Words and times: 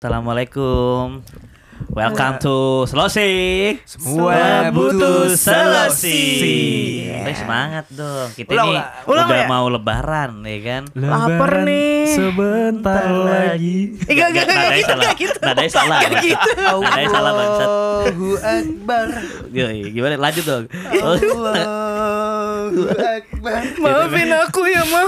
Assalamualaikum. 0.00 1.20
Welcome 1.92 2.40
to 2.40 2.88
Selosi. 2.88 3.76
Semua 3.84 4.72
butuh 4.72 5.28
Selosi. 5.36 6.24
Eh, 7.04 7.36
semangat 7.36 7.84
dong. 7.92 8.32
Kita 8.32 8.48
Ulang 8.48 8.72
ini? 8.72 8.80
Ulang 9.04 9.28
udah 9.28 9.40
ya? 9.44 9.44
mau 9.44 9.68
lebaran 9.68 10.40
ya 10.40 10.58
kan. 10.64 10.82
Lapar 10.96 11.68
nih. 11.68 12.16
Sebentar 12.16 13.12
lagi. 13.12 14.00
Enggak, 14.08 14.28
enggak, 14.32 14.44
enggak, 14.48 14.72
gitu, 14.72 14.88
salah. 14.88 14.96
enggak 15.04 15.16
gitu. 15.20 15.38
Nadanya 15.44 15.68
salah. 15.68 15.98
Enggak 16.00 16.24
gitu. 16.24 16.50
Nadanya 16.64 17.10
salah 17.12 17.32
bangsat. 17.36 17.68
Allahu 17.68 18.28
Akbar. 18.40 19.06
Gimana 19.84 20.14
lanjut 20.16 20.44
dong. 20.48 20.64
Iya. 20.72 21.79
Allahu 22.70 22.94
Akbar. 22.96 23.60
Maafin 23.82 24.30
aku 24.32 24.62
ya, 24.70 24.82
Ma. 24.86 25.02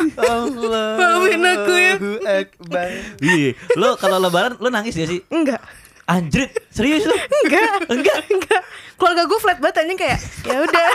Maafin 0.98 1.43
aku 1.47 1.73
ya. 1.79 1.95
Allahu 1.97 2.19
Akbar. 2.27 2.88
Iya, 3.23 3.51
lo 3.79 3.95
kalau 3.97 4.19
lebaran 4.19 4.59
lo 4.59 4.69
nangis 4.69 4.98
gak 4.98 5.09
sih? 5.09 5.23
Enggak. 5.30 5.62
Anjrit, 6.02 6.51
serius 6.75 7.07
lo? 7.07 7.15
Enggak. 7.15 7.87
Enggak. 7.87 8.19
Enggak. 8.27 8.62
Keluarga 8.98 9.23
gue 9.27 9.38
flat 9.38 9.59
banget 9.62 9.87
anjing 9.87 9.98
kayak 9.98 10.19
ya 10.47 10.57
udah. 10.62 10.88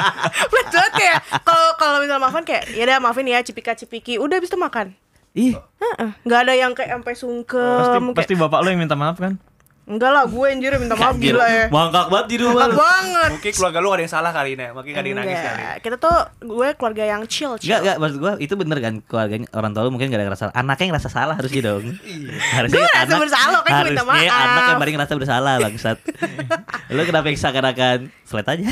flat 0.50 0.68
banget 0.70 0.92
kayak 0.98 1.16
kalau 1.46 1.68
kalau 1.78 1.98
misalnya 2.02 2.22
maafin 2.26 2.44
kayak 2.46 2.64
ya 2.74 2.82
udah 2.86 2.98
maafin 2.98 3.26
ya 3.30 3.38
cipika 3.42 3.78
cipiki 3.78 4.18
udah 4.18 4.38
bisa 4.42 4.58
makan. 4.58 4.94
Ih, 5.38 5.54
Heeh. 5.54 6.10
Enggak 6.26 6.40
ada 6.46 6.54
yang 6.58 6.72
kayak 6.74 6.90
sampai 6.98 7.14
sungkem 7.14 7.78
Pasti, 7.78 7.94
kayak, 7.94 8.16
pasti 8.18 8.34
bapak 8.34 8.58
lo 8.64 8.68
yang 8.74 8.80
minta 8.82 8.98
maaf 8.98 9.18
kan? 9.22 9.38
Enggak 9.88 10.10
lah, 10.10 10.24
gue 10.24 10.46
anjir 10.46 10.68
minta 10.76 10.92
maaf 10.92 11.16
anjir. 11.16 11.32
gila 11.32 11.46
ya. 11.48 11.64
Mangkak 11.68 12.06
banget 12.06 12.26
di 12.28 12.36
rumah. 12.38 12.68
Lo. 12.68 12.76
banget. 12.76 13.30
Mungkin 13.32 13.50
keluarga 13.50 13.78
lu 13.78 13.86
gak 13.86 13.96
ada 13.96 14.04
yang 14.04 14.12
salah 14.12 14.30
kali 14.30 14.50
ini. 14.52 14.66
Mungkin 14.68 14.90
gak 14.90 15.00
ada 15.00 15.08
yang 15.08 15.18
nangis 15.18 15.40
kali. 15.40 15.62
Kita 15.80 15.96
tuh 15.96 16.16
gue 16.44 16.68
keluarga 16.74 17.04
yang 17.06 17.22
chill, 17.24 17.56
chill. 17.56 17.66
Enggak, 17.66 17.80
enggak, 17.80 17.96
maksud 17.98 18.16
gua 18.18 18.32
itu 18.36 18.54
bener 18.54 18.78
kan 18.78 18.94
keluarganya 19.00 19.46
orang 19.50 19.70
tua 19.72 19.82
lu 19.82 19.90
mungkin 19.90 20.06
gak 20.06 20.18
ada 20.18 20.26
ngerasa 20.28 20.44
anaknya 20.52 20.84
yang 20.84 20.92
ngerasa 20.92 21.08
salah 21.10 21.34
harusnya 21.34 21.62
dong. 21.64 21.84
harusnya 22.56 22.76
Gua 22.76 22.84
ngerasa 22.86 23.14
bersalah, 23.16 23.58
kan 23.58 23.72
gua 23.72 23.80
minta 23.82 24.02
harusnya 24.04 24.28
maaf. 24.28 24.44
anak 24.44 24.62
yang 24.62 24.78
paling 24.78 24.94
ngerasa 24.94 25.14
bersalah 25.16 25.54
bangsat. 25.58 25.98
lu 26.92 27.02
kenapa 27.02 27.26
yang 27.26 27.38
seakan-akan 27.38 27.98
flat 28.22 28.46
aja? 28.46 28.68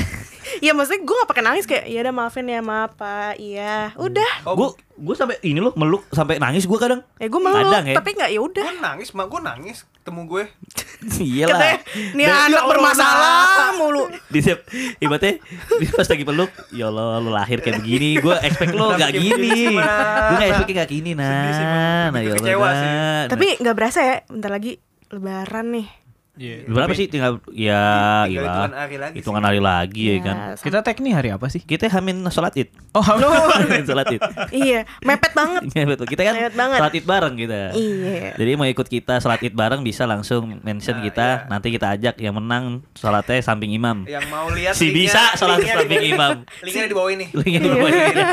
Iya 0.57 0.71
maksudnya 0.71 1.01
gue 1.01 1.15
gak 1.17 1.29
pakai 1.29 1.43
nangis 1.43 1.65
kayak 1.65 1.85
ya 1.85 1.99
udah 1.99 2.13
maafin 2.15 2.45
ya 2.45 2.61
maaf 2.61 2.93
pak 2.93 3.35
iya 3.37 3.91
udah 3.95 4.31
Oh, 4.43 4.53
Gua 4.53 4.69
gua 4.95 5.13
sampai 5.13 5.37
ini 5.41 5.59
loh 5.59 5.73
meluk 5.73 6.07
sampai 6.09 6.37
nangis 6.37 6.63
gua 6.63 6.77
kadang. 6.77 7.01
ya 7.15 7.25
gue 7.25 7.37
meluk 7.37 7.61
Kadang 7.63 7.85
ya. 7.85 7.95
tapi 7.95 8.09
nggak 8.13 8.29
ya 8.31 8.39
udah 8.39 8.63
Gue 8.63 8.79
nangis, 8.79 9.09
mak 9.11 9.27
gue 9.27 9.37
nangis 9.39 9.77
ketemu 10.07 10.23
gue. 10.23 10.43
Iyalah. 11.19 11.59
katanya 11.59 11.77
nih 12.15 12.25
anak 12.31 12.63
bermasalah 12.63 13.75
mulu. 13.75 14.07
Di 14.31 14.39
siap 14.39 14.63
ibaratnya 15.03 15.43
di 15.83 15.85
pas 15.91 16.07
lagi 16.07 16.23
peluk 16.23 16.51
ya 16.71 16.87
Allah 16.87 17.19
lu 17.19 17.29
lahir 17.35 17.59
kayak 17.59 17.83
begini 17.83 18.15
gue 18.23 18.35
expect 18.39 18.71
lu 18.71 18.95
gak 18.95 19.11
gini. 19.11 19.75
gue 19.75 20.35
gak 20.39 20.49
expect 20.55 20.71
gak 20.71 20.89
gini 20.89 21.11
nah. 21.11 22.07
Nah 22.15 22.21
ya 22.23 22.31
kecewa 22.39 22.55
Allah 22.55 22.71
sih. 22.79 22.89
tapi 23.27 23.47
nggak 23.59 23.75
berasa 23.75 23.99
ya 23.99 24.15
bentar 24.31 24.47
lagi 24.47 24.79
lebaran 25.11 25.75
nih 25.75 25.87
Iya. 26.37 26.57
berapa 26.65 26.93
sih? 26.93 27.05
Tinggal 27.05 27.41
ya 27.49 27.81
Tinggal 28.23 28.29
iya 28.29 28.41
hitungan 28.45 28.73
hari 28.73 28.95
lagi 28.95 29.15
hitungan 29.15 29.43
hari 29.43 29.59
lagi 29.59 30.03
ya 30.05 30.17
kan? 30.21 30.35
Sam- 30.53 30.63
Kita 30.63 30.77
tag 30.79 30.97
nih 30.97 31.11
hari 31.11 31.29
apa 31.29 31.45
sih? 31.47 31.59
kita 31.59 31.89
hamin 31.89 32.21
sholat 32.27 32.53
id. 32.55 32.69
Oh, 32.91 33.01
hamin 33.01 33.83
sholat 33.89 34.07
id. 34.07 34.21
iya 34.51 34.85
mepet 35.01 35.33
banget. 35.33 35.61
Iya 35.73 35.83
betul 35.85 36.05
kita 36.05 36.21
kan 36.21 36.33
Mepet 36.33 36.55
banget. 36.55 36.77
sholat 36.77 36.93
id 36.93 37.05
bareng 37.05 37.33
kita. 37.35 37.59
Iya. 37.71 38.17
Jadi 38.35 38.51
mau 38.53 38.65
ikut 38.65 38.87
kita 38.87 39.13
sholat 39.17 39.39
id 39.39 39.53
bareng 39.53 39.81
bisa 39.81 40.03
langsung 40.03 40.61
mention 40.61 40.95
Nah, 40.95 41.03
kita. 41.03 41.27
iya. 41.35 41.47
nanti 41.47 41.67
kita 41.69 41.87
ajak 41.91 42.15
yang 42.17 42.33
menang 42.33 42.65
sholatnya 42.93 43.37
samping 43.39 43.71
imam. 43.71 44.05
Yang 44.05 44.25
mau 44.27 44.47
lihat 44.49 44.73
Si 44.73 44.87
linknya- 44.87 45.09
bisa 45.09 45.21
sholat 45.35 45.59
samping 45.59 46.05
imam. 46.07 46.45
Linknya 46.59 46.85
di 46.85 46.95
bawah 46.95 47.11
ini. 47.11 47.25
Linknya 47.31 47.59
di 47.59 47.69
bawah 47.69 47.89
ini. 47.89 48.23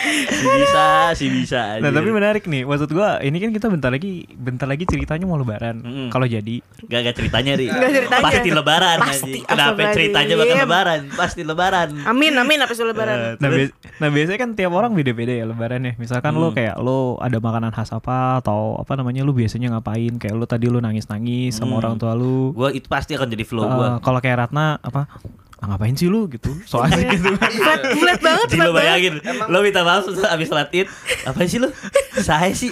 Si 0.00 0.46
bisa 0.46 0.84
si 1.12 1.26
bisa 1.28 1.60
Nah, 1.76 1.84
anjir. 1.84 1.94
tapi 1.94 2.10
menarik 2.10 2.44
nih. 2.44 2.62
Maksud 2.62 2.90
gua, 2.90 3.18
ini 3.18 3.36
kan 3.36 3.50
kita 3.50 3.66
bentar 3.66 3.88
lagi 3.88 4.24
bentar 4.30 4.64
lagi 4.64 4.84
ceritanya 4.84 5.24
mau 5.24 5.34
lebaran. 5.34 5.78
Mm-mm. 5.78 6.08
Kalau 6.08 6.24
jadi 6.24 6.60
Gak, 6.80 7.00
gak 7.02 7.16
ceritanya 7.16 7.52
ri 7.54 7.66
Gak 7.66 7.92
ceritanya. 7.92 8.24
Pasti 8.24 8.48
lebaran 8.50 8.98
Pasti. 8.98 9.38
Kenapa 9.40 9.80
ceritanya 9.90 10.34
bakal 10.34 10.56
lebaran 10.60 11.00
Pasti 11.10 11.40
lebaran 11.42 11.88
amin 12.04 12.32
amin 12.34 12.58
apa 12.60 12.72
sih 12.72 12.82
lebaran 12.82 13.16
Eh, 13.18 13.30
Nah, 13.34 13.36
terus- 13.40 13.70
bias- 13.70 13.74
nah 13.96 14.08
biasanya 14.08 14.38
kan 14.38 14.50
tiap 14.52 14.72
orang 14.72 14.92
beda-beda 14.92 15.32
ya 15.32 15.44
lebaran 15.44 15.80
ya. 15.80 15.92
Misalkan 15.96 16.32
lo 16.32 16.48
Hmm. 16.48 16.56
kayak 16.56 16.76
lo 16.78 16.98
ada 17.18 17.38
makanan 17.38 17.70
khas 17.70 17.90
apa 17.90 18.38
atau 18.38 18.76
apa 18.76 18.92
namanya 18.94 19.22
lo 19.22 19.32
biasanya 19.32 19.70
ngapain? 19.70 20.16
Kayak 20.16 20.34
lo 20.34 20.44
tadi 20.44 20.66
lo 20.66 20.78
nangis-nangis 20.78 21.54
sama 21.54 21.72
Hmm. 21.72 21.80
orang 21.80 21.94
tua 21.96 22.12
lo. 22.12 22.52
Gua 22.52 22.70
itu 22.70 22.86
pasti 22.86 23.12
akan 23.12 23.28
jadi 23.28 23.44
flow 23.44 23.62
Eh, 23.62 23.70
gua 23.70 23.88
kalau 23.98 24.18
kayak 24.18 24.38
Ratna 24.40 24.78
apa? 24.78 25.10
Ah, 25.58 25.66
ngapain 25.68 25.90
sih 25.92 26.06
lu 26.06 26.26
gitu? 26.28 26.54
Soalnya 26.62 27.10
gitu. 27.10 27.34
flat 27.34 27.82
flat 27.92 28.20
banget 28.20 28.46
Jadi 28.48 28.60
lo 28.60 28.70
bayangin 28.70 29.14
Lo 29.46 29.58
minta 29.58 29.82
maaf 29.82 30.06
setelah 30.06 30.30
abis 30.32 30.46
sholat 30.46 30.70
id 30.70 30.86
Apa 31.24 31.42
sih 31.44 31.58
lo? 31.58 31.66
Saya 32.14 32.50
sih. 32.52 32.70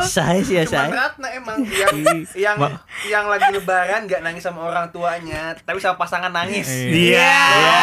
Saya 0.00 0.38
sih 0.38 0.54
ya 0.54 0.62
saya 0.62 0.90
Ratna 0.90 1.26
emang 1.28 1.58
yang 1.64 1.90
yang 2.32 2.56
Ma- 2.56 2.78
yang 3.04 3.26
lagi 3.26 3.50
lebaran 3.50 4.06
gak 4.06 4.20
nangis 4.20 4.40
sama 4.40 4.62
orang 4.62 4.86
tuanya, 4.88 5.58
tapi 5.58 5.78
sama 5.78 5.94
pasangan 5.96 6.28
nangis. 6.28 6.70
Iya. 6.70 7.34
Iya 7.50 7.78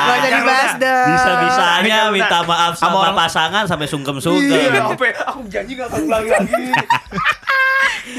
Gak 0.00 0.16
usah 0.16 0.30
dibahas 0.32 0.72
dah 0.76 1.04
Bisa-bisanya 1.10 1.98
Udah. 2.02 2.12
minta 2.12 2.38
maaf 2.42 2.72
sama, 2.74 3.12
pasangan 3.14 3.64
sampai 3.64 3.84
Iya, 3.84 3.92
sungkem-sungkem 3.92 4.72
apa? 4.88 5.06
Aku 5.28 5.44
janji 5.46 5.76
gak 5.76 5.88
akan 5.88 6.00
ulangi 6.06 6.30
lagi. 6.30 6.64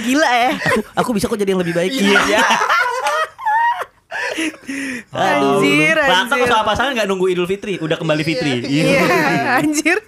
gila 0.03 0.29
ya 0.31 0.51
Aku 0.95 1.09
bisa 1.11 1.25
kok 1.25 1.35
jadi 1.35 1.51
yang 1.51 1.61
lebih 1.61 1.73
baik 1.73 1.89
Iya. 1.91 2.37
Anjir, 5.11 5.95
Rata 5.97 6.31
anjir. 6.31 6.39
kok 6.43 6.47
sama 6.47 6.63
pasangan 6.63 6.91
gak 6.95 7.07
nunggu 7.07 7.27
Idul 7.31 7.47
Fitri 7.47 7.75
Udah 7.77 7.99
kembali 7.99 8.23
Fitri 8.23 8.63
iya 8.65 9.03
anjir 9.59 9.99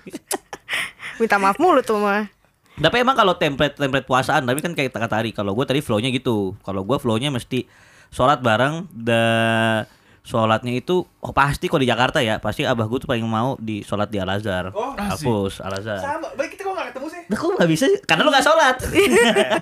minta 1.19 1.37
maaf 1.37 1.61
mulu 1.61 1.79
tuh 1.79 1.99
mah 1.99 2.27
Tapi 2.73 3.05
emang 3.05 3.13
kalau 3.13 3.37
template 3.37 3.77
template 3.77 4.09
puasaan, 4.09 4.49
tapi 4.49 4.57
kan 4.57 4.73
kayak 4.73 4.89
kata 4.89 5.21
Ari, 5.21 5.29
kalau 5.29 5.53
gue 5.53 5.61
tadi 5.61 5.77
flownya 5.77 6.09
gitu. 6.09 6.57
Kalau 6.65 6.81
gue 6.81 6.97
flownya 6.97 7.29
mesti 7.29 7.69
sholat 8.09 8.41
bareng, 8.41 8.89
da 8.89 9.85
sholatnya 10.25 10.81
itu 10.81 11.05
oh 11.05 11.33
pasti 11.37 11.69
kalau 11.69 11.85
di 11.85 11.89
Jakarta 11.93 12.17
ya, 12.25 12.41
pasti 12.41 12.65
abah 12.65 12.89
gue 12.89 12.97
tuh 12.97 13.05
paling 13.05 13.29
mau 13.29 13.53
di 13.61 13.85
sholat 13.85 14.09
di 14.09 14.17
Al 14.17 14.25
Azhar. 14.25 14.73
Oh, 14.73 14.97
Hapus 14.97 15.61
Al 15.61 15.77
Azhar. 15.77 16.01
Sama, 16.01 16.33
baik 16.33 16.57
kita 16.57 16.62
gak 16.83 16.91
ketemu 16.91 17.07
sih? 17.09 17.21
Nah, 17.23 17.37
kok 17.37 17.49
gak 17.55 17.69
bisa? 17.69 17.85
Karena 18.03 18.21
lu 18.21 18.31
gak 18.31 18.43
sholat. 18.43 18.75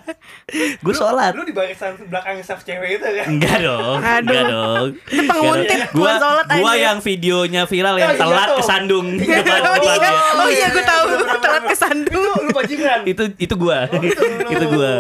gue 0.83 0.93
sholat. 0.93 1.31
Lu 1.31 1.43
di 1.43 1.53
barisan 1.53 1.95
belakang 2.03 2.41
staff 2.41 2.61
cewek 2.61 2.97
itu 2.97 3.05
kan? 3.05 3.25
Enggak 3.27 3.57
dong, 3.61 3.97
Aduh. 3.97 4.19
enggak 4.21 4.43
dong. 4.47 4.85
Itu 5.05 5.21
penguntit, 5.23 5.79
Gua, 5.91 6.11
sholat 6.13 6.45
gua 6.49 6.71
aja. 6.71 6.81
yang 6.83 6.97
videonya 6.99 7.61
viral 7.63 7.95
yang 7.95 8.09
Oh, 8.11 8.13
iya 8.13 8.21
telat 8.21 8.49
kesandung 8.55 9.07
depan 9.17 9.31
oh 9.61 9.75
iya 9.77 9.93
depannya. 9.93 10.11
oh 10.35 10.49
iya 10.49 10.67
gue 10.67 10.83
tahu 10.83 11.03
Bener-bener. 11.07 11.39
telat 11.39 11.63
kesandung 11.65 12.23
Lu 12.41 12.49
bajingan. 12.51 12.99
Itu 13.05 13.23
itu 13.35 13.53
gua. 13.55 13.79
itu 14.53 14.65
gua. 14.67 14.93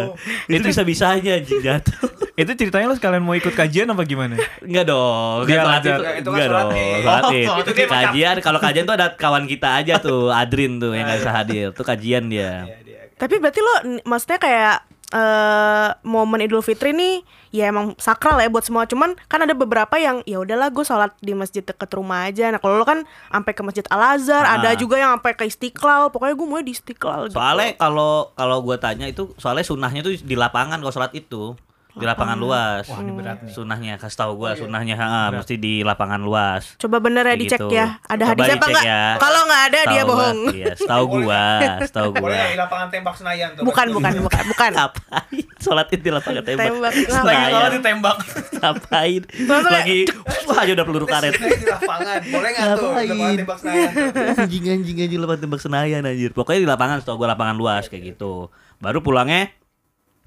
Itu 0.47 0.63
bisa-bisanya 0.63 1.31
anjing 1.37 1.59
jatuh. 1.59 2.07
itu 2.33 2.51
ceritanya 2.55 2.87
lo 2.87 2.95
sekalian 2.95 3.21
mau 3.21 3.33
ikut 3.33 3.51
kajian 3.51 3.85
apa 3.85 4.03
gimana? 4.03 4.35
Enggak 4.59 4.85
dong. 4.87 5.43
Dia 5.43 5.53
Kan 5.53 5.61
sholat 5.61 5.71
ngajar. 5.73 5.91
itu, 5.91 6.03
Itu 6.17 6.29
kan 6.29 6.33
enggak 6.33 6.47
dong. 6.47 6.69
Sholat 7.01 7.21
Oh, 7.21 7.31
id. 7.31 7.87
Kajian 7.87 8.35
kalau 8.39 8.59
kajian 8.59 8.83
tuh 8.83 8.95
ada 8.95 9.07
kawan 9.13 9.45
kita 9.45 9.69
aja 9.75 9.95
tuh, 9.97 10.27
Adrin 10.29 10.75
tuh 10.77 10.91
yang 10.91 11.05
enggak 11.05 11.19
bisa 11.19 11.31
hadir. 11.33 11.67
Tuh 11.71 11.83
kajian 11.83 12.10
dia. 12.23 12.65
Iya, 12.65 12.77
dia. 12.81 13.01
tapi 13.15 13.37
berarti 13.37 13.59
lo 13.59 13.73
n- 13.87 14.03
maksudnya 14.03 14.35
kayak 14.37 14.75
eh 15.11 15.89
momen 16.01 16.39
Idul 16.39 16.59
Fitri 16.61 16.89
nih 16.89 17.19
ya 17.51 17.67
emang 17.67 17.91
sakral 17.97 18.39
ya 18.39 18.47
buat 18.47 18.63
semua 18.63 18.87
cuman 18.87 19.19
kan 19.27 19.39
ada 19.39 19.51
beberapa 19.53 19.91
yang 19.93 20.23
ya 20.23 20.39
udahlah 20.39 20.71
gue 20.71 20.81
sholat 20.81 21.11
di 21.19 21.35
masjid 21.35 21.59
deket 21.59 21.91
rumah 21.91 22.25
aja 22.25 22.47
nah 22.47 22.57
kalau 22.57 22.79
lo 22.79 22.87
kan 22.87 23.03
sampai 23.27 23.51
ke 23.51 23.59
masjid 23.61 23.83
Al 23.85 24.15
Azhar 24.15 24.41
Ah. 24.41 24.55
ada 24.55 24.71
juga 24.73 24.95
yang 24.95 25.11
sampai 25.13 25.35
ke 25.35 25.43
Istiqlal 25.45 26.09
pokoknya 26.09 26.33
gue 26.33 26.47
mau 26.47 26.59
di 26.59 26.71
Istiqlal 26.71 27.27
gitu. 27.27 27.35
Soalnya 27.35 27.75
kalau 27.75 28.31
kalau 28.33 28.57
gua 28.61 28.79
tanya 28.79 29.03
itu 29.03 29.35
soalnya 29.35 29.61
sunnahnya 29.61 29.99
tuh 30.01 30.15
di 30.15 30.33
lapangan 30.33 30.79
kalau 30.79 30.89
sholat 30.89 31.11
itu 31.11 31.59
di 31.91 32.03
lapangan 32.03 32.35
luas. 32.35 32.85
Wah, 32.85 32.99
ini 32.99 33.11
berat 33.11 33.37
nih. 33.41 33.51
Sunnahnya 33.51 33.93
kasih 33.95 34.17
tahu 34.17 34.31
gua 34.37 34.51
sunnahnya 34.53 34.95
ha, 34.95 35.07
mesti 35.29 35.55
di 35.55 35.81
lapangan 35.81 36.19
luas. 36.19 36.75
coba 36.77 36.97
bener 36.97 37.23
ya 37.23 37.35
dicek 37.35 37.59
gitu. 37.59 37.67
ya 37.69 37.99
ada 38.01 38.23
Coba 38.23 38.31
hadisnya 38.33 38.55
apa 38.55 38.65
enggak 38.65 38.83
ya. 38.83 39.03
kalau 39.17 39.41
nggak 39.43 39.63
ada 39.63 39.79
dia 39.81 39.83
Setahu 39.83 39.99
gua- 40.01 40.09
bohong 40.09 40.39
Iya, 40.51 40.67
setahu 40.73 41.03
gua, 41.05 41.43
setahu 41.83 42.09
gua. 42.13 42.21
Boleh 42.23 42.39
di 42.45 42.57
lapangan 42.57 42.87
tembak 42.87 43.15
Senayan 43.15 43.49
tuh? 43.53 43.63
bukan 43.63 43.85
bukan 43.91 44.11
bukan 44.21 44.43
bukan 44.47 44.71
Ngapain? 44.71 45.43
Sholat 45.57 45.87
id 45.89 46.01
di 46.01 46.09
lapangan 46.09 46.41
tembak. 46.41 46.65
Tembak. 46.65 46.91
Senayan. 47.05 47.49
Kalau 47.51 47.69
ditembak. 47.71 48.17
Ngapain? 48.55 49.21
Lagi 49.67 49.99
wah 50.43 50.57
aja 50.57 50.71
udah 50.73 50.85
peluru 50.85 51.05
karet. 51.05 51.33
Di 51.33 51.65
lapangan. 51.65 52.19
Boleh 52.25 52.49
nggak 52.51 52.67
tuh? 52.73 52.91
Di 52.91 53.05
lapangan 53.05 53.35
tembak 53.35 53.57
Senayan. 53.59 53.91
anjing 54.39 54.63
anjing 54.69 54.97
anjing 54.99 55.19
lapangan 55.19 55.41
tembak 55.41 55.61
Senayan 55.61 56.01
anjir. 56.03 56.31
Pokoknya 56.31 56.59
di 56.59 56.69
lapangan 56.69 56.97
setahu 56.97 57.15
gua 57.17 57.29
lapangan 57.29 57.53
luas 57.53 57.85
kayak 57.87 58.15
gitu. 58.15 58.49
Baru 58.77 58.99
pulangnya 58.99 59.53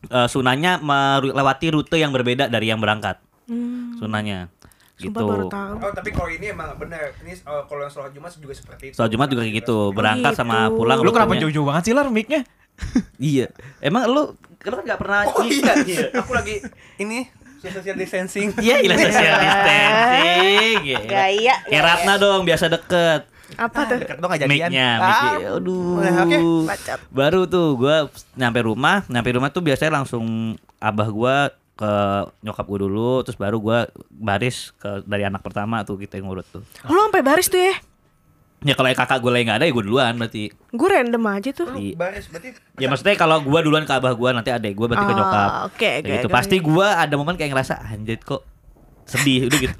eh, 0.07 0.29
sunahnya 0.29 0.79
melewati 0.79 1.67
rute 1.71 1.97
yang 1.97 2.11
berbeda 2.11 2.47
dari 2.47 2.69
yang 2.69 2.79
berangkat. 2.79 3.19
Hmm, 3.45 3.97
Sunahnya. 3.97 4.49
sumpah 4.95 5.11
Gitu. 5.11 5.27
baru 5.27 5.47
tahu 5.51 5.75
Oh 5.83 5.91
tapi 5.91 6.15
kalau 6.15 6.31
ini 6.31 6.47
emang 6.49 6.71
benar. 6.79 7.11
Ini 7.19 7.35
eh, 7.35 7.63
kalau 7.67 7.81
yang 7.83 7.91
sholat 7.91 8.15
Jumat 8.15 8.31
juga 8.33 8.55
seperti 8.55 8.85
itu. 8.89 8.95
Soal 8.95 9.11
Jumat 9.11 9.27
juga 9.27 9.43
kayak 9.43 9.57
gitu, 9.59 9.91
berangkat 9.91 10.33
gitu. 10.33 10.41
sama 10.41 10.71
pulang. 10.71 11.03
Lu 11.03 11.11
kenapa 11.11 11.35
jauh-jauh 11.35 11.67
banget 11.67 11.83
sih 11.85 11.93
lar 11.93 12.09
mic-nya? 12.09 12.47
Iya. 13.19 13.51
Emang 13.79 14.07
lu 14.07 14.33
lu 14.35 14.73
kan 14.73 14.83
nggak 14.83 14.97
pernah 14.99 15.27
Oh 15.29 15.45
iya. 15.45 15.75
Aku 16.15 16.33
lagi 16.33 16.63
ini 16.97 17.27
social 17.59 17.97
distancing. 17.97 18.53
Iya, 18.57 18.77
ilah 18.81 18.97
social 18.97 19.39
distancing. 19.45 20.79
Iya. 20.85 20.99
Gaya, 21.05 21.55
Kayak 21.65 21.83
Ratna 21.83 22.15
dong, 22.17 22.45
biasa 22.45 22.69
deket. 22.69 23.34
Apa 23.55 23.77
Ah, 23.77 23.87
tuh? 23.87 23.99
Deket 24.01 24.17
dong 24.19 24.33
jadian. 24.33 24.49
Mic-nya, 24.51 24.89
Ah. 24.97 25.37
Aduh. 25.53 26.01
Udah, 26.01 26.13
Oke. 26.23 26.39
Bacot. 26.67 26.99
Baru 27.09 27.41
tuh 27.45 27.77
gua 27.77 27.97
nyampe 28.35 28.61
rumah, 28.61 29.05
nyampe 29.07 29.31
rumah 29.31 29.49
tuh 29.49 29.61
biasanya 29.61 30.01
langsung 30.01 30.25
abah 30.77 31.09
gua 31.09 31.37
ke 31.75 31.93
nyokap 32.41 32.65
gua 32.65 32.79
dulu, 32.81 33.13
terus 33.21 33.35
baru 33.35 33.59
gua 33.59 33.79
baris 34.09 34.73
ke 34.75 35.03
dari 35.05 35.23
anak 35.23 35.41
pertama 35.41 35.83
tuh 35.83 35.97
kita 35.97 36.17
yang 36.17 36.27
ngurut 36.27 36.47
tuh. 36.47 36.63
Lu 36.85 36.99
sampai 37.03 37.21
baris 37.21 37.47
tuh 37.47 37.59
ya? 37.59 37.75
Ya 38.65 38.73
kalau 38.73 38.89
kakak 38.89 39.21
gue 39.21 39.29
lagi 39.29 39.45
nggak 39.45 39.59
ada 39.61 39.67
ya 39.69 39.73
gue 39.73 39.85
duluan 39.85 40.17
berarti. 40.17 40.49
Gue 40.73 40.89
random 40.89 41.21
aja 41.29 41.53
tuh. 41.53 41.69
Lu 41.69 41.77
Iya. 41.77 42.01
baris 42.01 42.25
berarti 42.27 42.49
Ya 42.81 42.89
maksudnya 42.89 43.13
kalau 43.15 43.37
gua 43.41 43.61
duluan 43.61 43.85
ke 43.85 43.93
abah 43.93 44.17
gua 44.17 44.33
nanti 44.33 44.49
adek 44.49 44.73
gua 44.73 44.89
berarti 44.89 45.05
ke 45.05 45.13
Oh, 45.13 45.19
nyokap. 45.19 45.51
oke, 45.69 45.91
oke, 46.01 46.09
gitu. 46.09 46.27
Pasti 46.33 46.57
gua 46.59 46.97
ada 46.97 47.13
momen 47.13 47.37
kayak 47.37 47.53
ngerasa 47.53 47.85
anjir 47.85 48.17
kok 48.19 48.41
sedih 49.05 49.47
udah 49.47 49.59
gitu. 49.61 49.77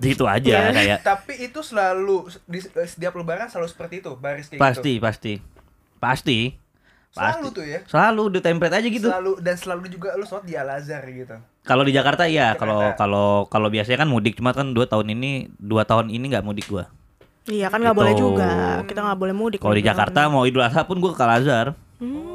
gitu 0.00 0.24
aja 0.24 0.50
Iya. 0.62 0.72
kayak 0.72 0.98
tapi 1.02 1.32
itu 1.40 1.60
selalu 1.60 2.26
di 2.44 2.58
setiap 2.60 3.12
lebaran 3.12 3.46
selalu 3.46 3.68
seperti 3.68 3.94
itu, 3.98 4.14
baris 4.14 4.46
kayak 4.46 4.58
pasti 4.58 4.92
gitu. 4.92 5.02
pasti 5.02 5.32
pasti 5.98 6.38
Selalu 7.12 7.28
pasti. 7.44 7.52
tuh 7.52 7.64
ya. 7.66 7.78
Selalu 7.84 8.20
udah 8.24 8.40
template 8.40 8.72
aja 8.74 8.88
gitu. 8.88 9.04
Selalu 9.04 9.32
dan 9.38 9.54
selalu 9.54 9.84
juga 9.90 10.16
lu 10.16 10.24
sholat 10.24 10.42
di 10.42 10.56
Al 10.56 10.72
Azhar 10.72 11.04
gitu. 11.04 11.36
Kalau 11.60 11.84
di 11.84 11.92
Jakarta 11.92 12.24
iya, 12.24 12.56
Jakarta. 12.56 12.56
kalau 12.56 12.80
kalau 12.96 13.28
kalau 13.46 13.68
biasanya 13.68 14.00
kan 14.00 14.08
mudik 14.08 14.32
cuma 14.32 14.50
kan 14.50 14.72
dua 14.72 14.88
tahun 14.88 15.12
ini 15.12 15.52
dua 15.54 15.84
tahun 15.84 16.08
ini 16.08 16.24
nggak 16.26 16.40
mudik 16.40 16.64
gua. 16.66 16.88
Iya 17.44 17.68
kan 17.68 17.78
nggak 17.78 17.92
Gitu. 17.92 18.00
boleh 18.00 18.14
juga. 18.16 18.48
Kita 18.82 19.04
nggak 19.04 19.18
boleh 19.20 19.34
mudik. 19.36 19.60
Kalau 19.60 19.76
di 19.76 19.84
Jakarta 19.84 20.24
mau 20.26 20.48
Idul 20.48 20.64
Adha 20.64 20.88
pun 20.88 20.96
gua 20.96 21.12
ke 21.12 21.20
Al 21.20 21.32
Azhar. 21.36 21.66
Oh, 22.00 22.31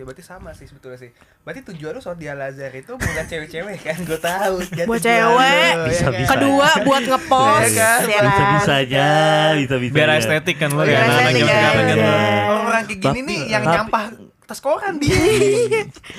ya 0.00 0.08
berarti 0.08 0.24
sama 0.24 0.50
sih 0.50 0.64
sebetulnya 0.64 0.96
sih. 0.96 1.10
Berarti 1.40 1.60
tujuan 1.68 1.92
lu 1.92 2.00
sholat 2.00 2.16
di 2.16 2.24
Al 2.24 2.40
Azhar 2.40 2.72
itu 2.72 2.88
bukan 2.90 3.24
cewek-cewek 3.26 3.76
kan? 3.78 3.98
Gue 4.00 4.16
tahu. 4.18 4.54
Jadi 4.64 4.88
Buat 4.88 5.02
cewek. 5.02 5.72
lu, 5.76 5.84
Bisa, 5.84 6.00
ya 6.00 6.08
kan? 6.08 6.16
bisa. 6.16 6.30
Kedua 6.32 6.68
buat 6.80 7.02
ngepost. 7.04 7.68
Iya 7.68 7.76
kan? 7.76 8.00
ya 8.00 8.18
Bisa 8.18 8.32
kan? 8.32 8.48
bisa 8.56 8.72
aja, 8.74 9.06
bisa 9.54 9.74
bisa. 9.76 9.92
Biar 9.92 10.08
estetik 10.16 10.56
kan 10.56 10.70
lu 10.70 10.82
ya. 10.82 11.00
sekarang 11.04 11.84
kan. 11.84 11.98
Orang-orang 12.00 12.82
kayak 12.82 12.98
gini 12.98 13.04
Tapi- 13.04 13.22
nih 13.22 13.40
yang 13.46 13.62
tapi- 13.62 13.76
nyampah 13.76 14.04
tas 14.42 14.58
koran 14.58 14.94
dia. 14.96 15.20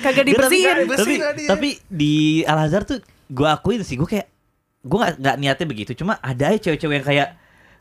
Kagak 0.00 0.24
dibersihin. 0.24 0.64
Nggak 0.64 0.78
tapi 0.78 0.86
dibersihin 0.86 1.20
dia. 1.36 1.48
tapi 1.50 1.68
di 1.84 2.14
Al 2.44 2.58
Azhar 2.62 2.82
tuh 2.82 3.02
gue 3.26 3.44
akuin 3.44 3.82
sih 3.82 3.96
gue 3.96 4.06
kayak 4.06 4.30
gue 4.82 4.98
nggak 4.98 5.36
niatnya 5.36 5.64
begitu 5.64 5.92
cuma 5.94 6.18
ada 6.18 6.48
aja 6.48 6.58
cewek-cewek 6.60 6.94
yang 6.96 7.06
kayak 7.06 7.28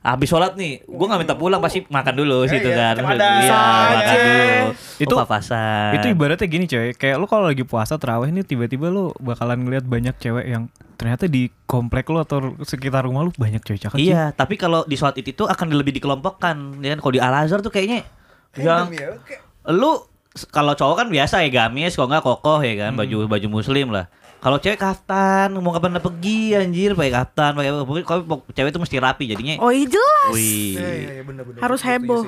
habis 0.02 0.28
sholat 0.28 0.54
nih 0.54 0.82
gue 0.82 1.06
nggak 1.06 1.20
minta 1.20 1.36
pulang 1.36 1.58
pasti 1.58 1.86
makan 1.86 2.14
dulu 2.16 2.42
Eh, 2.44 2.50
situ 2.50 2.68
iya, 2.68 2.94
kan. 2.94 2.94
Iya 2.98 3.04
makan 3.04 4.18
dulu. 4.18 4.42
Itu- 4.42 4.74
itu 5.00 5.14
papasan. 5.16 5.92
Itu 5.94 6.06
ibaratnya 6.08 6.48
gini 6.48 6.66
coy, 6.66 6.92
kayak 6.92 7.16
lu 7.16 7.26
kalau 7.26 7.46
lagi 7.46 7.62
puasa 7.62 7.96
terawih 7.96 8.30
nih 8.30 8.42
tiba-tiba 8.44 8.88
lu 8.88 9.14
bakalan 9.18 9.62
ngeliat 9.62 9.84
banyak 9.84 10.16
cewek 10.16 10.46
yang 10.48 10.68
ternyata 10.96 11.26
di 11.26 11.50
komplek 11.64 12.06
lu 12.08 12.18
atau 12.18 12.38
sekitar 12.60 13.02
rumah 13.04 13.22
lu 13.22 13.32
banyak 13.32 13.58
cewek 13.60 13.78
cakep. 13.80 13.98
iya 13.98 14.30
tapi 14.32 14.54
kalau 14.54 14.82
di 14.84 14.94
sholat 14.94 15.16
itu 15.16 15.34
tuh 15.36 15.46
akan 15.46 15.70
lebih 15.72 15.94
dikelompokkan 15.94 16.56
ya 16.80 16.94
kan? 16.94 17.00
Kalau 17.00 17.12
di 17.12 17.22
Al 17.22 17.34
Azhar 17.36 17.60
tuh 17.60 17.70
kayaknya 17.70 18.06
yang 18.54 18.90
ya, 18.90 19.10
oke. 19.12 19.36
lu 19.72 20.02
kalau 20.48 20.74
cowok 20.74 20.96
kan 20.96 21.08
biasa 21.08 21.42
ya 21.42 21.50
gamis 21.52 21.94
kalau 21.94 22.08
nggak 22.08 22.22
kokoh 22.22 22.60
ya 22.60 22.74
kan 22.80 22.94
Hmm. 22.94 23.00
baju 23.00 23.18
baju 23.28 23.48
muslim 23.52 23.90
lah 23.90 24.08
kalau 24.42 24.58
cewek 24.58 24.76
kaftan 24.76 25.54
mau 25.56 25.70
kapan 25.70 26.02
pergi 26.02 26.58
anjir 26.58 26.92
pakai 26.92 27.14
kaftan 27.14 27.54
pakai 27.54 27.70
pokoknya 27.80 28.04
kalau 28.04 28.22
cewek 28.50 28.70
itu 28.70 28.80
mesti 28.82 28.98
rapi 28.98 29.24
jadinya 29.28 29.56
Oh 29.58 29.70
iya 29.70 29.86
jelas. 29.86 30.32
wih 30.32 30.74
Iya, 30.74 30.90
iya, 30.90 31.12
iya, 31.14 31.24
bener, 31.24 31.44
bener. 31.46 31.60
Harus 31.62 31.82
heboh. 31.82 32.26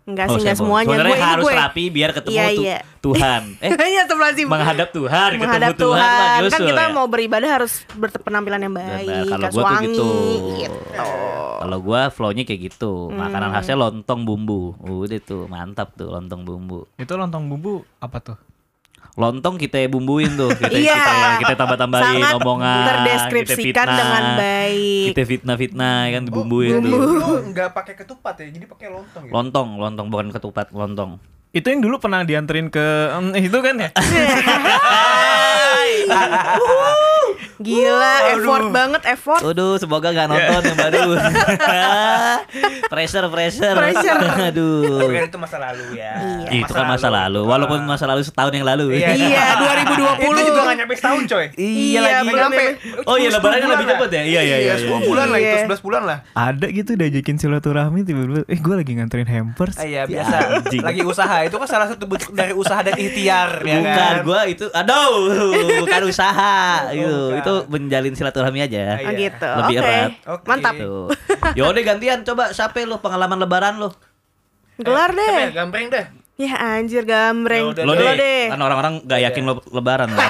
Enggak 0.00 0.26
sih 0.26 0.40
enggak 0.40 0.56
semuanya. 0.56 0.88
Sebenarnya 0.88 1.12
Gue 1.12 1.22
harus 1.22 1.44
gue. 1.44 1.54
rapi 1.54 1.84
biar 1.86 2.10
ketemu 2.10 2.34
Iya, 2.34 2.46
tu- 2.50 2.64
iya. 2.64 2.78
Tuhan. 2.98 3.42
Eh, 3.60 3.68
Iya 3.68 4.00
astagfirullahaladzim. 4.02 4.46
menghadap 4.48 4.88
Tuhan, 4.90 5.30
menghadap 5.36 5.68
ketemu 5.70 5.84
Tuhan, 5.86 6.08
Tuhan. 6.10 6.50
Kan 6.50 6.60
kita 6.66 6.82
ya. 6.82 6.90
mau 6.90 7.06
beribadah 7.06 7.50
harus 7.52 7.72
berpenampilan 7.92 8.60
yang 8.60 8.74
baik, 8.74 9.28
kalau 9.28 9.48
gua 9.52 9.62
tuh 9.62 9.80
gitu. 9.84 10.08
gitu. 10.58 10.78
Kalau 11.60 11.78
gua 11.78 12.00
flow-nya 12.08 12.42
kayak 12.42 12.60
gitu. 12.66 12.92
Hmm. 13.06 13.20
Makanan 13.20 13.48
khasnya 13.52 13.76
lontong 13.78 14.20
bumbu. 14.24 14.74
Udah 14.80 15.20
tuh, 15.20 15.44
mantap 15.46 15.92
tuh 15.92 16.08
lontong 16.08 16.42
bumbu. 16.42 16.88
Itu 16.96 17.14
lontong 17.14 17.46
bumbu 17.46 17.84
apa 18.00 18.18
tuh? 18.18 18.36
Lontong 19.20 19.54
kita 19.54 19.84
bumbuin 19.86 20.32
tuh, 20.32 20.48
kita 20.50 20.72
Iya. 20.72 20.96
kita, 20.96 21.12
kita 21.38 21.54
tambah-tambahin 21.54 22.24
Sangat 22.24 22.32
omongan, 22.34 22.84
terdeskripsikan 22.88 23.60
kita 23.60 23.84
fitnah, 23.84 23.98
dengan 24.00 24.24
baik. 24.34 25.04
Kita 25.12 25.22
fitnah-fitnah 25.22 25.96
kan 26.08 26.20
Oh, 26.20 26.26
dibumbuin 26.26 26.72
bumbu 26.80 26.96
tuh. 27.20 27.38
nggak 27.52 27.68
pakai 27.70 27.94
ketupat 27.94 28.34
ya, 28.38 28.48
jadi 28.48 28.64
pakai 28.64 28.88
lontong 28.88 29.22
ya. 29.22 29.30
Lontong, 29.30 29.68
lontong 29.76 30.06
bukan 30.08 30.28
ketupat, 30.30 30.72
lontong. 30.72 31.20
Itu 31.50 31.66
yang 31.66 31.82
dulu 31.82 31.98
pernah 31.98 32.22
dianterin 32.22 32.70
ke 32.70 32.86
em, 33.10 33.34
itu 33.36 33.58
kan 33.58 33.76
ya? 33.76 33.90
Gila, 37.60 38.14
effort 38.32 38.66
banget, 38.70 39.02
effort. 39.06 39.40
Waduh, 39.42 39.76
semoga 39.76 40.08
nggak 40.08 40.26
nonton 40.26 40.62
yang 40.64 40.78
baru. 40.80 41.12
pressure, 42.92 43.26
pressure. 43.28 43.76
Pressure. 43.76 44.20
Aduh. 44.48 44.96
Tapi 44.98 45.12
kan 45.14 45.24
itu 45.26 45.38
masa 45.38 45.56
lalu 45.60 45.84
ya. 45.92 46.12
Iya. 46.46 46.64
Itu 46.64 46.72
kan 46.72 46.88
masa 46.88 47.08
lalu, 47.08 47.44
walaupun 47.44 47.84
masa 47.84 48.04
lalu 48.04 48.22
setahun 48.22 48.52
yang 48.52 48.64
lalu. 48.64 48.96
Iya. 48.96 49.12
Iya, 49.12 49.44
2020. 50.18 50.24
Itu 50.24 50.40
juga 50.46 50.60
nggak 50.62 50.76
nyampe 50.78 50.94
setahun 50.96 51.22
coy. 51.26 51.46
Iya 51.54 51.68
Iya, 51.70 52.00
lagi. 52.00 52.28
Nyampe. 52.30 52.64
Oh 53.04 53.16
iya, 53.16 53.28
10 53.28 53.36
lebarannya 53.36 53.68
lebih 53.68 53.84
lah. 53.84 53.92
cepet 53.92 54.08
ya? 54.10 54.22
Iya, 54.22 54.40
iya, 54.40 54.56
iya, 54.58 54.74
10 54.76 54.88
iya. 54.88 54.96
bulan 55.04 55.26
lah 55.28 55.38
itu, 55.38 55.48
Iya. 55.50 55.64
11 55.68 55.80
bulan 55.80 56.02
lah. 56.02 56.18
Ada 56.32 56.66
gitu 56.70 56.90
diajakin 56.94 57.36
silaturahmi 57.36 58.00
tiba-tiba 58.02 58.40
eh 58.46 58.58
gue 58.58 58.74
lagi 58.74 58.92
nganterin 58.94 59.28
hampers. 59.28 59.76
Ah, 59.76 59.84
Iya 59.84 60.06
biasa. 60.06 60.36
Anjing. 60.58 60.80
Lagi 60.80 61.00
usaha 61.02 61.36
itu 61.42 61.54
kan 61.54 61.68
salah 61.68 61.86
satu 61.86 62.04
bentuk 62.06 62.32
dari 62.32 62.52
usaha 62.52 62.80
dan 62.80 62.94
ikhtiar 62.94 63.60
ya 63.60 63.76
bukan 63.76 63.92
kan. 63.92 64.14
gua 64.22 64.40
itu 64.44 64.64
aduh 64.70 65.12
bukan 65.80 66.02
usaha 66.04 66.88
itu. 66.90 67.16
Itu 67.50 67.58
menjalin 67.68 68.14
silaturahmi 68.14 68.60
aja 68.60 68.96
Iya. 68.96 69.02
Oh, 69.02 69.12
gitu. 69.12 69.48
Lebih 69.58 69.74
Oke. 69.74 69.84
erat. 69.84 70.10
Oke. 70.24 70.44
Mantap. 70.46 70.74
tuh 70.80 71.06
yaudah 71.52 71.82
gantian 71.82 72.18
coba 72.22 72.50
siapa 72.50 72.80
lu 72.80 72.96
pengalaman 72.96 73.36
lebaran 73.36 73.76
lu 73.76 73.90
Gelar 74.76 75.10
ya? 75.10 75.18
deh. 75.18 75.44
Gambreng 75.52 75.88
deh. 75.88 76.06
Ya 76.34 76.56
anjir 76.56 77.04
gambreng. 77.04 77.68
Ya 77.70 77.84
lo 77.84 77.92
Lo 77.92 77.92
deh 77.92 78.16
deh. 78.16 78.44
kan 78.48 78.56
orang-orang 78.58 79.04
gak 79.04 79.20
yakin 79.22 79.44
lo 79.44 79.60
lebaran 79.68 80.08
lo 80.08 80.24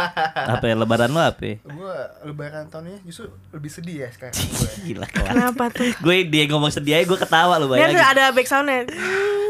apa 0.52 0.64
ya 0.64 0.72
lebaran 0.74 1.10
lo 1.10 1.20
apa 1.20 1.60
Gue 1.60 1.96
lebaran 2.24 2.64
tahun 2.66 2.84
ini 2.88 2.98
justru 3.04 3.28
lebih 3.50 3.68
sedih 3.68 3.96
ya 3.98 4.08
sekarang 4.08 4.40
gila 4.80 5.04
kelas 5.04 5.28
Kenapa 5.28 5.64
tuh? 5.68 5.92
gue 5.92 6.16
dia 6.24 6.44
ngomong 6.46 6.70
sedih 6.70 6.96
aja 6.96 7.04
gue 7.04 7.18
ketawa 7.18 7.54
lo 7.56 7.68
bayangin 7.68 7.98
ada 7.98 8.30
back 8.30 8.46
soundnya. 8.46 8.88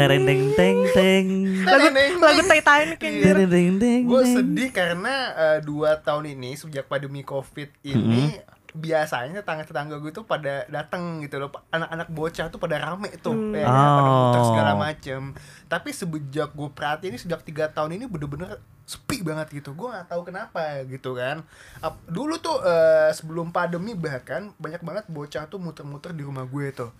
tereng 0.00 0.24
teng 0.24 0.42
teng. 0.56 0.76
Teng 0.90 1.26
Lagu 1.60 1.86
lagu 1.92 2.42
kayak 2.48 2.96
gitu. 2.96 3.24
tereng 3.24 3.48
teng 3.48 3.76
teng. 3.76 4.00
Gue 4.08 4.22
sedih 4.24 4.70
karena 4.72 5.14
eh, 5.36 5.58
dua 5.60 6.00
tahun 6.00 6.32
ini 6.32 6.56
sejak 6.56 6.88
pandemi 6.88 7.20
covid 7.20 7.68
ini 7.84 8.40
biasanya 8.70 9.42
tetangga-tetangga 9.42 9.98
gue 9.98 10.14
tuh 10.14 10.22
pada 10.24 10.62
datang 10.66 11.20
gitu 11.20 11.36
loh. 11.36 11.50
Anak-anak 11.68 12.08
bocah 12.08 12.46
tuh 12.48 12.56
pada 12.56 12.78
rame 12.78 13.10
tuh 13.18 13.52
ya 13.52 13.66
kan, 13.66 13.74
pada 13.74 14.00
Oh. 14.00 14.14
muter 14.30 14.42
segala 14.46 14.72
macem. 14.74 15.20
Tapi 15.66 15.88
sejak 15.90 16.48
gue 16.50 16.68
perhatiin 16.70 17.12
ini 17.12 17.18
sejak 17.18 17.42
tiga 17.42 17.66
tahun 17.68 17.98
ini 17.98 18.06
bener-bener 18.06 18.62
sepi 18.86 19.20
banget 19.20 19.50
gitu. 19.52 19.74
Gue 19.74 19.90
nggak 19.90 20.06
tahu 20.06 20.22
kenapa 20.22 20.86
gitu 20.86 21.12
kan. 21.12 21.42
Ap- 21.78 22.02
dulu 22.06 22.38
tuh 22.38 22.62
eh, 22.62 23.10
sebelum 23.10 23.50
pandemi 23.50 23.92
bahkan 23.92 24.54
banyak 24.56 24.80
banget 24.80 25.04
bocah 25.06 25.44
tuh 25.46 25.58
muter-muter 25.58 26.14
di 26.14 26.22
rumah 26.22 26.46
gue 26.46 26.70
tuh 26.70 26.90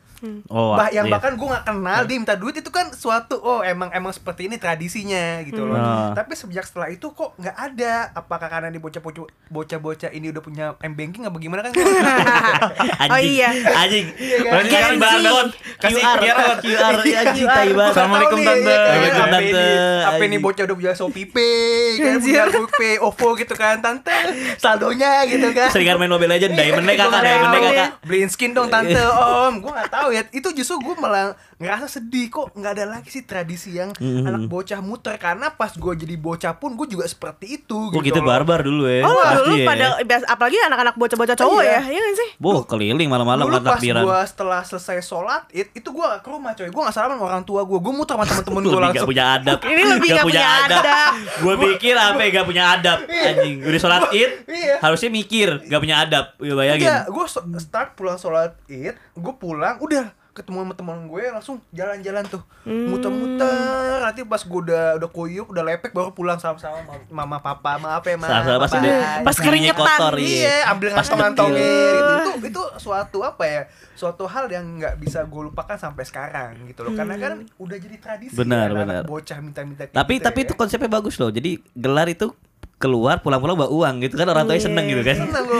oh 0.46 0.74
bah 0.74 0.88
yang 0.88 1.06
iya. 1.06 1.12
bahkan 1.12 1.32
gue 1.34 1.46
nggak 1.46 1.64
kenal 1.64 2.00
dia 2.04 2.16
minta 2.16 2.34
duit 2.34 2.54
itu 2.54 2.68
kan 2.68 2.90
suatu 2.90 3.36
oh 3.36 3.60
emang 3.60 3.88
emang 3.90 4.10
seperti 4.10 4.46
ini 4.46 4.56
tradisinya 4.56 5.40
gitu 5.42 5.64
loh 5.64 5.78
Hmm. 5.80 6.12
tapi 6.12 6.36
sejak 6.36 6.62
setelah 6.62 6.88
itu 6.88 7.08
kok 7.10 7.32
nggak 7.34 7.56
ada 7.56 8.12
apakah 8.12 8.46
karena 8.46 8.68
di 8.68 8.76
bocah 8.76 9.00
bocah 9.48 9.78
bocah 9.78 10.10
ini 10.10 10.28
udah 10.28 10.40
punya 10.40 10.64
m 10.78 10.92
banking 10.92 11.24
apa 11.24 11.36
gimana 11.36 11.60
kan 11.62 11.72
Anjing. 11.72 13.10
Oh 13.10 13.18
iya. 13.18 13.48
Anjing. 13.76 14.06
kan? 14.12 14.50
Berarti 14.50 14.68
sekarang 14.68 14.92
Z. 14.92 15.00
barcode 15.00 15.50
Kasih 15.80 16.02
QR 16.04 16.56
QR. 16.60 16.94
Banget. 17.00 17.90
Assalamualaikum, 17.90 18.38
tahu 18.38 18.46
Tante. 18.46 18.74
ya 18.76 19.08
kan? 19.10 19.28
Tante. 19.30 19.40
ini 19.40 19.66
apa 20.00 20.22
ini 20.22 20.36
bocah 20.38 20.64
udah 20.64 20.76
punya 20.76 20.92
Shopee 20.92 21.26
Pay 21.26 21.88
kan 21.98 22.14
punya 22.20 22.44
GoPay 22.46 22.94
OVO 23.00 23.28
gitu 23.36 23.54
kan 23.54 23.76
tante 23.78 24.12
saldonya 24.56 25.24
gitu 25.24 25.48
kan 25.50 25.68
Seringan 25.70 25.96
main 25.96 26.10
Mobile 26.10 26.30
Legend, 26.30 26.52
Diamond-nya 26.52 26.94
kakak, 26.96 27.20
Diamond-nya 27.22 27.60
kakak. 27.62 27.88
beliin 28.04 28.28
skin 28.28 28.50
dong 28.50 28.68
tante 28.68 28.98
om 29.00 29.52
gue 29.58 29.70
nggak 29.70 29.90
tahu 29.90 30.08
ya 30.10 30.22
itu 30.30 30.48
justru 30.54 30.78
gue 30.82 30.94
malah 30.98 31.34
ngerasa 31.60 31.86
sedih 31.90 32.26
kok 32.26 32.50
nggak 32.50 32.72
ada 32.72 32.84
lagi 32.88 33.08
sih 33.10 33.22
tradisi 33.22 33.70
yang 33.70 33.92
Mhm. 33.92 34.24
anak 34.24 34.42
bocah 34.46 34.80
muter 34.80 35.14
karena 35.14 35.52
pas 35.52 35.68
gue 35.70 35.92
jadi 35.94 36.16
bocah 36.16 36.56
pun 36.56 36.72
gue 36.72 36.88
juga 36.88 37.04
seperti 37.04 37.60
itu 37.60 37.78
Kok 37.86 38.00
gitu 38.00 38.16
kita 38.16 38.20
barbar 38.20 38.60
dulu 38.60 38.88
ya. 38.88 39.04
Oh, 39.04 39.12
lu, 39.44 39.54
ya. 39.54 39.66
pada 39.66 39.86
biasa 40.00 40.24
apalagi 40.26 40.56
anak-anak 40.58 40.96
bocah-bocah 40.96 41.36
cowok 41.36 41.60
Iya. 41.60 41.70
ya. 41.70 41.80
Iya 41.86 42.00
gak 42.00 42.16
sih? 42.16 42.28
Boh, 42.34 42.64
keliling 42.64 43.06
malam-malam 43.06 43.44
Dulu 43.44 43.54
kan 43.54 43.62
pas 43.62 43.72
takbiran. 43.76 44.02
gue 44.02 44.20
setelah 44.24 44.60
selesai 44.62 44.98
sholat 45.00 45.42
id, 45.50 45.68
itu 45.70 45.84
gue 45.86 46.08
ke 46.16 46.28
rumah 46.28 46.56
coy 46.56 46.66
gue 46.66 46.82
gak 46.82 46.94
salaman 46.94 47.14
sama 47.14 47.28
orang 47.28 47.44
tua 47.44 47.60
gue 47.62 47.76
gue 47.78 47.92
muter 47.92 48.14
sama 48.14 48.24
temen-temen 48.24 48.56
gue 48.58 48.64
Lebih 48.64 48.80
gak 48.80 48.86
langsung 48.88 49.10
punya 49.10 49.24
adab. 49.30 49.58
Ini 49.70 49.82
lebih 49.86 50.08
nggak 50.10 50.24
punya 50.24 50.44
adab. 50.64 50.82
Gue 51.38 51.54
pikir 51.68 51.94
apa 51.94 52.20
ya 52.20 52.28
gak 52.32 52.46
punya 52.46 52.64
adab. 52.72 52.98
Anjing, 53.04 53.56
udah 53.60 53.78
sholat 53.78 54.02
id, 54.10 54.32
Iya. 54.46 54.74
harusnya 54.80 55.10
mikir 55.10 55.48
gak 55.62 55.76
punya 55.78 55.96
adab. 56.00 56.24
Ya 56.38 56.54
bayangin. 56.54 56.88
Iya, 56.88 56.96
gue 57.06 57.24
start 57.58 57.92
pulang 57.94 58.16
sholat 58.16 58.56
id, 58.66 58.96
gue 58.96 59.34
pulang, 59.36 59.76
udah 59.78 60.08
ketemu 60.40 60.58
sama 60.62 60.74
teman 60.74 61.04
gue 61.04 61.24
langsung 61.28 61.60
jalan-jalan 61.70 62.24
tuh 62.24 62.42
muter-muter 62.64 63.50
nanti 64.00 64.20
pas 64.22 64.40
gue 64.40 64.60
udah 64.62 64.96
udah 64.96 65.08
kuyup 65.08 65.46
udah 65.46 65.62
lepek 65.62 65.90
baru 65.90 66.10
pulang 66.10 66.36
sama-sama 66.36 66.80
mama 67.06 67.38
papa 67.38 67.76
maaf 67.76 68.02
ya 68.02 68.16
ma 68.16 68.26
Sama-sama 68.26 68.58
pas 68.58 68.72
Pas 69.22 69.36
keringetan, 69.38 69.76
kotor 69.78 70.14
iya 70.16 70.66
ambil 70.66 70.90
Pas 70.90 71.04
ngantong-ngantongnya 71.04 71.60
dekil. 71.60 71.94
gitu. 71.94 72.12
itu 72.16 72.48
itu 72.50 72.62
suatu 72.78 73.18
apa 73.20 73.44
ya 73.44 73.62
suatu 73.92 74.24
hal 74.24 74.48
yang 74.48 74.64
nggak 74.76 74.96
bisa 74.96 75.22
gue 75.22 75.42
lupakan 75.44 75.76
sampai 75.76 76.02
sekarang 76.02 76.56
gitu 76.66 76.82
loh 76.82 76.92
karena 76.92 77.14
kan 77.14 77.32
udah 77.56 77.76
jadi 77.76 77.96
tradisi 77.96 78.32
Benar, 78.32 78.66
ya, 78.66 78.74
benar. 78.74 79.02
anak 79.02 79.06
bocah 79.06 79.38
minta-minta 79.38 79.84
Tapi 79.86 80.14
gitu 80.14 80.24
tapi 80.24 80.38
ya. 80.38 80.44
itu 80.46 80.54
konsepnya 80.54 80.88
bagus 80.88 81.14
loh. 81.16 81.28
Jadi 81.28 81.60
gelar 81.72 82.06
itu 82.06 82.32
keluar 82.80 83.20
pulang-pulang 83.20 83.60
bawa 83.60 83.68
uang 83.68 83.94
gitu 84.00 84.16
kan 84.16 84.24
orang 84.24 84.48
tuanya 84.48 84.64
seneng 84.64 84.88
gitu 84.88 85.04
kan. 85.04 85.16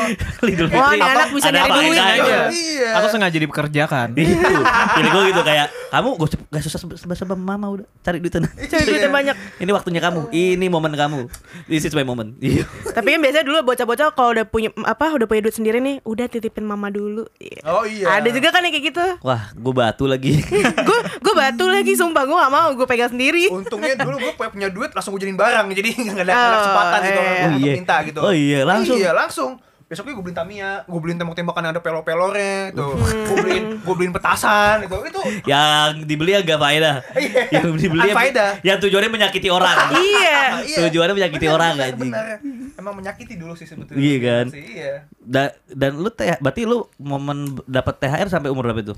Idul 0.50 0.72
Wah, 0.72 0.88
Fitri 0.88 0.96
ini 0.96 1.04
anak 1.04 1.28
bisa 1.30 1.48
nyari 1.52 1.68
apa-apain 1.68 1.90
duit. 1.92 2.00
aja. 2.00 2.38
Iya. 2.48 2.88
Atau 2.96 3.08
sengaja 3.12 3.36
dipekerjakan. 3.36 4.08
Itu. 4.16 4.40
Jadi 4.96 5.08
gue 5.12 5.22
gitu 5.28 5.42
kayak 5.44 5.66
kamu 5.90 6.08
gak, 6.16 6.26
usah- 6.26 6.44
gak 6.48 6.62
susah 6.64 6.78
sebab-sebab 6.96 7.36
mama 7.36 7.66
udah 7.68 7.84
cari 8.00 8.18
duit 8.18 8.32
tenang. 8.32 8.48
Cari 8.56 8.84
duitnya 8.88 9.12
banyak. 9.12 9.36
Ini 9.60 9.70
waktunya 9.70 10.00
kamu. 10.00 10.32
Ini 10.32 10.66
momen 10.66 10.96
kamu. 10.96 11.28
This 11.68 11.84
is 11.84 11.92
my 11.92 12.08
moment. 12.08 12.40
Iya. 12.40 12.64
Tapi 12.88 13.08
yang 13.12 13.20
biasanya 13.20 13.44
dulu 13.44 13.68
bocah-bocah 13.68 14.16
kalau 14.16 14.32
udah 14.32 14.48
punya 14.48 14.72
apa 14.80 15.12
udah 15.12 15.28
punya 15.28 15.44
duit 15.44 15.52
sendiri 15.52 15.76
nih, 15.76 16.00
udah 16.00 16.24
titipin 16.24 16.64
mama 16.64 16.88
dulu. 16.88 17.28
Iya. 17.36 17.60
Oh 17.68 17.84
iya. 17.84 18.16
Ada 18.16 18.32
juga 18.32 18.48
kan 18.48 18.64
yang 18.64 18.72
kayak 18.72 18.86
gitu. 18.88 19.04
Wah, 19.20 19.52
gue 19.52 19.72
batu 19.76 20.08
lagi. 20.08 20.40
gue 20.88 20.98
gue 21.20 21.34
batu 21.36 21.68
lagi 21.68 21.92
sumpah 21.92 22.24
gue 22.24 22.32
gak 22.34 22.48
mau 22.48 22.72
gue 22.72 22.86
pegang 22.88 23.12
sendiri. 23.12 23.52
Untungnya 23.52 23.92
dulu 23.92 24.16
gue 24.16 24.32
punya, 24.40 24.72
duit 24.72 24.88
langsung 24.90 25.12
gue 25.12 25.20
jadiin 25.20 25.36
barang 25.36 25.68
jadi 25.76 25.90
nggak 25.92 26.16
ada, 26.16 26.32
nggak 26.32 26.38
ada 26.40 26.48
Oh, 26.48 26.56
kesempatan 26.56 27.00
gitu 27.10 27.20
untuk 27.20 27.50
Oh, 27.50 27.58
iya. 27.60 27.74
minta 27.74 27.96
gitu. 28.02 28.18
Oh, 28.20 28.32
iya, 28.32 28.60
langsung. 28.62 28.96
Iya 28.96 29.10
langsung. 29.12 29.52
Besoknya 29.84 30.14
gue 30.14 30.22
beliin 30.22 30.38
Tamiya, 30.38 30.70
gue 30.86 31.00
beliin 31.02 31.18
tembak-tembakan 31.18 31.60
yang 31.60 31.72
ada 31.74 31.82
pelor-pelornya 31.82 32.70
itu. 32.70 32.86
Gue 33.26 33.36
beliin 33.36 33.64
gue 33.76 33.90
beliin 33.92 34.14
petasan 34.14 34.86
itu. 34.86 34.94
Itu 35.02 35.18
yang 35.44 36.06
dibeli 36.06 36.30
agak 36.32 36.56
faedah. 36.56 37.02
Iya. 37.10 37.42
yang 37.50 37.74
dibeli 37.74 37.98
yang, 38.00 38.14
Unfaedah. 38.14 38.50
yang 38.62 38.78
tujuannya 38.78 39.10
menyakiti 39.10 39.50
orang. 39.50 39.74
iya. 39.98 40.62
iya. 40.62 40.78
Tujuannya 40.86 41.10
menyakiti 41.12 41.42
Bener, 41.42 41.56
orang 41.58 41.72
bener, 41.74 41.86
anjing. 41.90 42.06
bener. 42.06 42.36
Emang 42.78 42.94
menyakiti 42.94 43.34
dulu 43.34 43.52
sih 43.52 43.66
sebetulnya. 43.66 43.98
Iya 43.98 44.16
kan? 44.22 44.44
Sih, 44.48 44.62
Iya. 44.62 44.94
Da- 45.18 45.54
dan 45.66 45.92
lu 45.98 46.06
teh 46.08 46.38
berarti 46.38 46.62
lu 46.64 46.86
momen 46.96 47.58
dapat 47.66 47.98
THR 47.98 48.30
sampai 48.30 48.46
umur 48.48 48.70
berapa 48.70 48.78
itu? 48.80 48.94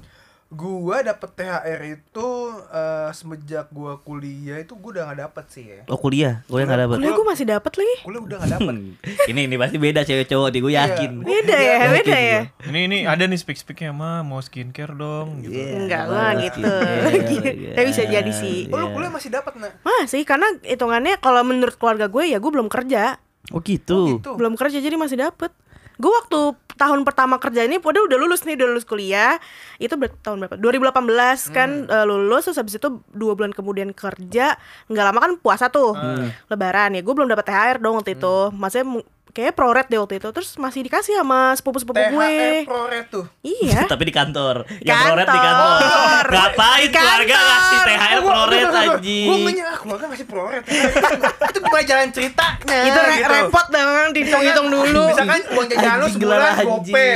Gua 0.52 1.00
dapet 1.00 1.32
THR 1.32 1.80
itu 1.80 2.28
eh, 2.68 3.08
semenjak 3.16 3.72
gua 3.72 3.96
kuliah 3.96 4.60
itu 4.60 4.76
gua 4.76 4.90
udah 4.92 5.04
nggak 5.08 5.20
dapet 5.24 5.44
sih 5.48 5.64
ya. 5.64 5.80
Oh 5.88 5.96
kuliah, 5.96 6.44
gue 6.44 6.60
yang 6.60 6.68
gak 6.68 6.80
dapet. 6.84 6.96
Kuliah 7.00 7.12
gue 7.16 7.26
masih 7.26 7.46
dapet 7.48 7.72
lagi. 7.72 7.96
Kuliah 8.04 8.20
udah 8.20 8.36
nggak 8.36 8.52
dapet. 8.60 8.74
ini 9.32 9.40
ini 9.48 9.56
pasti 9.56 9.76
beda 9.80 10.00
cewek 10.04 10.28
cowok 10.28 10.48
di 10.52 10.58
gue 10.60 10.72
yakin. 10.76 11.10
Beda 11.24 11.56
ya, 11.56 11.72
Yakin 11.72 11.90
beda 11.96 12.16
ya. 12.20 12.40
gua. 12.44 12.68
Ini 12.68 12.78
ini 12.84 12.98
ada 13.08 13.24
nih 13.24 13.38
speak-speaknya 13.40 13.96
mah 13.96 14.20
mau 14.20 14.44
skincare 14.44 14.92
dong 14.92 15.40
gitu. 15.40 15.56
Iya, 15.56 15.88
Enggak 15.88 16.04
lah 16.12 16.30
gitu. 16.36 16.60
Iya, 16.68 17.72
Tapi 17.72 17.86
bisa 17.88 18.02
iya, 18.04 18.10
jadi 18.20 18.32
sih. 18.36 18.58
Oh 18.68 18.76
lu 18.76 18.86
iya. 18.86 18.92
kuliah 18.92 19.12
masih 19.12 19.30
dapet 19.32 19.52
nak? 19.56 19.72
Masih 19.80 20.20
karena 20.28 20.48
hitungannya 20.60 21.16
kalau 21.16 21.40
menurut 21.48 21.80
keluarga 21.80 22.12
gue 22.12 22.28
ya 22.28 22.36
gue 22.36 22.50
belum 22.52 22.68
kerja. 22.68 23.16
Oh 23.56 23.64
gitu. 23.64 24.20
Gitu. 24.20 24.30
Belum 24.36 24.52
kerja 24.60 24.84
jadi 24.84 25.00
masih 25.00 25.16
dapet. 25.16 25.48
Gue 25.96 26.12
waktu 26.12 26.40
tahun 26.72 27.04
pertama 27.04 27.36
kerja 27.36 27.62
ini 27.62 27.76
udah 27.76 28.02
udah 28.04 28.18
lulus 28.18 28.42
nih, 28.42 28.56
udah 28.56 28.68
lulus 28.68 28.84
kuliah. 28.84 29.36
Itu 29.76 29.94
ber- 29.94 30.16
tahun 30.18 30.40
berapa? 30.40 30.56
2018 30.56 30.92
kan 31.50 31.70
eh, 31.86 32.04
lulus 32.04 32.46
terus 32.46 32.58
habis 32.58 32.74
itu 32.74 32.88
dua 33.10 33.32
bulan 33.32 33.50
kemudian 33.50 33.92
kerja. 33.92 34.56
nggak 34.86 35.04
lama 35.04 35.18
kan 35.20 35.32
puasa 35.36 35.68
tuh. 35.68 35.92
Lebaran 36.48 36.94
ya. 36.94 37.00
Gue 37.00 37.14
belum 37.14 37.28
dapat 37.28 37.44
THR 37.44 37.76
dong 37.78 37.96
waktu 37.96 38.14
itu. 38.14 38.36
Maksudnya 38.50 38.86
kayaknya 39.32 39.52
proret 39.52 39.86
deh 39.86 39.96
waktu 39.96 40.14
itu. 40.16 40.28
Terus 40.30 40.50
masih 40.56 40.80
dikasih 40.82 41.16
sama 41.16 41.56
sepupu-sepupu 41.56 41.96
gue. 41.98 42.62
Proret 42.64 43.06
tuh. 43.08 43.24
Iya. 43.40 43.84
Tapi 43.92 44.02
di 44.04 44.12
kantor. 44.12 44.68
Yang 44.78 44.92
Kantor. 44.94 45.08
proret 45.08 45.28
di 45.28 45.40
kantor. 45.40 46.24
Ngapain 46.28 46.88
keluarga 46.88 47.34
ngasih 47.34 47.78
THR 47.82 48.20
proret 48.22 48.66
anjing. 48.68 49.26
Gue 49.26 49.38
ngenyang 49.42 49.68
ah 49.72 49.76
keluarga 49.76 50.06
masih 50.06 50.26
proret. 50.26 50.62
itu 50.62 51.58
gimana 51.58 51.84
jalan 51.84 52.08
ceritanya? 52.08 52.50
itu 52.62 53.00
gitu. 53.12 53.28
repot 53.28 53.66
banget 53.68 54.10
dihitung-hitung 54.12 54.68
dulu. 54.68 55.04
Misalkan 55.10 55.40
uang 55.50 55.66
jajan 55.68 55.94
lu 55.94 56.06
sebulan 56.08 56.40
gope. 56.62 57.08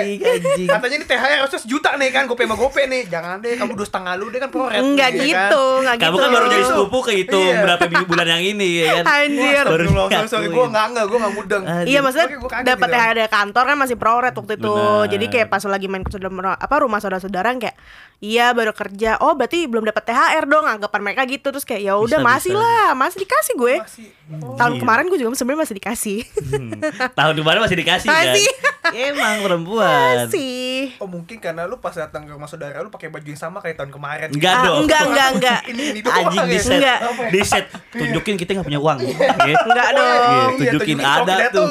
Katanya 0.66 0.94
ini 0.94 1.04
THR 1.04 1.30
harusnya 1.38 1.61
sejuta 1.61 1.90
nih 1.94 2.08
kan 2.11 2.25
gope 2.25 2.42
sama 2.42 2.56
gope 2.56 2.82
nih. 2.82 3.02
Jangan 3.06 3.38
deh 3.38 3.54
kamu 3.54 3.73
dua 3.73 3.87
setengah 3.87 4.12
lu 4.16 4.28
deh 4.28 4.38
kan 4.38 4.50
proret. 4.50 4.80
Enggak 4.80 5.11
ya 5.11 5.16
kan? 5.16 5.26
gitu, 5.26 5.64
enggak 5.80 5.96
gitu. 5.96 6.04
Kamu 6.06 6.16
kan 6.16 6.28
baru 6.30 6.46
jadi 6.46 6.54
Gitu. 6.56 6.73
sepupu 6.73 6.99
kehitung 7.04 7.44
Iya. 7.46 7.62
berapa 7.62 7.85
minggu 7.87 8.06
bulan 8.06 8.26
yang 8.26 8.42
ini 8.42 8.68
ya 8.80 8.87
kan. 8.96 9.04
Anjir. 9.23 9.64
Baru 9.66 9.85
sorry, 10.26 10.49
gue 10.49 10.64
enggak 10.66 10.85
enggak, 10.90 11.04
gue 11.06 11.18
enggak 11.18 11.35
mudeng. 11.35 11.62
Iya 11.85 12.00
maksudnya 12.06 12.28
dapat 12.64 12.86
gitu. 12.86 12.96
THR 12.96 13.14
dari 13.16 13.28
kantor 13.28 13.64
kan 13.64 13.76
masih 13.76 13.96
proret 13.96 14.32
waktu 14.32 14.52
itu. 14.54 14.70
Benar. 14.70 15.06
Jadi 15.08 15.25
kayak 15.26 15.46
pas 15.48 15.62
lagi 15.62 15.86
main 15.86 16.00
ke 16.00 16.10
saudara 16.10 16.30
apa 16.54 16.75
rumah 16.78 16.98
saudara-saudara 16.98 17.48
kayak 17.56 17.76
iya 18.18 18.50
baru 18.50 18.70
kerja. 18.70 19.18
Oh 19.18 19.34
berarti 19.34 19.64
belum 19.64 19.84
dapat 19.84 20.02
THR 20.04 20.44
dong 20.44 20.64
anggapan 20.64 21.00
mereka 21.02 21.22
gitu 21.25 21.50
terus 21.50 21.62
kayak 21.62 21.82
ya 21.82 21.94
udah 21.96 22.18
masih 22.18 22.50
bisa. 22.50 22.62
lah, 22.62 22.88
masih 22.92 23.18
dikasih 23.20 23.54
gue. 23.54 23.75
Masih. 23.78 24.08
Oh. 24.38 24.54
Tahun 24.54 24.75
kemarin 24.76 25.04
gue 25.06 25.18
juga 25.18 25.34
sebenarnya 25.34 25.60
masih 25.62 25.76
dikasih. 25.76 26.18
Hmm. 26.46 26.70
Tahun 27.12 27.34
kemarin 27.36 27.60
masih 27.60 27.76
dikasih 27.76 28.08
kan. 28.08 28.25
Masih. 28.28 28.48
Emang 29.10 29.42
perempuan. 29.42 30.14
Masih. 30.25 30.94
Oh 30.96 31.06
mungkin 31.06 31.36
karena 31.36 31.66
lu 31.66 31.76
pas 31.76 31.90
datang 31.90 32.22
ke 32.22 32.30
rumah 32.30 32.46
saudara 32.46 32.78
lu 32.78 32.88
pakai 32.88 33.08
baju 33.08 33.22
yang 33.25 33.36
sama 33.36 33.58
kayak 33.58 33.76
tahun 33.76 33.90
kemarin. 33.90 34.28
Enggak 34.30 34.52
Ah, 34.52 34.62
dong. 34.64 34.78
enggak, 34.82 35.02
enggak, 35.04 35.28
enggak. 35.32 35.60
Ini 35.66 35.82
ini 35.92 36.00
Anjing 36.02 36.38
ya. 36.38 36.46
di 36.46 36.58
set. 36.58 36.72
Enggak. 36.72 36.98
Di 37.28 37.40
set 37.42 37.64
tunjukin 37.90 38.34
kita 38.36 38.50
nggak 38.52 38.66
punya 38.66 38.78
uang. 38.78 38.98
Oke. 39.02 39.52
Enggak 39.52 39.88
Iya, 39.88 39.98
dong. 39.98 40.50
tunjukin 40.56 40.98
ada 40.98 41.34
tuh. 41.50 41.68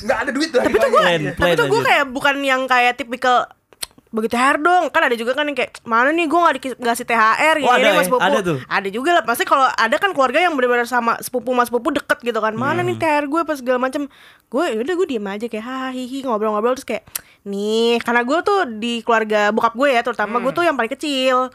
Enggak 0.00 0.18
ada 0.18 0.30
duit 0.30 0.50
lah. 0.50 0.62
Tapi 0.62 0.76
tuh 0.76 0.90
gue, 0.90 1.02
tapi 1.32 1.52
tuh 1.54 1.66
gue 1.66 1.80
kayak 1.82 2.04
bukan 2.08 2.34
yang 2.40 2.64
kayak 2.64 2.96
tipikal 2.96 3.46
begitu 4.08 4.36
THR 4.36 4.60
dong 4.60 4.84
kan 4.88 5.02
ada 5.02 5.16
juga 5.16 5.32
kan 5.32 5.40
yang 5.42 5.56
kayak 5.56 5.80
mana 5.82 6.12
nih 6.12 6.28
gue 6.28 6.36
nggak 6.36 6.54
dikasih 6.54 6.76
ngasih 6.76 7.06
THR 7.06 7.56
ya 7.56 7.64
Oh, 7.64 7.72
ada 7.72 7.80
ini 7.80 7.88
ya? 7.88 7.96
mas 7.96 8.04
sepupu 8.04 8.20
Ada 8.22 8.38
tuh? 8.42 8.58
ada 8.60 8.88
juga 8.92 9.10
lah 9.10 9.24
pasti 9.24 9.42
kalau 9.42 9.64
ada 9.64 9.96
kan 9.96 10.12
keluarga 10.12 10.36
yang 10.38 10.52
benar-benar 10.52 10.84
sama 10.84 11.16
sepupu 11.16 11.48
mas 11.50 11.66
sepupu 11.66 11.88
deket 11.90 12.20
gitu 12.20 12.36
kan 12.36 12.52
mana 12.52 12.84
Hmm. 12.84 12.92
nih 12.92 13.00
THR 13.00 13.24
gue 13.24 13.40
pas 13.40 13.56
segala 13.56 13.80
macem 13.80 14.12
gue 14.46 14.64
yaudah 14.70 14.94
gue 14.94 15.06
diem 15.08 15.24
aja 15.26 15.46
kayak 15.48 15.64
hahaha 15.64 15.90
hihi 15.90 16.18
ngobrol-ngobrol 16.22 16.76
terus 16.76 16.84
kayak 16.86 17.08
nih 17.42 17.96
karena 17.98 18.20
gue 18.22 18.38
tuh 18.42 18.58
di 18.74 19.00
keluarga 19.00 19.48
bokap 19.48 19.72
gue 19.72 19.88
ya 19.90 20.00
terutama 20.02 20.36
gue 20.38 20.52
tuh 20.52 20.60
yang 20.62 20.76
paling 20.76 20.92
kecil 20.92 21.48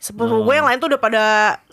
sepupu 0.00 0.48
gue 0.48 0.54
yang 0.56 0.64
lain 0.64 0.80
tuh 0.80 0.88
udah 0.88 1.00
pada 1.00 1.24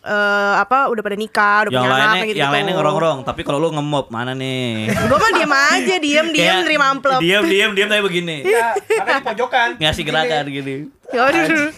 eh, 0.04 0.54
apa 0.60 0.92
udah 0.92 1.00
pada 1.00 1.16
nikah 1.16 1.64
udah 1.64 1.72
Yang 1.72 1.80
punya 1.80 1.88
anak 1.88 1.96
lainnya, 2.04 2.20
kayak 2.20 2.28
gitu 2.28 2.42
yang 2.44 2.52
lainnya 2.52 2.74
ngerong-rong. 2.76 3.20
Tapi 3.24 3.42
kalau 3.48 3.58
lu 3.64 3.72
ngemop 3.72 4.12
mana 4.12 4.36
nih? 4.36 4.92
gue 5.10 5.18
mah 5.18 5.32
diem 5.32 5.54
aja 5.56 5.96
diem 5.96 6.28
diem 6.36 6.58
nerima 6.68 6.92
amplop 6.92 7.24
Diam, 7.24 7.48
diam, 7.48 7.72
diam 7.72 7.88
tapi 7.88 8.04
begini. 8.04 8.44
Ya, 8.44 8.76
karena 8.76 9.24
di 9.24 9.26
pojokan. 9.32 9.70
Ngasih 9.80 10.04
gerakan 10.04 10.44
gini. 10.52 10.76
ya 11.08 11.24
aduh 11.24 11.72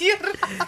anjir 0.00 0.16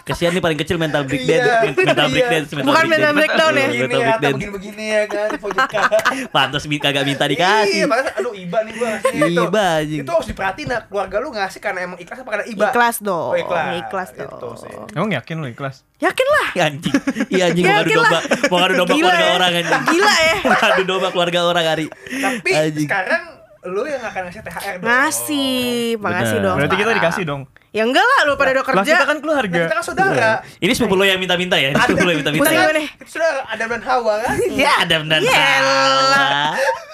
Kesian 0.03 0.31
nih 0.31 0.39
paling 0.39 0.55
kecil 0.55 0.77
mental 0.77 1.03
breakdance, 1.03 1.41
Iya, 1.41 1.73
mental 1.73 2.05
iya. 2.05 2.13
breakdance, 2.13 2.49
Bukan 2.53 2.85
mental 2.85 3.11
breakdown 3.13 3.51
ya? 3.51 3.67
Mental 3.67 3.89
ya, 3.89 4.05
breakdance. 4.05 4.35
begini-begini 4.35 4.83
ya 4.85 5.01
kan 5.07 5.29
pojokan. 5.37 5.83
Pantas 6.35 6.63
mi- 6.65 6.77
kagak 6.77 7.03
minta 7.03 7.25
Iya, 7.25 7.31
dikasih. 7.31 7.81
makanya 7.85 8.11
aduh 8.13 8.33
iba 8.35 8.57
nih 8.61 8.73
gua 8.75 8.87
ngasih 8.91 9.09
itu. 9.15 9.41
Iba, 9.43 9.65
anjing. 9.79 9.99
Itu 9.99 10.11
harus 10.11 10.27
diperhatiin 10.27 10.67
nah, 10.67 10.81
keluarga 10.83 11.15
lu 11.17 11.29
ngasih 11.31 11.59
karena 11.59 11.79
emang 11.81 11.97
ikhlas 11.97 12.17
apa 12.19 12.29
karena 12.29 12.45
iba? 12.45 12.65
ikhlas 12.67 12.95
dong 12.99 13.25
Oh, 13.25 13.35
ikhlas. 13.35 13.65
ikhlas 13.81 14.09
Itu 14.11 14.35
dong 14.37 14.55
sih. 14.55 14.69
Emang 14.93 15.09
yakin 15.11 15.35
lo 15.35 15.47
ikhlas? 15.47 15.75
yakin 15.97 16.27
lah 16.29 16.47
Iya, 16.53 16.63
anjing. 16.67 16.93
Iya 17.31 17.43
anjing 17.47 17.63
mau 17.63 17.73
ngadu 17.73 17.91
domba. 17.95 18.11
lah. 18.11 18.23
Mau 18.43 18.57
ngadu 18.59 18.73
domba 18.75 18.93
keluarga 18.93 19.23
ya. 19.23 19.33
orang 19.33 19.51
anjing. 19.55 19.81
Gila 19.89 20.13
ya. 20.19 20.35
Ngadu 20.43 20.83
domba 20.83 21.07
keluarga 21.09 21.39
orang 21.43 21.65
hari. 21.65 21.85
Tapi 22.13 22.49
sekarang 22.77 23.23
lu 23.63 23.81
yang 23.87 24.03
akan 24.03 24.21
ngasih 24.27 24.41
THR 24.41 24.73
dong. 24.73 24.83
ngasih 24.83 25.51
makasih 25.97 26.37
dong 26.37 26.57
Berarti 26.59 26.75
kita 26.75 26.91
dikasih 26.93 27.23
dong. 27.23 27.41
Ya 27.73 27.83
enggak 27.83 28.05
lah 28.05 28.19
lu 28.29 28.37
pada 28.37 28.53
udah 28.53 28.61
Lah 28.61 28.69
kerja 28.85 28.91
kita 28.93 29.03
kan 29.03 29.17
Nah, 29.17 29.23
keluarga. 29.25 29.61
kita 29.65 29.73
kan 29.73 29.83
saudara. 29.83 30.31
Ini 30.61 30.71
sepupu 30.71 30.93
lo 30.93 31.03
yang 31.03 31.17
minta-minta 31.17 31.57
ya? 31.57 31.73
Ini 31.73 31.81
sepupu 31.81 32.05
lo 32.05 32.11
yang 32.13 32.21
minta-minta. 32.21 32.49
Ya? 32.53 32.69
Kita 32.69 33.09
sudah 33.09 33.31
Adam 33.49 33.67
dan 33.73 33.81
Hawa 33.81 34.13
kan? 34.21 34.35
Ya 34.53 34.71
ada 34.79 34.95
benar. 35.01 35.19
Yelah. 35.19 36.53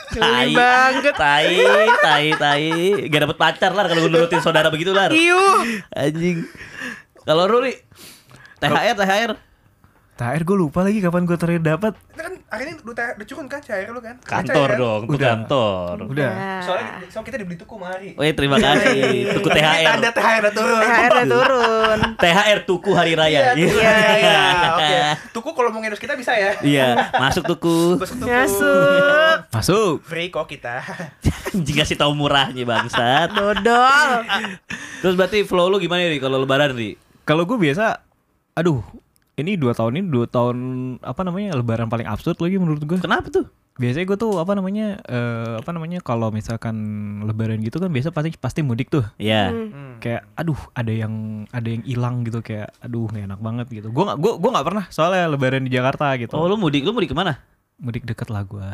Geli 0.09 0.55
banget. 0.55 1.13
Tai, 1.13 1.53
tai, 2.01 2.27
tai. 2.33 2.65
Gak 3.05 3.19
dapet 3.21 3.37
pacar 3.37 3.71
lah 3.75 3.85
kalau 3.85 4.07
nurutin 4.07 4.39
saudara 4.39 4.71
begitu 4.71 4.89
lah. 4.89 5.11
Iuh. 5.11 5.83
Anjing. 5.91 6.47
Kalau 7.21 7.45
Ruli 7.45 7.75
THR, 8.57 8.95
THR. 8.95 9.31
THR 10.19 10.43
gue 10.43 10.57
lupa 10.59 10.83
lagi 10.83 10.99
kapan 10.99 11.23
gue 11.23 11.37
terakhir 11.39 11.63
dapat. 11.63 11.95
Kan 12.11 12.43
hari 12.51 12.67
ini 12.67 12.83
udah 12.83 12.91
THR 12.91 13.15
udah 13.15 13.27
curun 13.31 13.47
kan 13.47 13.63
cair 13.63 13.87
lu 13.87 14.03
kan? 14.03 14.19
Kantor 14.19 14.67
kan? 14.67 14.75
dong, 14.83 15.01
itu 15.07 15.15
Udah. 15.15 15.29
kantor. 15.31 15.95
Udah. 16.11 16.31
Nah. 16.35 16.59
Soalnya, 16.59 16.91
soalnya 17.07 17.27
kita 17.31 17.37
dibeli 17.39 17.55
tuku 17.55 17.75
mari. 17.79 18.09
Oh 18.19 18.23
iya 18.27 18.35
terima 18.35 18.59
kasih. 18.59 19.31
Tuku 19.39 19.47
THR. 19.47 19.87
Tanda 19.87 20.09
THR 20.11 20.39
udah 20.43 20.51
turun. 20.51 20.81
THR 20.83 21.11
udah 21.15 21.27
turun 21.31 21.99
THR 22.27 22.59
tuku 22.67 22.91
hari 22.91 23.13
raya. 23.15 23.55
Iya. 23.55 23.71
Iya, 23.71 23.95
iya. 24.19 24.39
Oke. 24.75 24.91
Tuku 25.31 25.49
kalau 25.55 25.69
mau 25.71 25.79
ngendus 25.79 26.03
kita 26.03 26.19
bisa 26.19 26.35
ya. 26.35 26.51
Iya, 26.59 27.15
masuk 27.15 27.47
tuku. 27.47 27.95
Masuk 27.95 28.19
tuku. 28.19 28.27
Masuk 28.27 29.37
Masuk. 29.55 29.93
Free 30.03 30.27
kok 30.27 30.51
kita. 30.51 30.83
Anjing 31.55 31.79
kasih 31.79 31.95
tahu 31.95 32.11
murahnya 32.11 32.67
bangsat. 32.67 33.31
Dodol 33.31 34.27
Terus 34.99 35.15
berarti 35.15 35.47
flow 35.47 35.71
lu 35.71 35.79
gimana 35.79 36.11
nih 36.11 36.19
kalau 36.19 36.43
lebaran 36.43 36.75
nih? 36.75 36.99
Kalau 37.23 37.47
gue 37.47 37.55
biasa, 37.55 38.03
aduh, 38.51 38.83
ini 39.39 39.55
dua 39.55 39.71
tahun 39.71 39.91
ini 39.95 40.05
dua 40.05 40.25
tahun 40.25 40.57
apa 40.99 41.21
namanya 41.21 41.55
lebaran 41.55 41.87
paling 41.87 42.05
absurd 42.05 42.37
lagi 42.37 42.55
menurut 42.55 42.81
gue. 42.81 42.97
Kenapa 42.97 43.27
tuh? 43.27 43.47
biasanya 43.79 44.05
gue 44.05 44.19
tuh 44.19 44.35
apa 44.35 44.59
namanya 44.59 44.99
eh, 45.01 45.55
apa 45.55 45.71
namanya 45.71 46.03
kalau 46.03 46.35
misalkan 46.35 46.75
lebaran 47.23 47.63
gitu 47.63 47.79
kan 47.79 47.87
biasa 47.87 48.11
pasti 48.11 48.35
pasti 48.35 48.59
mudik 48.59 48.91
tuh 48.91 49.07
Iya. 49.15 49.55
Hmm. 49.55 49.95
kayak 50.03 50.27
aduh 50.35 50.59
ada 50.75 50.91
yang 50.91 51.13
ada 51.47 51.63
yang 51.63 51.87
hilang 51.87 52.27
gitu 52.27 52.43
kayak 52.43 52.75
aduh 52.83 53.07
nggak 53.07 53.31
enak 53.31 53.39
banget 53.39 53.67
gitu 53.71 53.87
gue 53.87 54.03
nggak 54.03 54.19
gue 54.19 54.31
gue 54.35 54.49
nggak 54.51 54.67
pernah 54.67 54.83
soalnya 54.91 55.31
lebaran 55.31 55.63
di 55.63 55.71
Jakarta 55.71 56.11
gitu 56.19 56.35
Oh, 56.35 56.43
lu 56.45 56.59
mudik, 56.59 56.83
lu 56.83 56.91
mudik 56.91 57.07
ke 57.07 57.15
mana? 57.15 57.39
mudik 57.79 58.03
deket 58.03 58.27
lah 58.27 58.43
gue 58.43 58.67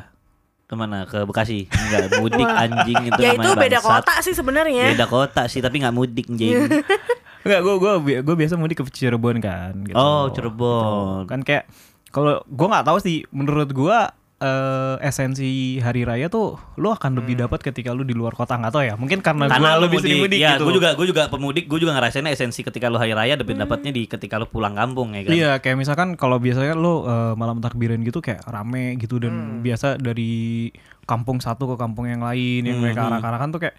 Ke 0.65 0.74
mana? 0.74 1.05
Ke 1.05 1.22
Bekasi? 1.22 1.69
Enggak, 1.69 2.17
mudik 2.17 2.41
anjing 2.41 2.98
itu 3.05 3.19
ya 3.22 3.38
itu 3.38 3.50
beda 3.53 3.77
bangsat. 3.77 4.01
kota 4.01 4.13
sih 4.25 4.34
sebenarnya. 4.34 4.89
Beda 4.89 5.05
kota 5.05 5.45
sih, 5.45 5.62
tapi 5.62 5.77
nggak 5.77 5.93
mudik 5.93 6.25
anjing. 6.25 6.65
Enggak, 7.45 7.61
gue 7.61 7.75
gue 7.77 7.91
gue 8.25 8.35
biasa 8.35 8.57
mudik 8.57 8.81
ke 8.81 8.83
Cirebon 8.89 9.37
kan. 9.37 9.73
Gitu. 9.85 9.93
Oh, 9.93 10.33
Cirebon. 10.33 11.23
Gitu. 11.23 11.29
Kan 11.29 11.39
kayak 11.45 11.69
kalau 12.09 12.41
gue 12.41 12.67
nggak 12.67 12.85
tahu 12.89 12.97
sih, 12.97 13.21
menurut 13.29 13.69
gue 13.69 13.97
eh, 14.41 14.95
esensi 15.05 15.77
hari 15.77 16.03
raya 16.03 16.27
tuh 16.27 16.57
lu 16.81 16.91
akan 16.91 17.21
lebih 17.21 17.39
dapat 17.39 17.61
ketika 17.61 17.93
lu 17.93 18.01
di 18.01 18.17
luar 18.17 18.33
kota 18.33 18.57
nggak 18.57 18.73
tahu 18.73 18.83
ya. 18.83 18.95
Mungkin 18.97 19.21
karena, 19.21 19.45
Karena 19.45 19.77
gue 19.77 19.79
lu 19.79 19.83
lebih 19.85 19.99
sering 20.01 20.21
mudik 20.25 20.39
ya, 20.41 20.57
gitu. 20.57 20.65
gue 20.65 20.73
juga 20.73 20.89
gue 20.97 21.05
juga 21.05 21.23
pemudik, 21.29 21.69
gue 21.69 21.79
juga 21.85 21.93
ngerasain 21.93 22.25
esensi 22.25 22.65
ketika 22.65 22.89
lu 22.89 22.97
hari 22.97 23.13
raya 23.13 23.37
dapat 23.37 23.61
dapatnya 23.61 23.91
di 23.93 24.09
ketika 24.09 24.41
lu 24.41 24.49
pulang 24.49 24.73
kampung 24.73 25.13
ya 25.13 25.21
kan. 25.21 25.31
Iya, 25.31 25.51
kayak 25.61 25.77
misalkan 25.77 26.17
kalau 26.17 26.41
biasanya 26.41 26.73
lu 26.73 27.05
eh, 27.05 27.33
malam 27.37 27.61
takbiran 27.61 28.01
gitu 28.01 28.25
kayak 28.25 28.41
rame 28.49 28.97
gitu 28.97 29.21
dan 29.21 29.61
biasa 29.61 30.01
dari 30.01 30.73
kampung 31.05 31.37
satu 31.37 31.69
ke 31.73 31.75
kampung 31.77 32.09
yang 32.09 32.25
lain 32.25 32.65
yang 32.65 32.81
mereka 32.81 33.05
arak-arakan 33.05 33.53
tuh 33.53 33.61
kayak 33.61 33.77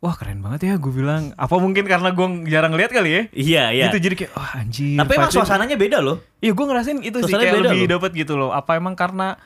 wah 0.00 0.16
keren 0.16 0.40
banget 0.40 0.60
ya 0.64 0.74
gue 0.80 0.92
bilang. 0.92 1.36
Apa 1.36 1.60
mungkin 1.60 1.84
karena 1.84 2.10
gue 2.10 2.26
jarang 2.48 2.72
lihat 2.72 2.90
kali 2.90 3.10
ya? 3.12 3.22
Iya, 3.36 3.64
iya. 3.76 3.84
Gitu 3.92 4.10
jadi 4.10 4.14
kayak 4.16 4.32
wah 4.32 4.50
anjir. 4.56 4.96
Tapi 4.96 5.12
emang 5.20 5.32
suasananya 5.32 5.76
beda 5.76 6.00
loh. 6.00 6.24
Iya 6.40 6.56
gue 6.56 6.66
ngerasain 6.66 6.98
itu 7.04 7.20
sih 7.20 7.28
Suasananya 7.28 7.44
kayak 7.52 7.60
beda 7.60 7.68
lebih 7.70 7.84
loh. 7.84 7.92
dapat 8.00 8.10
gitu 8.16 8.34
loh. 8.40 8.50
Apa 8.50 8.80
emang 8.80 8.96
karena 8.96 9.36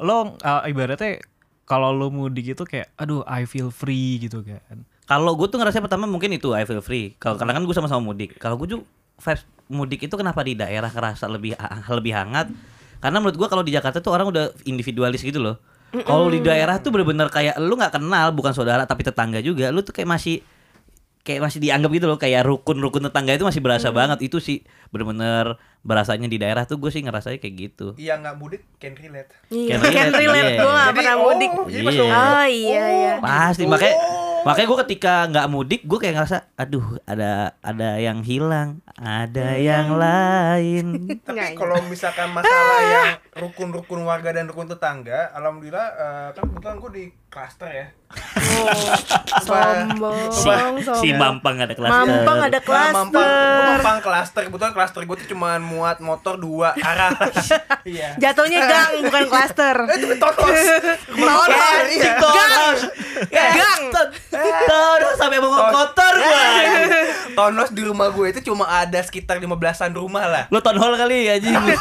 lo 0.00 0.34
uh, 0.40 0.64
ibaratnya 0.66 1.20
kalau 1.68 1.94
lo 1.94 2.08
mudik 2.10 2.56
itu 2.56 2.64
kayak 2.64 2.90
aduh 2.96 3.22
I 3.28 3.44
feel 3.44 3.68
free 3.68 4.18
gitu 4.18 4.40
kan. 4.42 4.82
Kalau 5.04 5.36
gue 5.36 5.46
tuh 5.46 5.60
ngerasa 5.60 5.84
pertama 5.84 6.08
mungkin 6.08 6.32
itu 6.32 6.56
I 6.56 6.64
feel 6.64 6.80
free. 6.80 7.12
Kalau 7.20 7.36
karena 7.36 7.52
kan 7.52 7.62
gue 7.68 7.74
sama-sama 7.76 8.00
mudik. 8.00 8.40
Kalau 8.40 8.56
gue 8.56 8.66
juga 8.66 8.88
vibes 9.22 9.44
mudik 9.68 10.00
itu 10.08 10.14
kenapa 10.16 10.40
di 10.40 10.56
daerah 10.56 10.88
ngerasa 10.88 11.28
lebih 11.28 11.52
lebih 11.92 12.12
hangat? 12.16 12.48
Karena 13.02 13.20
menurut 13.20 13.36
gue 13.36 13.48
kalau 13.50 13.60
di 13.60 13.76
Jakarta 13.76 14.00
tuh 14.00 14.14
orang 14.16 14.32
udah 14.32 14.56
individualis 14.64 15.20
gitu 15.20 15.36
loh. 15.36 15.60
Kalau 15.94 16.26
di 16.26 16.40
daerah 16.40 16.76
tuh 16.78 16.88
bener-bener 16.88 17.28
kayak 17.28 17.56
lu 17.58 17.74
nggak 17.74 17.94
kenal 17.94 18.32
bukan 18.32 18.50
saudara 18.50 18.82
tapi 18.82 19.02
tetangga 19.02 19.38
juga. 19.38 19.68
Lu 19.68 19.80
tuh 19.80 19.92
kayak 19.92 20.08
masih 20.08 20.40
kayak 21.22 21.38
masih 21.38 21.60
dianggap 21.60 21.90
gitu 21.92 22.06
loh 22.06 22.18
kayak 22.18 22.42
rukun-rukun 22.42 23.06
tetangga 23.06 23.30
itu 23.32 23.44
masih 23.44 23.62
berasa 23.62 23.94
banget 23.94 24.26
itu 24.26 24.42
sih 24.42 24.58
bener-bener 24.90 25.54
berasanya 25.80 26.26
di 26.26 26.34
daerah 26.34 26.66
tuh 26.66 26.78
gue 26.78 26.90
sih 26.90 26.98
ngerasanya 26.98 27.38
kayak 27.38 27.54
gitu. 27.60 27.86
Iya 27.94 28.18
nggak 28.18 28.34
mudik 28.36 28.66
can 28.76 28.94
relate. 28.94 29.30
Iya, 29.46 29.76
Can 29.76 29.80
can 29.84 30.10
relate, 30.10 30.18
relate. 30.18 30.48
iya. 30.48 30.58
Gue 30.58 30.72
gak 30.72 30.82
Jadi, 30.82 30.96
pernah 30.98 31.14
oh, 31.14 31.22
mudik. 31.22 31.50
Iya. 31.52 31.80
lu- 31.80 32.10
Oh 32.10 32.46
iya 32.48 32.84
iya. 32.88 33.12
Pasti 33.20 33.62
gitu. 33.62 33.70
makanya 33.70 33.94
Oh. 33.94 34.11
Makanya 34.42 34.66
gue 34.68 34.78
ketika 34.86 35.14
nggak 35.30 35.46
mudik 35.50 35.82
gue 35.86 35.98
kayak 35.98 36.14
ngerasa 36.18 36.50
aduh 36.58 36.98
ada 37.06 37.54
ada 37.62 37.98
yang 37.98 38.22
hilang 38.26 38.82
ada 39.02 39.58
yang 39.58 39.98
lain. 39.98 40.86
Tapi 41.26 41.58
kalau 41.58 41.78
misalkan 41.90 42.30
masalah 42.30 42.80
yang 42.94 43.08
rukun-rukun 43.34 44.06
warga 44.06 44.30
dan 44.30 44.46
rukun 44.46 44.70
tetangga, 44.70 45.34
alhamdulillah 45.34 45.88
eh, 45.96 46.28
kan 46.36 46.44
kebetulan 46.46 46.76
gue 46.78 46.90
di 46.92 47.04
klaster 47.32 47.70
ya. 47.72 47.86
Oh, 48.52 48.68
sombong, 49.40 50.28
si, 50.30 50.44
sombong. 50.44 51.00
si 51.00 51.08
Mampang 51.12 51.56
ada 51.58 51.72
kelas 51.72 51.90
Mampang 51.90 52.38
ada 52.42 52.58
Nah, 52.62 52.92
mampang, 52.94 53.10
klaster. 53.12 53.72
mampang 53.72 53.98
klaster. 54.00 54.40
Kebetulan 54.46 54.72
klaster 54.72 55.00
gue 55.02 55.16
tuh 55.16 55.28
cuma 55.28 55.56
muat 55.58 55.98
motor 55.98 56.36
dua 56.36 56.72
arah. 56.76 57.12
Iya. 57.82 58.14
Jatuhnya 58.16 58.62
gang 58.62 59.02
bukan 59.02 59.24
klaster. 59.26 59.74
Itu 59.90 60.14
tonos. 60.14 60.60
Tonos. 61.10 61.86
Iya. 61.90 62.12
Gang. 62.14 62.76
Ya, 63.28 63.44
Gang. 63.52 63.82
Terus 64.30 65.16
sampai 65.16 65.38
mau 65.38 65.50
kotor 65.50 66.14
gue 66.14 66.44
Tonos 67.32 67.70
di 67.70 67.82
rumah 67.82 68.08
gue 68.08 68.26
itu 68.28 68.40
cuma 68.44 68.68
ada 68.68 69.00
sekitar 69.00 69.38
15-an 69.38 69.90
rumah 69.92 70.24
lah. 70.24 70.44
lo 70.48 70.60
town 70.60 70.76
hall 70.76 70.94
kali 70.94 71.26
ya 71.26 71.36
anjing 71.36 71.54
Bukan 71.54 71.78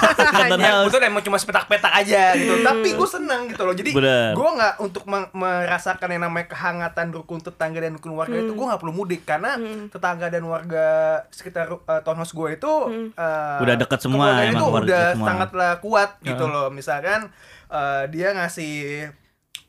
town 0.47 0.59
Ya, 0.59 0.69
house 0.71 0.81
kebetulan 0.85 1.05
emang 1.07 1.23
cuma 1.23 1.37
sepetak-petak 1.37 1.93
aja 1.93 2.33
gitu. 2.33 2.53
Tapi 2.61 2.87
gue 2.91 3.07
seneng 3.07 3.41
gitu 3.47 3.61
loh. 3.61 3.73
Jadi 3.73 3.89
gue 3.93 4.49
nggak 4.51 4.73
untuk 4.79 5.03
merasakan 5.31 6.07
yang 6.09 6.20
namanya 6.21 6.45
kehangatan 6.47 7.09
rukun 7.09 7.41
tetangga 7.41 7.81
dan 7.81 7.97
rukun 7.97 8.13
warga 8.13 8.37
itu 8.37 8.51
gue 8.51 8.63
nggak 8.63 8.77
perlu 8.77 8.93
mudik 8.93 9.21
karena 9.21 9.57
tetangga 9.89 10.29
dan 10.29 10.45
warga 10.45 10.85
sekitar 11.27 11.65
uh, 11.67 12.01
townhouse 12.01 12.31
gue 12.31 12.53
itu 12.53 12.73
uh, 13.11 13.57
Udah 13.57 13.75
deket 13.75 13.99
semua, 13.99 14.45
emang 14.45 14.53
itu 14.53 14.63
keluarga 14.63 14.85
udah 14.85 15.05
semua. 15.11 15.25
sangatlah 15.25 15.71
kuat 15.79 16.09
gitu 16.21 16.45
loh. 16.45 16.69
Misalkan 16.69 17.33
uh, 17.67 18.05
dia 18.07 18.31
ngasih 18.31 19.09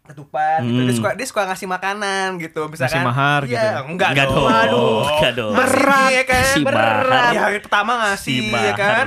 ketupat 0.02 0.60
gitu. 0.60 0.74
Hmm. 0.74 0.86
dia 0.90 0.94
suka 0.98 1.10
dia 1.14 1.26
suka 1.26 1.42
ngasih 1.46 1.68
makanan 1.70 2.34
gitu 2.36 2.66
misalkan 2.66 2.90
Ngasih 2.90 3.06
mahar 3.06 3.40
iya, 3.46 3.48
gitu 3.48 3.62
ya? 3.62 3.80
enggak, 3.86 4.08
Enggak 4.10 4.26
dong 4.26 4.46
dong 4.66 5.02
enggak 5.06 5.32
dong 5.38 5.52
Berat. 5.54 6.10
ya 6.10 6.22
kan 6.26 6.42
Si 6.44 6.60
mahar. 6.60 7.30
di 7.30 7.38
hari 7.38 7.58
pertama 7.62 7.92
ngasih 8.02 8.38
Si 8.42 8.50
ya 8.50 8.72
kan. 8.74 9.06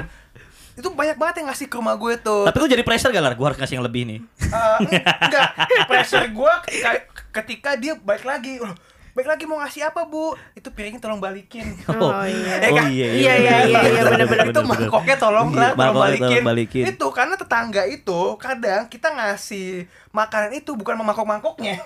Itu 0.75 0.87
banyak 0.89 1.15
banget 1.15 1.35
yang 1.39 1.47
ngasih 1.47 1.65
ke 1.65 1.75
rumah 1.75 1.95
gue 1.95 2.13
tuh 2.17 2.43
tapi 2.43 2.57
lo 2.57 2.67
jadi 2.67 2.81
pressure 2.81 3.09
gak 3.09 3.21
lah 3.21 3.31
gue 3.31 3.45
harus 3.45 3.57
ngasih 3.57 3.75
yang 3.75 3.85
lebih 3.85 4.03
nih 4.05 4.19
Eh, 4.45 4.77
enggak 5.25 5.47
pressure 5.85 6.27
gue 6.27 6.51
ketika 6.65 6.89
ketika 7.33 7.69
dia 7.75 7.93
balik 7.97 8.23
lagi 8.23 8.57
loh 8.57 8.75
balik 9.11 9.29
lagi 9.29 9.43
mau 9.43 9.55
ngasih 9.57 9.81
apa 9.85 10.03
bu 10.03 10.35
itu 10.51 10.67
piringnya 10.67 10.99
tolong 10.99 11.17
balikin 11.17 11.63
Oh, 11.87 12.11
iya. 12.21 12.59
Eh, 12.59 12.67
oh 12.67 12.75
kan? 12.75 12.87
iya 12.89 13.07
Iya, 13.07 13.33
iya, 13.33 13.55
iya, 13.63 13.79
iya, 13.81 14.01
bener-bener. 14.03 14.51
itu 14.51 14.59
mangkoknya 14.61 15.15
tolong 15.15 15.47
Iya, 15.49 15.55
lah 15.57 15.69
tolong 15.69 15.79
mangkoknya 15.79 16.03
balikin. 16.03 16.27
tolong 16.27 16.45
balikin. 16.45 16.83
itu 16.85 17.07
karena 17.09 17.35
tetangga 17.35 17.83
itu 17.85 18.19
kadang 18.35 18.81
kita 18.85 19.07
ngasih 19.09 19.67
makanan 20.15 20.55
itu 20.55 20.71
bukan 20.71 20.95
mangkok 20.97 21.27
mangkoknya 21.27 21.83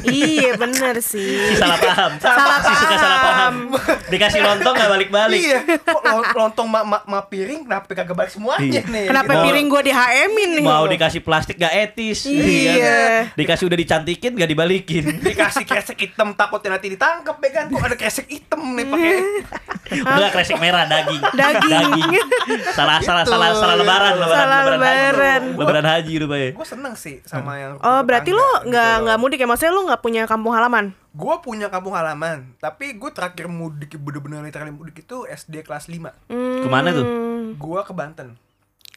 Iya 0.00 0.58
bener 0.58 0.98
si 0.98 1.22
sih. 1.22 1.54
salah 1.54 1.78
paham 1.78 2.10
Salah 2.18 2.58
si 2.60 2.72
suka 2.74 2.96
salah 2.96 3.18
paham 3.20 3.54
paham. 3.70 3.96
dikasih 4.08 4.40
lontong 4.40 4.74
gak 4.74 4.90
balik-balik 4.90 5.38
iya 5.38 5.58
kok 5.78 6.02
lo- 6.02 6.34
lontong 6.36 6.66
ma, 6.66 6.82
ma, 6.82 6.98
ma 7.04 7.20
piring 7.22 7.62
kenapa 7.62 7.86
kagak 7.88 8.12
balik 8.12 8.28
semuanya 8.28 8.82
Iya. 8.82 8.82
nih 8.84 9.06
Kenapa 9.06 9.30
Mau- 9.32 9.44
piring 9.44 9.66
gue 9.68 9.82
di 9.84 9.92
HM-in 9.92 10.50
nih? 10.52 10.64
mau 10.64 10.84
dikasih 10.84 11.20
plastik 11.20 11.56
gak 11.56 11.70
etis 11.70 12.26
Iya. 12.26 12.74
kan? 12.74 13.38
dikasih 13.38 13.64
udah 13.64 13.78
dicantikin 13.78 14.32
gak 14.34 14.48
dibalikin 14.48 15.04
dikasih 15.28 15.62
kresek 15.62 15.94
hitam 15.96 16.34
takutnya 16.34 16.74
nanti 16.74 16.90
ditangkap 16.90 17.38
ya 17.38 17.50
kan 17.52 17.64
kok 17.68 17.78
ada 17.80 17.94
kresek 17.94 18.26
hitam 18.26 18.60
nih 18.74 18.84
pakai 18.84 19.14
Enggak 19.88 20.30
kresek 20.34 20.58
merah 20.58 20.84
daging. 20.84 21.16
Daging. 21.32 21.88
Salah 22.70 23.00
salah 23.00 23.24
Gitu. 23.24 23.32
salah 23.32 23.48
salah 23.54 23.72
lebaran 23.74 24.14
lebaran 24.14 24.36
Salah 24.36 24.60
lebaran. 24.68 25.42
haji. 25.46 25.56
Lebaran 25.56 25.86
haji 25.86 26.12
rupanya. 26.18 26.48
gue 26.52 26.66
seneng 26.66 26.92
sih 26.94 27.16
sama 27.24 27.56
yang 27.56 27.67
Oh 27.78 28.00
berarti 28.00 28.30
lo 28.30 28.40
nggak 28.62 28.70
gitu 28.90 29.02
nggak 29.04 29.18
mudik 29.18 29.38
ya? 29.38 29.46
Maksudnya 29.46 29.72
lo 29.72 29.82
nggak 29.84 30.00
punya 30.00 30.22
kampung 30.24 30.52
halaman? 30.52 30.96
Gue 31.10 31.34
punya 31.38 31.66
kampung 31.66 31.92
halaman, 31.92 32.54
tapi 32.56 32.94
gue 32.94 33.10
terakhir 33.10 33.46
mudik 33.46 33.96
bener-bener 33.96 34.40
literally 34.40 34.70
mudik 34.70 35.02
itu 35.02 35.26
SD 35.26 35.60
kelas 35.60 35.86
5 35.86 36.14
Hmm. 36.26 36.62
Ke 36.62 36.68
mana 36.68 36.88
tuh? 36.90 37.06
Gue 37.54 37.80
ke 37.80 37.92
Banten. 37.92 38.38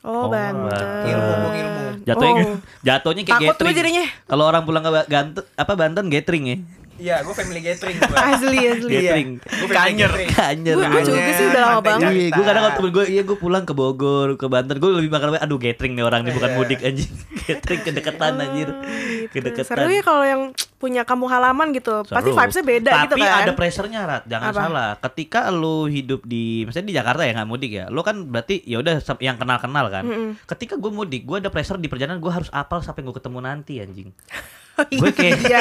Oh, 0.01 0.25
Oh, 0.25 0.27
Banten. 0.27 0.85
Ilmu, 1.03 1.33
gua 1.39 1.51
ilmu. 1.55 1.85
Jatuhnya 2.03 2.43
Oh. 2.43 2.57
jatuhnya 2.87 3.21
kayak 3.21 3.37
Takut 3.37 3.47
gue 3.47 3.57
gathering. 3.63 3.75
jadinya. 3.75 4.05
Kalau 4.25 4.43
orang 4.45 4.63
pulang 4.63 4.81
ke 4.81 4.91
Banten 4.91 5.43
apa 5.55 5.73
Banten 5.75 6.05
gathering 6.07 6.43
ya? 6.45 6.57
Iya, 7.01 7.15
gue 7.19 7.33
family 7.33 7.59
gathering 7.59 7.97
gue. 7.97 8.13
Asli 8.29 8.57
asli. 8.63 8.93
Gathering. 8.95 9.29
Gue 9.41 9.67
Kanyer. 9.67 10.11
Kanyer. 10.29 10.75
Gue- 10.75 10.85
gue 10.87 11.01
juga 11.03 11.31
sih 11.33 11.45
udah 11.47 11.61
lama 11.63 11.81
banget. 11.81 12.11
Iya, 12.11 12.27
gue 12.29 12.43
kadang 12.45 12.63
waktu 12.63 12.77
temen 12.77 12.91
gue, 12.91 13.05
iya 13.09 13.21
gue 13.23 13.35
pulang 13.35 13.63
ke 13.63 13.73
Bogor, 13.73 14.29
ke 14.35 14.45
Banten, 14.45 14.77
gue 14.77 14.89
lebih 14.95 15.09
bakal, 15.09 15.33
aduh 15.33 15.57
gathering 15.57 15.93
nih 15.93 16.03
orang 16.03 16.21
nih 16.21 16.31
bukan 16.31 16.47
Iya. 16.47 16.57
mudik 16.57 16.79
anjing, 16.79 17.11
gathering 17.41 17.81
kedekatan 17.81 18.33
anjir, 18.37 18.69
Gitu. 18.69 19.33
kedekatan. 19.33 19.65
Seru 19.65 19.89
ya 19.89 20.01
kalau 20.01 20.21
yang 20.21 20.41
punya 20.77 21.01
kampung 21.01 21.27
halaman 21.27 21.71
gitu. 21.71 22.01
Pasti 22.03 22.29
Seru. 22.29 22.37
vibesnya 22.37 22.63
beda 22.63 22.91
Tapi 22.91 23.05
gitu 23.07 23.15
kan. 23.19 23.41
ada 23.41 23.51
pressure-nya 23.51 23.99
Rat, 24.03 24.23
jangan 24.25 24.49
Apa? 24.49 24.59
salah. 24.59 24.89
Ketika 24.99 25.49
lu 25.49 25.85
hidup 25.87 26.21
di 26.23 26.45
misalnya 26.63 26.87
di 26.87 26.95
Jakarta 26.95 27.21
ya 27.21 27.33
nggak 27.33 27.49
mudik 27.49 27.71
ya. 27.71 27.85
Lu 27.87 28.01
kan 28.01 28.21
berarti 28.23 28.61
ya 28.61 28.77
udah 28.77 28.93
yang 29.17 29.35
kenal-kenal 29.35 29.89
kan. 29.89 30.03
Ketika 30.47 30.75
gue 30.75 30.91
mudik, 30.91 31.21
gue 31.23 31.37
ada 31.39 31.49
pressure 31.49 31.77
di 31.77 31.85
perjalanan 31.85 32.17
gue 32.17 32.29
harus 32.29 32.49
apal 32.51 32.77
sampai 32.79 33.01
gue 33.01 33.13
ketemu 33.13 33.39
nanti 33.39 33.73
anjing. 33.77 34.09
gue 34.99 35.11
kayak 35.11 35.35
Iya. 35.41 35.59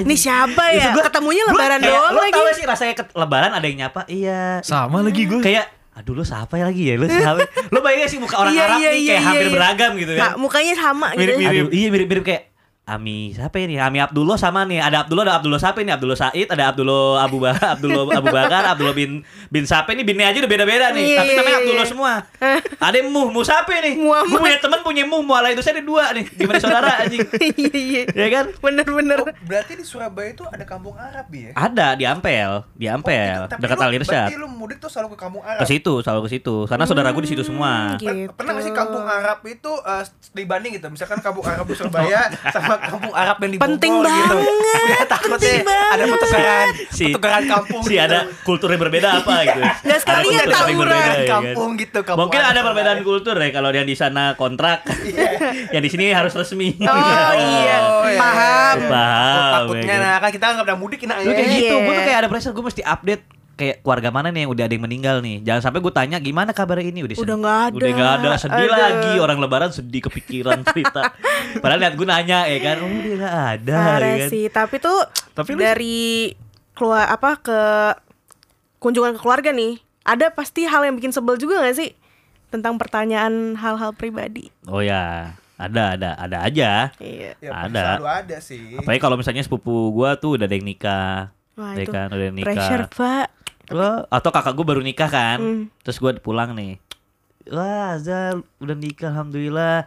Ini 0.00 0.14
siapa 0.14 0.64
ya? 0.70 0.92
Gua- 0.92 1.04
Ketemunya 1.04 1.42
gua 1.42 1.52
lebaran 1.54 1.78
kayak, 1.78 1.90
doang 1.90 2.10
lu 2.10 2.20
lagi. 2.20 2.32
tau 2.32 2.42
gak 2.42 2.54
sih 2.54 2.64
rasanya 2.64 2.94
ke 2.94 3.04
lebaran 3.12 3.50
ada 3.50 3.64
yang 3.64 3.78
nyapa? 3.80 4.00
Iya. 4.06 4.42
Sama 4.60 5.00
lagi 5.00 5.22
gue. 5.24 5.40
Kayak 5.40 5.66
aduh 5.90 6.12
lu 6.12 6.22
siapa 6.22 6.54
ya 6.54 6.64
lagi 6.64 6.82
ya? 6.82 6.94
Lu 6.94 7.04
siapa? 7.04 7.40
lu 7.72 7.78
bayangin 7.80 8.08
sih 8.08 8.18
muka 8.18 8.36
orang 8.38 8.52
Iya, 8.52 8.62
Arab 8.64 8.78
iya, 8.78 8.88
nih 8.88 8.96
iya, 8.96 9.00
kayak 9.02 9.10
iya, 9.12 9.20
hampir 9.22 9.44
iya. 9.44 9.52
beragam 9.52 9.90
gitu 9.94 10.12
Nggak, 10.12 10.30
kan. 10.30 10.40
mukanya 10.40 10.74
sama 10.74 11.06
gitu. 11.10 11.20
Mirip-mirip. 11.20 11.60
Aduh, 11.60 11.70
iya 11.70 11.88
mirip-mirip 11.88 12.24
kayak 12.24 12.42
Ami 12.90 13.30
siapa 13.30 13.54
ini? 13.56 13.78
Ami 13.78 13.98
Abdullah 13.98 14.34
sama 14.34 14.66
nih. 14.66 14.82
Ada 14.82 15.06
Abdullah, 15.06 15.22
ada 15.24 15.34
Abdullah 15.38 15.56
siapa 15.56 15.78
ini? 15.78 15.90
Abdullah 15.90 16.18
Said, 16.18 16.48
ada 16.48 16.64
Abdullah 16.68 17.22
Abu 17.22 17.38
Bakar, 17.38 17.70
Abdullah 17.78 18.02
Abu 18.10 18.28
Bakar, 18.28 18.62
Abdullah 18.66 18.90
bin 18.92 19.22
bin 19.46 19.62
siapa 19.62 19.92
ini? 19.92 20.02
Binnya 20.02 20.26
aja 20.26 20.38
udah 20.38 20.50
beda-beda 20.50 20.90
nih. 20.90 21.04
Iya, 21.06 21.16
Tapi 21.16 21.28
iya, 21.28 21.38
namanya 21.38 21.50
iya. 21.52 21.60
Abdullah 21.62 21.86
semua. 21.86 22.12
ada 22.86 22.96
Muh, 23.04 23.28
Muh 23.30 23.44
siapa? 23.44 23.70
Muhammad. 23.70 24.26
Gue 24.26 24.40
punya 24.40 24.58
teman 24.58 24.80
punya 24.80 25.04
Muh, 25.04 25.22
Muh 25.22 25.36
ala 25.36 25.48
itu 25.48 25.62
saya 25.62 25.78
ada 25.78 25.84
dua 25.84 26.10
nih. 26.10 26.26
Gimana 26.28 26.58
saudara 26.58 26.90
anjing? 27.02 27.22
Iya 27.30 27.70
iya. 27.70 28.02
ya 28.10 28.26
kan? 28.28 28.44
Bener-bener. 28.58 29.18
Oh, 29.20 29.30
berarti 29.44 29.72
di 29.74 29.84
Surabaya 29.86 30.28
itu 30.28 30.42
ada 30.42 30.64
kampung 30.64 30.94
Arab 30.94 31.30
ya? 31.30 31.54
Ada 31.54 31.94
di 31.94 32.04
Ampel, 32.04 32.66
di 32.74 32.86
Ampel, 32.86 33.38
Oh, 33.38 33.46
gitu. 33.46 33.54
Tapi 33.54 33.60
dekat 33.62 33.76
lu- 33.76 33.84
Al 33.84 33.92
Irsyad. 33.94 34.16
Berarti 34.26 34.36
lu 34.36 34.48
mudik 34.50 34.78
tuh 34.78 34.90
selalu 34.90 35.14
ke 35.14 35.18
kampung 35.20 35.42
Arab. 35.42 35.60
Ke 35.60 35.66
situ, 35.68 35.92
selalu 36.00 36.20
ke 36.26 36.30
situ. 36.32 36.54
Karena 36.66 36.84
saudara 36.84 37.12
gue 37.12 37.22
di 37.22 37.30
situ 37.30 37.44
semua. 37.44 37.94
Gitu. 37.94 38.10
Per- 38.10 38.34
Pernah 38.34 38.52
gak 38.56 38.64
sih 38.64 38.74
kampung 38.74 39.04
Arab 39.04 39.38
itu 39.44 39.72
eh, 39.78 40.04
dibanding 40.32 40.72
gitu 40.80 40.88
Misalkan 40.88 41.20
kampung 41.20 41.44
Arab 41.44 41.68
di 41.68 41.76
Surabaya 41.76 42.32
sama 42.50 42.79
kampung 42.82 43.12
Arab 43.12 43.36
yang 43.38 43.50
di 43.50 43.56
Bogor 43.56 43.66
Penting 43.68 43.94
gitu 43.94 44.36
banget, 44.36 44.80
Udah 44.80 45.04
takutnya 45.12 45.32
penting 45.36 45.58
banget. 45.62 45.90
ada 45.90 46.04
pertukaran 46.06 46.66
Si, 46.90 47.04
Pertukaran 47.06 47.44
kampung 47.46 47.82
si 47.82 47.90
gitu. 47.90 48.02
ada 48.02 48.18
kultur 48.40 48.68
yang 48.68 48.80
berbeda 48.80 49.08
apa 49.14 49.34
gitu. 49.42 49.60
Kultur 49.60 50.32
yang 50.32 50.48
tawuran. 50.48 50.78
berbeda, 50.80 50.96
ya 50.96 51.14
kan? 51.20 51.28
Kampung 51.30 51.70
gitu, 51.76 51.98
kampung 52.00 52.20
Mungkin 52.22 52.40
ada 52.42 52.60
perbedaan 52.62 53.00
kultur 53.00 53.34
ya 53.34 53.48
kalau 53.50 53.70
yang 53.70 53.84
di 53.84 53.94
sana 53.94 54.24
kontrak. 54.34 54.78
yang 55.74 55.80
di 55.80 55.88
sini 55.88 56.10
harus 56.10 56.32
resmi. 56.32 56.76
Oh 56.78 56.86
iya, 56.86 57.18
Oh, 57.90 58.06
iya. 58.06 58.16
paham. 58.16 58.76
Paham. 58.86 59.50
Takutnya 59.52 59.84
ya 59.84 59.90
kan? 59.90 60.00
nah 60.00 60.16
kan 60.18 60.30
kita 60.30 60.44
nggak 60.50 60.64
pernah 60.64 60.78
mudik 60.78 61.00
nah 61.02 61.16
Lu 61.18 61.28
kayak 61.28 61.42
ya. 61.42 61.54
gitu, 61.54 61.74
Iya. 61.74 61.82
gue 61.82 61.92
tuh 61.92 62.04
kayak 62.04 62.18
ada 62.18 62.28
pressure, 62.28 62.52
gue 62.52 62.64
mesti 62.64 62.82
update 62.82 63.22
kayak 63.60 63.76
keluarga 63.80 64.08
mana 64.08 64.28
nih 64.28 64.42
yang 64.42 64.50
udah 64.50 64.64
ada 64.64 64.72
yang 64.72 64.82
meninggal 64.82 65.16
nih. 65.20 65.44
Jangan 65.44 65.60
sampai 65.62 65.78
gue 65.78 65.92
tanya 65.92 66.16
gimana 66.16 66.50
kabar 66.50 66.80
ini 66.80 67.04
udah 67.04 67.14
Udah 67.14 67.36
nggak 67.36 67.58
ada. 67.62 67.74
Udah 67.76 67.90
nggak 67.92 68.12
ada, 68.16 68.30
sedih 68.34 68.64
Aduh. 68.64 68.72
lagi 68.74 69.12
orang 69.18 69.38
lebaran 69.38 69.70
sedih 69.70 70.02
kepikiran 70.02 70.64
cerita. 70.66 71.12
Padahal 71.56 71.78
lihat 71.78 71.94
gue 71.94 72.06
nanya 72.06 72.38
ya 72.44 72.58
kan, 72.58 72.76
oh 72.80 72.88
dia 72.88 73.14
nggak 73.14 73.36
ada 73.36 73.80
ya 74.00 74.16
kan. 74.18 74.28
sih, 74.28 74.44
tapi 74.48 74.76
tuh 74.78 74.98
Tapi 75.30 75.50
lu- 75.52 75.60
dari 75.60 76.32
keluar 76.72 77.06
apa 77.06 77.36
ke 77.36 77.60
kunjungan 78.78 79.14
ke 79.14 79.20
keluarga 79.20 79.50
nih, 79.50 79.76
ada 80.02 80.30
pasti 80.30 80.64
hal 80.64 80.82
yang 80.82 80.96
bikin 80.96 81.12
sebel 81.12 81.36
juga 81.36 81.60
gak 81.60 81.76
sih 81.76 81.92
tentang 82.48 82.74
pertanyaan 82.74 83.54
hal-hal 83.54 83.92
pribadi. 83.92 84.48
Oh 84.64 84.80
ya, 84.80 85.36
ada 85.54 85.94
ada 85.94 86.16
ada 86.16 86.36
aja. 86.40 86.90
Iya. 86.96 87.36
Ya, 87.36 87.50
Ada. 87.52 87.84
Selalu 87.94 88.08
ada 88.08 88.36
sih. 88.40 88.64
Apalagi 88.74 88.98
kalau 88.98 89.14
misalnya 89.14 89.44
sepupu 89.44 89.70
gua 89.90 90.16
tuh 90.16 90.34
udah 90.34 90.48
ada 90.48 90.56
yang 90.56 90.64
nikah. 90.64 91.30
Wah, 91.54 91.76
ya 91.76 91.84
itu 91.84 91.92
kan, 91.92 92.08
udah 92.08 92.30
nikah. 92.32 92.46
Pressure, 92.48 92.84
Pak. 92.88 93.26
Wah, 93.70 94.04
atau 94.08 94.28
kakak 94.28 94.52
gue 94.52 94.64
baru 94.64 94.80
nikah 94.80 95.06
kan, 95.06 95.38
Hmm. 95.38 95.62
terus 95.80 95.96
gue 95.96 96.10
pulang 96.16 96.52
nih. 96.52 96.76
Wah, 97.46 97.96
Zal 97.96 98.42
udah 98.58 98.74
nikah, 98.74 99.08
alhamdulillah. 99.08 99.86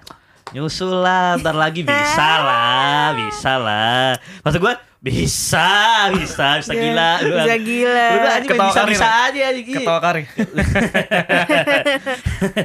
Nyusul 0.52 1.00
lah, 1.00 1.36
ntar 1.36 1.54
lagi 1.54 1.82
bisa 1.82 2.28
lah, 2.40 3.16
bisa 3.18 3.52
lah. 3.56 4.12
Maksud 4.40 4.60
gue 4.60 4.74
bisa, 5.02 5.68
bisa, 6.12 6.60
bisa 6.60 6.74
gila. 6.74 7.10
Lu 7.22 7.34
Bisa 7.34 7.56
gila. 7.58 8.06
Anjing 8.06 8.22
main 8.22 8.44
Ketawa 8.46 8.70
bisa, 8.70 8.82
bisa 8.86 9.04
ya? 9.04 9.26
aja 9.26 9.40
anjing. 9.50 9.66
Ketawa 9.74 10.00
kari. 10.00 10.22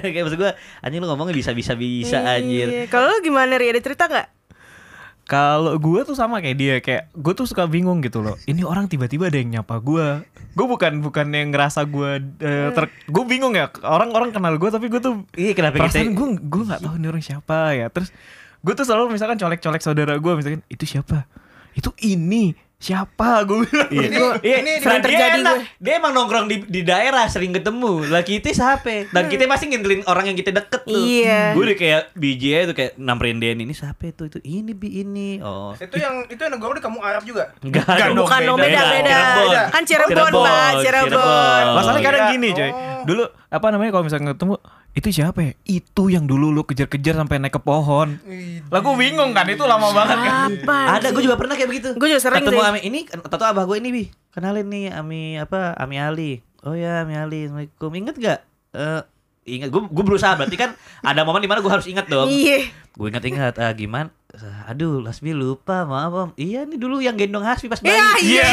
Kayak 0.04 0.22
maksud 0.22 0.38
gue, 0.38 0.50
anjing 0.80 1.00
lu 1.00 1.06
ngomongnya 1.08 1.34
bisa, 1.34 1.50
bisa, 1.50 1.72
bisa 1.74 2.18
anjir. 2.20 2.66
Iya. 2.68 2.82
Kalau 2.86 3.08
lu 3.08 3.18
gimana 3.20 3.56
Ri? 3.56 3.70
Ada 3.70 3.80
cerita 3.80 4.04
nggak? 4.06 4.26
Kalau 5.28 5.76
gue 5.76 6.00
tuh 6.08 6.16
sama 6.16 6.40
kayak 6.40 6.56
dia, 6.56 6.74
kayak 6.80 7.12
gue 7.12 7.32
tuh 7.36 7.44
suka 7.44 7.68
bingung 7.68 8.00
gitu 8.00 8.24
loh. 8.24 8.40
Ini 8.48 8.64
orang 8.64 8.88
tiba-tiba 8.88 9.28
ada 9.28 9.36
yang 9.36 9.60
nyapa 9.60 9.76
gue. 9.84 10.24
Gue 10.56 10.66
bukan 10.66 11.04
bukan 11.04 11.28
yang 11.28 11.52
ngerasa 11.52 11.84
gue 11.84 12.10
eh, 12.40 12.72
ter, 12.72 12.88
gue 12.88 13.24
bingung 13.28 13.52
ya. 13.52 13.68
Orang-orang 13.84 14.32
kenal 14.32 14.56
gue 14.56 14.72
tapi 14.72 14.88
gue 14.88 15.04
tuh 15.04 15.28
Iya, 15.36 15.52
kenapa 15.52 15.84
perasaan 15.84 16.16
kita 16.16 16.16
gue 16.16 16.28
gue 16.48 16.62
nggak 16.72 16.80
tahu 16.80 16.94
ini 16.96 17.06
orang 17.12 17.20
siapa 17.20 17.76
ya. 17.76 17.92
Terus 17.92 18.08
gue 18.64 18.72
tuh 18.72 18.88
selalu 18.88 19.12
misalkan 19.12 19.36
colek-colek 19.36 19.84
saudara 19.84 20.16
gue 20.16 20.32
misalkan 20.32 20.64
itu 20.72 20.88
siapa? 20.88 21.28
Itu 21.76 21.92
ini 22.00 22.56
siapa? 22.78 23.42
Gue 23.42 23.62
bilang. 23.64 23.90
Iya, 23.90 24.06
Ini- 24.08 24.38
Iya, 24.40 24.56
ini 24.56 24.70
sering 24.78 24.86
dia 24.96 25.04
terjadi 25.04 25.38
enak. 25.40 25.52
gue. 25.52 25.60
Dia 25.78 25.92
emang 25.96 26.12
nongkrong 26.12 26.46
di, 26.46 26.56
di 26.64 26.80
daerah 26.80 27.26
sering 27.26 27.50
ketemu. 27.50 28.06
Lah 28.06 28.22
kita 28.22 28.48
siapa? 28.48 29.10
Dan 29.10 29.26
kita 29.26 29.44
pasti 29.44 29.66
ngintilin 29.66 30.02
orang 30.04 30.24
yang 30.24 30.36
kita 30.36 30.50
deket 30.52 30.82
tuh. 30.84 30.94
Iya. 30.94 31.52
Gue 31.52 31.62
udah 31.64 31.76
kayak 31.76 32.02
BJ 32.14 32.44
itu 32.64 32.72
kayak 32.72 32.92
namperin 32.96 33.36
dia 33.36 33.50
ini 33.50 33.70
siapa 33.70 34.06
itu 34.06 34.24
itu 34.24 34.38
ini 34.40 34.72
bi 34.72 35.02
ini. 35.02 35.30
Oh. 35.38 35.74
Itu 35.74 35.94
yang 35.94 36.22
itu 36.24 36.38
yang 36.38 36.52
negara 36.52 36.72
di 36.72 36.80
kampung 36.80 37.02
Arab 37.02 37.22
juga. 37.22 37.50
Enggak, 37.60 37.84
dong, 38.08 38.22
Bukan 38.22 38.40
dong, 38.44 38.56
beda, 38.56 38.80
beda. 38.88 39.10
Cirebon. 39.10 39.50
Kan 39.68 39.82
Cirebon, 39.84 40.30
Pak, 40.32 40.70
Cirebon. 40.80 41.64
Masalahnya 41.74 42.02
kadang 42.04 42.22
Kira- 42.22 42.32
gini 42.32 42.48
coy. 42.52 42.70
oh. 42.70 43.02
Dulu 43.04 43.22
apa 43.48 43.66
namanya 43.68 43.90
kalau 43.90 44.04
misalnya 44.04 44.32
ketemu 44.32 44.54
itu 44.98 45.08
siapa 45.14 45.38
ya? 45.40 45.52
Itu 45.64 46.10
yang 46.10 46.26
dulu 46.26 46.50
lu 46.50 46.62
kejar-kejar 46.66 47.14
sampai 47.14 47.38
naik 47.38 47.54
ke 47.56 47.62
pohon. 47.62 48.18
Lah 48.68 48.80
gue 48.82 48.94
bingung 48.98 49.30
kan 49.30 49.46
itu 49.46 49.62
lama 49.62 49.94
banget 49.94 50.18
kan. 50.18 50.50
Ada, 50.98 51.14
gue 51.14 51.22
juga 51.22 51.38
pernah 51.38 51.54
kayak 51.54 51.70
begitu. 51.70 51.88
Gue 51.94 52.10
juga 52.10 52.22
sering 52.22 52.42
Ketemu 52.42 52.60
sih. 52.60 52.68
Ami 52.68 52.80
ini, 52.82 53.00
tato 53.06 53.44
abah 53.46 53.64
gue 53.64 53.76
ini 53.78 53.88
bi. 53.94 54.04
Kenalin 54.34 54.66
nih 54.66 54.90
Ami 54.92 55.38
apa? 55.38 55.78
Ami 55.78 55.96
Ali. 56.02 56.42
Oh 56.66 56.74
ya 56.74 57.06
Ami 57.06 57.14
Ali. 57.14 57.46
Assalamualaikum. 57.46 57.90
Ingat 57.94 58.16
gak? 58.18 58.38
Eh 58.74 59.02
ingat 59.48 59.72
gue 59.72 59.80
gue 59.80 60.04
berusaha 60.04 60.36
berarti 60.36 60.60
kan 60.60 60.76
ada 61.00 61.24
momen 61.24 61.40
di 61.40 61.48
mana 61.48 61.64
gue 61.64 61.72
harus 61.72 61.88
ingat 61.88 62.04
dong. 62.10 62.28
Iya. 62.28 62.68
Gue 62.92 63.08
ingat-ingat 63.08 63.56
ah, 63.56 63.72
gimana? 63.72 64.12
Aduh, 64.64 65.00
Lasmi 65.00 65.32
lupa, 65.32 65.82
maaf 65.82 66.12
om. 66.12 66.30
Iya 66.34 66.62
nih 66.62 66.76
dulu 66.76 66.98
yang 66.98 67.14
gendong 67.14 67.40
Hasbi 67.40 67.66
pas 67.66 67.78
bayi. 67.78 67.96
Iya, 67.96 68.06
iya. 68.20 68.48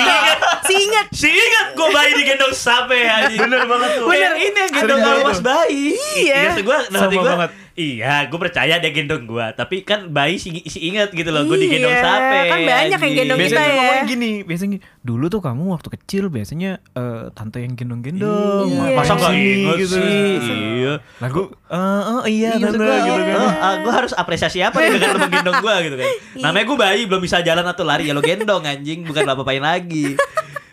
Si 0.62 0.74
ingat. 0.74 1.06
Si 1.12 1.28
ingat 1.28 1.68
gue 1.72 1.88
bayi 1.90 2.12
digendong 2.16 2.52
sampai 2.52 3.00
anjing. 3.04 3.38
Bener 3.44 3.64
banget 3.64 3.90
tuh. 3.96 4.08
Bener. 4.08 4.34
ini 4.36 4.58
yang 4.58 4.72
gendong 4.74 5.00
kalau 5.00 5.20
pas 5.24 5.40
bayi. 5.40 5.94
Iya. 6.18 6.38
Ingat 6.48 6.58
gue, 6.60 6.78
nanti 6.90 7.16
gue. 7.16 7.24
banget. 7.24 7.52
Iya, 7.76 8.32
gue 8.32 8.40
percaya 8.40 8.80
dia 8.80 8.88
gendong 8.90 9.28
gue. 9.28 9.46
Tapi 9.52 9.84
kan 9.84 10.08
bayi 10.08 10.40
si, 10.40 10.64
si 10.64 10.88
ingat 10.88 11.12
gitu 11.12 11.28
loh. 11.28 11.44
Gue 11.44 11.60
digendong 11.60 11.92
Iya, 11.92 12.02
sampai. 12.02 12.40
kan 12.48 12.60
banyak 12.64 13.00
yang 13.02 13.16
gendong 13.18 13.38
Biasanya 13.38 13.68
kita 13.68 13.76
ya. 13.76 14.08
gini, 14.08 14.32
biasanya 14.42 14.70
gini, 14.72 14.84
dulu 15.02 15.26
tuh 15.28 15.42
kamu 15.44 15.64
waktu 15.70 15.90
kecil 15.92 16.24
biasanya 16.30 16.72
eh, 16.90 17.24
tante 17.30 17.60
yang 17.60 17.76
gendong-gendong. 17.76 18.72
Iya. 18.72 18.96
Masa 18.96 19.14
Sini 19.20 19.44
inget 19.60 19.78
gitu. 19.78 19.92
sih? 19.94 20.32
Iya. 20.80 20.94
Lah 21.20 21.30
gue, 21.30 21.46
eh, 21.52 22.02
oh 22.08 22.24
iya 22.24 22.50
Iya, 22.56 22.66
tante 22.66 22.80
gua, 22.80 22.96
gitu 22.98 23.22
kan. 23.28 23.40
oh, 23.44 23.76
gue 23.82 23.94
harus 23.94 24.14
apresiasi 24.16 24.60
apa 24.62 24.78
nih 24.80 24.90
dengan 24.96 25.10
lu 25.12 25.20
menggendong 25.22 25.58
gue 25.60 25.75
gitu 25.82 25.96
kan. 25.96 26.08
Namanya 26.44 26.66
gue 26.66 26.78
bayi 26.78 27.02
belum 27.06 27.20
bisa 27.20 27.40
jalan 27.40 27.64
atau 27.64 27.82
lari. 27.82 28.06
Ya 28.06 28.14
lo 28.14 28.22
gendong 28.22 28.64
anjing. 28.64 29.04
Bukan 29.04 29.24
lo 29.24 29.36
apain 29.36 29.60
lagi. 29.60 30.16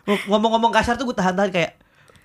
Ngomong-ngomong 0.05 0.71
kasar 0.71 0.95
tuh 0.95 1.07
gue 1.07 1.15
tahan-tahan 1.15 1.51
kayak 1.51 1.73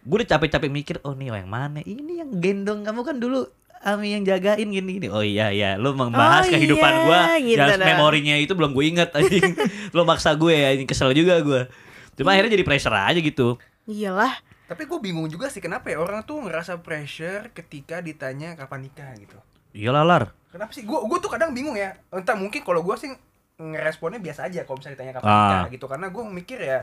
gue 0.02 0.18
udah 0.18 0.30
capek-capek 0.30 0.70
mikir 0.70 0.96
oh 1.02 1.14
nih 1.14 1.30
yang 1.32 1.48
mana? 1.48 1.80
Ini 1.80 2.26
yang 2.26 2.30
gendong 2.34 2.82
kamu 2.82 3.02
kan 3.04 3.18
dulu 3.18 3.46
Ami 3.78 4.10
yang 4.10 4.26
jagain 4.26 4.66
gini 4.66 4.98
gini 4.98 5.08
oh 5.08 5.22
iya 5.22 5.54
iya. 5.54 5.78
Lo 5.78 5.94
membahas 5.94 6.50
Oh, 6.50 6.52
kehidupan 6.52 6.92
iya, 6.92 7.04
gua. 7.06 7.20
gitu 7.38 7.62
yang 7.62 7.78
dah. 7.78 7.88
memorinya 7.94 8.36
itu 8.36 8.58
belum 8.58 8.74
gue 8.74 8.86
inget 8.88 9.14
anjing. 9.14 9.54
Lo 9.96 10.02
maksa 10.02 10.34
gue 10.34 10.50
ya 10.50 10.74
anjing 10.74 10.90
kesel 10.90 11.14
juga 11.14 11.38
gue 11.40 11.70
cuma 12.18 12.34
akhirnya 12.34 12.58
jadi 12.58 12.66
pressure 12.66 12.90
aja 12.92 13.20
gitu. 13.22 13.62
Iyalah. 13.86 14.34
Tapi 14.66 14.84
gue 14.84 15.00
bingung 15.00 15.30
juga 15.30 15.48
sih 15.48 15.62
kenapa 15.62 15.88
ya 15.88 16.02
orang 16.02 16.26
tuh 16.26 16.42
ngerasa 16.42 16.82
pressure 16.82 17.54
ketika 17.54 18.02
ditanya 18.02 18.58
kapan 18.58 18.84
nikah 18.84 19.14
gitu. 19.16 19.38
iyalah 19.72 20.02
lar 20.02 20.24
Kenapa 20.48 20.72
sih? 20.72 20.84
Gue 20.84 20.98
gue 21.04 21.18
tuh 21.20 21.32
kadang 21.32 21.52
bingung 21.52 21.76
ya. 21.76 21.96
Entah 22.10 22.36
mungkin 22.36 22.64
kalau 22.64 22.82
gue 22.82 22.96
sih 22.96 23.12
ngeresponnya 23.58 24.22
biasa 24.22 24.48
aja 24.48 24.64
kalau 24.64 24.78
misalnya 24.78 24.96
ditanya 25.02 25.14
kapan 25.18 25.30
Ah. 25.30 25.40
nikah 25.42 25.64
gitu. 25.74 25.86
Karena 25.90 26.08
gue 26.08 26.24
mikir 26.24 26.60
ya, 26.62 26.80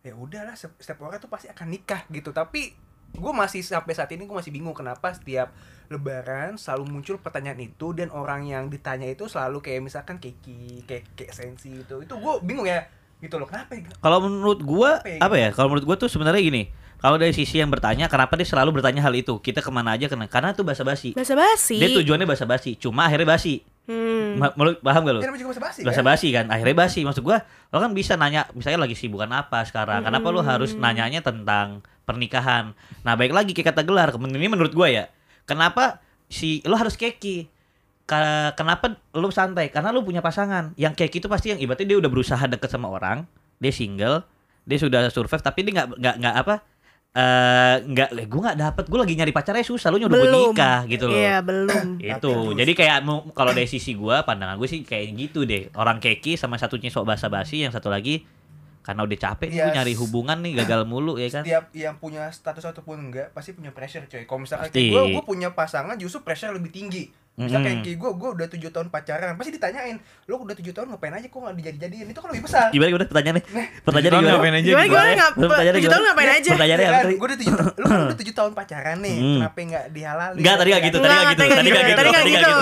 ya 0.00 0.12
udahlah 0.14 0.54
setiap, 0.54 1.02
orang 1.02 1.18
tuh 1.18 1.28
pasti 1.28 1.50
akan 1.50 1.66
nikah 1.68 2.06
gitu. 2.08 2.30
Tapi 2.30 2.72
gue 3.12 3.32
masih 3.36 3.60
sampai 3.60 3.92
saat 3.92 4.08
ini 4.14 4.24
gue 4.24 4.32
masih 4.32 4.48
bingung 4.48 4.72
kenapa 4.72 5.12
setiap 5.12 5.52
lebaran 5.92 6.56
selalu 6.56 6.88
muncul 6.88 7.20
pertanyaan 7.20 7.60
itu 7.60 7.92
dan 7.92 8.08
orang 8.08 8.48
yang 8.48 8.72
ditanya 8.72 9.04
itu 9.04 9.28
selalu 9.28 9.60
kayak 9.60 9.84
misalkan 9.84 10.16
keki, 10.16 10.88
kayak 10.88 11.04
kayak 11.12 11.32
sensi 11.36 11.84
itu. 11.84 12.00
Itu 12.00 12.16
gue 12.16 12.32
bingung 12.40 12.64
ya 12.64 12.88
gitu 13.20 13.38
loh 13.38 13.46
kenapa 13.46 13.76
ya? 13.76 13.86
Kalau 14.00 14.18
menurut 14.18 14.64
gua 14.64 14.98
Apa 14.98 15.10
ya, 15.10 15.18
apa 15.20 15.36
ya? 15.38 15.48
Kalau 15.52 15.68
menurut 15.70 15.84
gua 15.86 15.96
tuh 16.00 16.10
sebenarnya 16.10 16.42
gini. 16.42 16.72
Kalau 17.02 17.18
dari 17.18 17.34
sisi 17.34 17.58
yang 17.58 17.66
bertanya, 17.66 18.06
kenapa 18.06 18.38
dia 18.38 18.46
selalu 18.46 18.78
bertanya 18.78 19.02
hal 19.02 19.10
itu? 19.10 19.42
Kita 19.42 19.58
ke 19.58 19.74
mana 19.74 19.98
aja 19.98 20.06
kena? 20.06 20.30
Karena 20.30 20.54
itu 20.54 20.62
basa-basi. 20.62 21.10
Basa-basi. 21.18 21.82
Dia 21.82 21.90
tujuannya 21.98 22.30
basa-basi. 22.30 22.78
Cuma 22.78 23.10
akhirnya 23.10 23.26
basi. 23.26 23.66
Hmm. 23.90 24.38
Ma- 24.38 24.54
paham 24.54 25.02
gak 25.02 25.14
lu? 25.18 25.20
Namanya 25.26 25.42
juga 25.42 25.50
bahasa 25.50 25.62
basi 25.66 25.80
Basa-basi 25.82 26.28
kan. 26.30 26.46
Akhirnya 26.46 26.76
basi. 26.78 27.02
Maksud 27.02 27.26
gua, 27.26 27.42
lo 27.74 27.82
kan 27.82 27.90
bisa 27.90 28.14
nanya, 28.14 28.46
misalnya 28.54 28.86
lagi 28.86 28.94
sibukan 28.94 29.26
apa 29.34 29.66
sekarang? 29.66 30.06
Kenapa 30.06 30.30
lo 30.30 30.46
harus 30.46 30.78
nanyanya 30.78 31.26
tentang 31.26 31.82
pernikahan? 32.06 32.70
Nah, 33.02 33.18
baik 33.18 33.34
lagi 33.34 33.50
kayak 33.50 33.74
kata 33.74 33.82
gelar. 33.82 34.14
Ini 34.14 34.46
menurut 34.46 34.70
gua 34.70 34.86
ya. 34.86 35.10
Kenapa 35.42 35.98
si 36.30 36.62
lo 36.62 36.78
harus 36.78 36.94
keki? 36.94 37.50
Kenapa 38.54 39.02
lo 39.10 39.26
santai? 39.34 39.74
Karena 39.74 39.90
lo 39.90 40.06
punya 40.06 40.22
pasangan. 40.22 40.70
Yang 40.78 41.02
keki 41.02 41.18
itu 41.18 41.26
pasti 41.26 41.50
yang 41.50 41.58
ibaratnya 41.58 41.90
dia 41.90 41.98
udah 41.98 42.10
berusaha 42.14 42.44
deket 42.46 42.70
sama 42.70 42.86
orang, 42.94 43.26
dia 43.58 43.74
single, 43.74 44.22
dia 44.62 44.78
sudah 44.78 45.10
survive 45.10 45.42
tapi 45.42 45.66
dia 45.66 45.82
nggak 45.82 45.98
nggak 45.98 46.14
nggak 46.22 46.34
apa 46.38 46.54
eh 47.12 47.76
nggak 47.82 48.24
gue 48.24 48.40
nggak 48.40 48.56
dapet 48.58 48.84
gue 48.88 48.96
lagi 48.96 49.12
nyari 49.12 49.30
pacarnya 49.30 49.60
susah 49.62 49.92
lu 49.92 50.00
udah 50.00 50.08
buat 50.08 50.24
belum. 50.24 50.44
nikah 50.50 50.80
gitu 50.86 51.04
loh 51.04 51.14
Iya, 51.14 51.36
belum. 51.40 52.00
itu 52.16 52.32
jadi 52.56 52.72
kayak 52.72 52.98
mau- 53.02 53.28
kalau 53.30 53.52
dari 53.52 53.66
sisi 53.66 53.92
gua 53.92 54.24
pandangan 54.24 54.56
gue 54.56 54.64
sih 54.64 54.80
kayak 54.80 55.12
gitu 55.14 55.44
deh 55.44 55.68
orang 55.74 56.00
keki 56.00 56.34
sama 56.34 56.56
satunya 56.56 56.88
sok 56.88 57.04
basa-basi 57.06 57.60
yang 57.60 57.70
satu 57.70 57.86
lagi 57.86 58.24
karena 58.80 59.04
udah 59.04 59.18
capek 59.20 59.46
gue 59.46 59.60
Yes. 59.62 59.76
nyari 59.76 59.94
hubungan 59.94 60.40
nih 60.40 60.58
gagal 60.58 60.82
mulu 60.82 61.14
ya 61.14 61.28
kan 61.28 61.44
setiap 61.44 61.68
yang 61.70 61.94
punya 61.96 62.26
status 62.28 62.64
ataupun 62.66 62.98
enggak 63.04 63.28
pasti 63.30 63.52
punya 63.52 63.70
pressure 63.70 64.08
coy 64.08 64.24
kalau 64.24 64.42
misalkan 64.42 64.72
Pasti. 64.72 64.88
gue 64.88 65.02
gue 65.12 65.22
punya 65.22 65.52
pasangan 65.52 65.94
justru 65.94 66.18
pressure 66.20 66.50
lebih 66.50 66.72
tinggi 66.72 67.12
Misal 67.32 67.58
Mm-mm. 67.58 67.80
kayak 67.80 67.96
gue, 67.96 68.10
gue 68.12 68.30
udah 68.30 68.46
tujuh 68.46 68.68
tahun 68.68 68.88
pacaran, 68.88 69.32
pasti 69.34 69.50
ditanyain, 69.50 69.96
lo 70.28 70.36
udah 70.38 70.52
tujuh 70.52 70.68
tahun 70.70 70.92
ngapain 70.92 71.16
aja 71.16 71.24
kok 71.24 71.38
nggak 71.38 71.56
dijadi-jadiin? 71.56 72.06
Itu 72.06 72.20
kan 72.20 72.28
lebih 72.28 72.44
besar. 72.44 72.68
Gimana 72.68 72.88
gimana 72.92 73.04
pertanyaannya? 73.06 73.44
Pertanyaannya 73.80 74.12
Tahun 74.12 74.20
gimana? 74.20 74.36
ngapain 74.36 74.52
aja 74.52 74.60
Gimana 74.62 74.84
gitu. 74.84 74.92
gimana 74.92 75.24
Pertanyaannya 75.32 75.72
tujuh 75.72 75.88
tahun 75.88 75.96
gimana? 75.96 76.12
ngapain 76.12 76.30
aja? 76.30 76.50
Pertanyaannya 76.52 76.84
apa 76.84 77.00
tadi? 77.00 77.14
gue 77.14 77.24
udah 77.24 77.38
tujuh, 77.40 77.54
lu 77.56 77.86
kan 77.88 78.00
udah 78.04 78.18
tujuh 78.20 78.34
tahun 78.36 78.52
pacaran 78.52 78.96
nih, 79.00 79.16
Hmm. 79.16 79.32
kenapa 79.40 79.58
nggak 79.64 79.84
dihalalin? 79.90 80.36
Enggak, 80.36 80.54
tadi 80.54 80.68
enggak 80.68 80.82
gitu, 80.82 80.96
tadi 80.98 81.08
Enggak, 81.08 81.16
enggak 81.16 81.32
gitu, 81.32 81.40
tadi 81.40 81.48
nggak 81.48 81.64
gitu, 81.64 81.88
gitu, 81.88 81.96
tadi 81.96 82.08
enggak 82.12 82.24
gitu. 82.28 82.52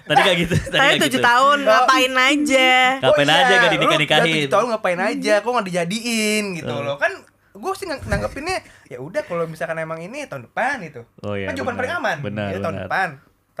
Tadi 0.00 0.20
enggak 0.20 0.36
gitu, 0.38 0.54
tadi 0.70 0.94
tujuh 1.00 1.20
tahun 1.20 1.58
ngapain 1.60 2.12
aja? 2.16 2.70
Ngapain 3.00 3.28
aja 3.28 3.42
nggak 3.42 3.50
Oh, 3.50 3.66
iya, 3.66 3.66
Lu 3.66 3.74
dinikah-nikahin? 3.74 4.22
udah 4.22 4.36
tujuh 4.38 4.52
tahun 4.52 4.66
ngapain 4.70 5.00
aja, 5.00 5.34
kok 5.36 5.50
nggak 5.50 5.66
dijadiin 5.66 6.44
gitu 6.54 6.70
Hmm. 6.72 6.86
loh 6.86 6.96
kan? 6.96 7.12
Gue 7.50 7.72
sih 7.74 7.82
nanggepinnya 7.84 8.62
ya 8.86 8.98
udah 8.98 9.26
kalau 9.26 9.42
misalkan 9.44 9.74
emang 9.76 9.98
ini 9.98 10.22
tahun 10.24 10.46
depan 10.46 10.78
itu. 10.80 11.02
Oh 11.20 11.34
iya, 11.34 11.50
kan 11.50 11.58
jawaban 11.58 11.74
paling 11.76 11.92
aman. 11.92 12.16
Benar, 12.20 12.46
Ya, 12.48 12.58
tahun 12.58 12.74
benar. 12.76 12.86
depan. 12.86 13.08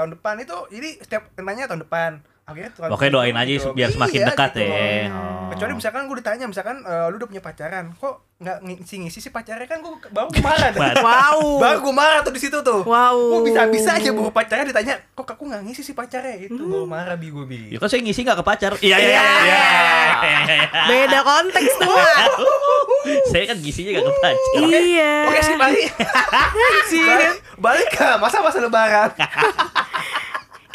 Tahun 0.00 0.10
depan 0.10 0.34
itu 0.40 0.56
jadi 0.72 0.88
setiap 0.96 1.22
nanya 1.36 1.68
tahun 1.68 1.84
depan. 1.84 2.12
Akhirnya 2.48 2.72
tahun 2.72 2.88
Pokoknya 2.90 3.12
doain 3.12 3.36
aja 3.36 3.52
gitu. 3.52 3.70
biar 3.76 3.92
semakin 3.92 4.16
Iya, 4.16 4.26
dekat 4.32 4.50
gitu 4.50 4.60
ya. 4.64 5.06
Oh. 5.12 5.46
Kecuali 5.52 5.72
misalkan 5.76 6.02
gue 6.08 6.16
ditanya 6.18 6.46
misalkan 6.48 6.76
eh, 6.82 7.06
lu 7.06 7.20
udah 7.20 7.28
punya 7.28 7.42
pacaran, 7.44 7.84
kok 7.94 8.14
nggak 8.40 8.58
ngisi-ngisi 8.64 9.20
sih 9.20 9.28
pacarnya 9.28 9.68
kan 9.68 9.84
gue 9.84 9.92
baru 10.08 10.26
gue 10.32 10.40
marah. 10.40 10.72
Wow. 10.98 11.60
Baru 11.60 11.78
gue 11.84 11.94
marah 11.94 12.20
tuh 12.24 12.32
di 12.32 12.40
situ 12.40 12.58
tuh. 12.58 12.80
Wow. 12.82 13.14
Gue 13.38 13.52
bisa-bisa 13.52 13.94
aja 13.94 14.10
baru 14.10 14.32
pacarnya 14.32 14.66
ditanya, 14.66 14.94
kok 15.12 15.28
aku 15.28 15.42
nggak 15.46 15.62
ngisi 15.68 15.84
sih 15.84 15.92
pacarnya 15.92 16.48
itu 16.48 16.56
baru 16.56 16.88
marah 16.88 17.14
bi 17.14 17.28
gue 17.28 17.44
bi. 17.44 17.60
Ya 17.70 17.78
kan 17.78 17.86
saya 17.86 18.00
ngisi 18.00 18.24
nggak 18.24 18.40
ke 18.40 18.46
pacar. 18.48 18.72
Iya 18.80 18.96
iya 18.96 19.04
iya. 19.04 19.20
Iya. 19.20 19.30
iya, 19.44 19.60
iya, 20.24 20.54
iya. 20.56 20.82
Beda 20.88 21.18
konteks 21.22 21.72
tuh. 21.76 21.92
Saya 23.30 23.44
kan 23.52 23.56
ngisinya 23.60 23.90
nggak 23.94 24.06
ke 24.08 24.14
pacar. 24.16 24.62
Iya. 24.64 25.12
Oke 25.28 25.40
sih 25.44 25.54
balik. 25.54 25.86
balik, 26.90 27.34
balik 27.60 27.88
ke 27.92 28.08
masa-masa 28.18 28.58
lebaran. 28.58 29.12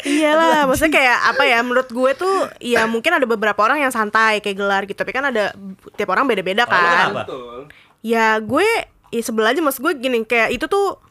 Iyalah, 0.06 0.70
maksudnya 0.70 1.02
kayak 1.02 1.18
apa 1.34 1.42
ya? 1.42 1.58
Menurut 1.66 1.90
gue 1.90 2.10
tuh, 2.14 2.46
ya 2.62 2.86
mungkin 2.86 3.10
ada 3.18 3.26
beberapa 3.26 3.58
orang 3.58 3.82
yang 3.82 3.90
santai 3.90 4.38
kayak 4.38 4.54
gelar 4.54 4.82
gitu, 4.86 4.94
tapi 4.94 5.10
kan 5.10 5.34
ada 5.34 5.50
tiap 5.98 6.14
orang 6.14 6.30
beda-beda 6.30 6.62
kan. 6.62 7.26
Ya 8.06 8.38
gue, 8.38 8.68
ya 9.10 9.22
sebelah 9.26 9.50
aja 9.50 9.58
maksud 9.58 9.82
gue 9.82 9.92
gini, 9.98 10.22
kayak 10.22 10.54
itu 10.54 10.70
tuh 10.70 11.02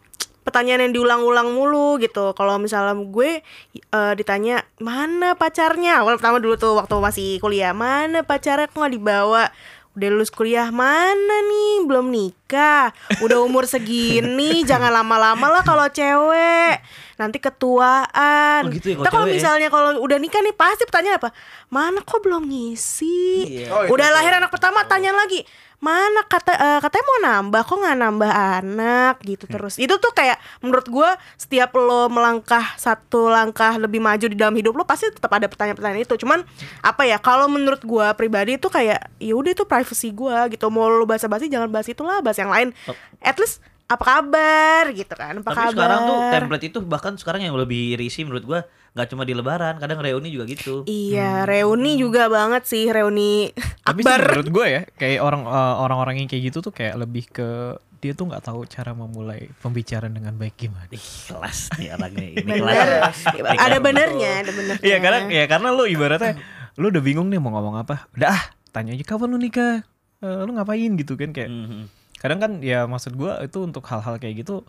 pertanyaan 0.45 0.87
yang 0.87 0.93
diulang-ulang 0.95 1.51
mulu 1.57 1.97
gitu. 1.99 2.31
Kalau 2.37 2.55
misalnya 2.61 2.95
gue 2.95 3.41
eh, 3.75 4.13
ditanya 4.15 4.63
mana 4.79 5.35
pacarnya, 5.35 6.05
awal 6.05 6.15
pertama 6.15 6.37
dulu 6.39 6.55
tuh 6.55 6.79
waktu 6.79 6.95
masih 7.01 7.29
kuliah, 7.43 7.73
mana 7.75 8.23
pacarnya 8.23 8.69
kok 8.71 8.77
nggak 8.79 8.95
dibawa? 8.95 9.51
Udah 9.95 10.07
lulus 10.11 10.27
kuliah 10.27 10.67
mana 10.75 11.35
nih? 11.47 11.87
Belum 11.87 12.11
nikah. 12.11 12.91
Udah 13.23 13.39
umur 13.39 13.63
segini 13.63 14.61
jangan 14.69 14.91
lama-lama 14.91 15.47
lah 15.47 15.63
kalau 15.63 15.87
cewek. 15.87 16.83
Nanti 17.15 17.39
ketuaan. 17.39 18.67
Oh 18.67 18.71
gitu 18.75 18.91
ya, 18.91 19.07
kalau 19.07 19.23
ya? 19.23 19.39
misalnya 19.39 19.67
kalau 19.71 20.03
udah 20.03 20.19
nikah 20.19 20.43
nih 20.43 20.51
pasti 20.51 20.83
pertanyaan 20.83 21.23
apa? 21.23 21.31
Mana 21.71 22.03
kok 22.03 22.19
belum 22.19 22.43
ngisi? 22.43 23.47
Iya. 23.63 23.67
Oh, 23.71 23.81
itu 23.87 23.95
udah 23.95 24.07
tuh. 24.11 24.15
lahir 24.19 24.31
anak 24.35 24.51
pertama 24.51 24.83
tanya 24.83 25.15
lagi 25.15 25.47
mana 25.83 26.21
kata 26.25 26.51
eh, 26.55 26.79
katanya 26.81 27.05
mau 27.05 27.19
nambah 27.29 27.61
kok 27.67 27.77
nggak 27.77 27.97
nambah 27.99 28.31
anak? 28.31 29.15
Gitu 29.21 29.45
Hmm. 29.45 29.53
terus. 29.57 29.75
Itu 29.77 29.99
tuh 29.99 30.11
kayak 30.15 30.39
menurut 30.63 30.87
gua 30.89 31.09
setiap 31.35 31.75
lo 31.75 32.07
melangkah 32.09 32.75
satu 32.79 33.29
langkah 33.29 33.75
lebih 33.77 33.99
maju 33.99 34.25
di 34.25 34.37
dalam 34.37 34.55
hidup 34.55 34.73
lo 34.73 34.83
pasti 34.87 35.11
tetap 35.11 35.29
ada 35.35 35.45
pertanyaan-pertanyaan 35.45 36.03
itu. 36.03 36.15
Cuman 36.17 36.41
apa 36.81 37.03
ya 37.05 37.19
kalau 37.21 37.45
menurut 37.45 37.83
gua 37.83 38.15
pribadi 38.17 38.57
itu 38.57 38.71
kayak 38.71 39.11
ya 39.19 39.33
udah 39.35 39.51
itu 39.51 39.63
privacy 39.67 40.09
gua 40.15 40.47
gitu. 40.49 40.67
Mau 40.71 40.89
lo 40.89 41.05
basa-basi 41.05 41.51
jangan 41.51 41.69
bahas 41.69 41.87
itulah 41.91 42.23
bahas 42.23 42.39
yang 42.39 42.49
lain. 42.49 42.73
At 43.21 43.37
least 43.37 43.61
apa 43.85 44.01
kabar 44.01 44.83
gitu 44.97 45.13
kan 45.13 45.37
apa 45.37 45.49
Tapi 45.53 45.57
kabar 45.61 45.73
sekarang 45.73 45.99
tuh 46.09 46.17
template 46.33 46.65
itu 46.73 46.79
bahkan 46.81 47.13
sekarang 47.21 47.41
yang 47.45 47.53
lebih 47.53 47.93
risih 48.01 48.25
menurut 48.25 48.45
gua 48.45 48.59
nggak 48.95 49.11
cuma 49.11 49.27
di 49.27 49.35
lebaran, 49.35 49.75
kadang 49.75 49.99
reuni 49.99 50.31
juga 50.31 50.47
gitu. 50.47 50.87
Iya, 50.87 51.43
reuni 51.43 51.99
juga 51.99 52.31
banget 52.31 52.63
sih, 52.63 52.87
reuni 52.87 53.51
Tapi 53.83 53.99
sih 53.99 54.07
menurut 54.07 54.47
gue 54.47 54.65
ya, 54.71 54.81
kayak 54.95 55.19
orang 55.19 55.43
eh, 55.43 55.75
orang-orang 55.83 56.15
yang 56.23 56.27
kayak 56.31 56.43
gitu 56.47 56.63
tuh 56.63 56.71
kayak 56.71 56.95
lebih 57.03 57.27
ke 57.27 57.75
dia 57.99 58.15
tuh 58.15 58.31
nggak 58.31 58.47
tahu 58.47 58.63
cara 58.71 58.95
memulai 58.95 59.51
pembicaraan 59.59 60.15
dengan 60.15 60.31
baik 60.39 60.55
gimana. 60.55 60.87
Ih, 60.95 61.07
kelas 61.27 61.75
nih 61.75 61.91
orangnya 61.91 62.27
ini 62.39 62.43
Bener. 62.47 62.61
kelas. 62.63 63.17
Ini 63.35 63.39
ada 63.43 63.59
kelas. 63.59 63.83
benernya, 63.83 64.31
ada 64.31 64.51
benernya. 64.55 64.85
Iya 64.87 64.97
karena 65.03 65.19
ya 65.27 65.45
karena 65.51 65.67
lu 65.75 65.83
ibaratnya 65.91 66.33
lu 66.79 66.85
udah 66.87 67.03
bingung 67.03 67.27
nih 67.27 67.39
mau 67.43 67.51
ngomong 67.51 67.75
apa. 67.83 68.07
Udah 68.15 68.31
ah, 68.31 68.43
tanya 68.71 68.95
aja 68.95 69.03
kapan 69.03 69.27
lu 69.27 69.37
nikah. 69.43 69.83
Eh, 70.23 70.39
lu 70.47 70.55
ngapain 70.55 70.91
gitu 70.95 71.19
kan 71.19 71.35
kayak. 71.35 71.51
Mhm. 71.51 72.04
Kadang 72.25 72.39
kan 72.41 72.51
ya 72.59 72.89
maksud 72.89 73.13
gua 73.13 73.37
itu 73.39 73.61
untuk 73.61 73.85
hal-hal 73.85 74.17
kayak 74.17 74.41
gitu 74.41 74.65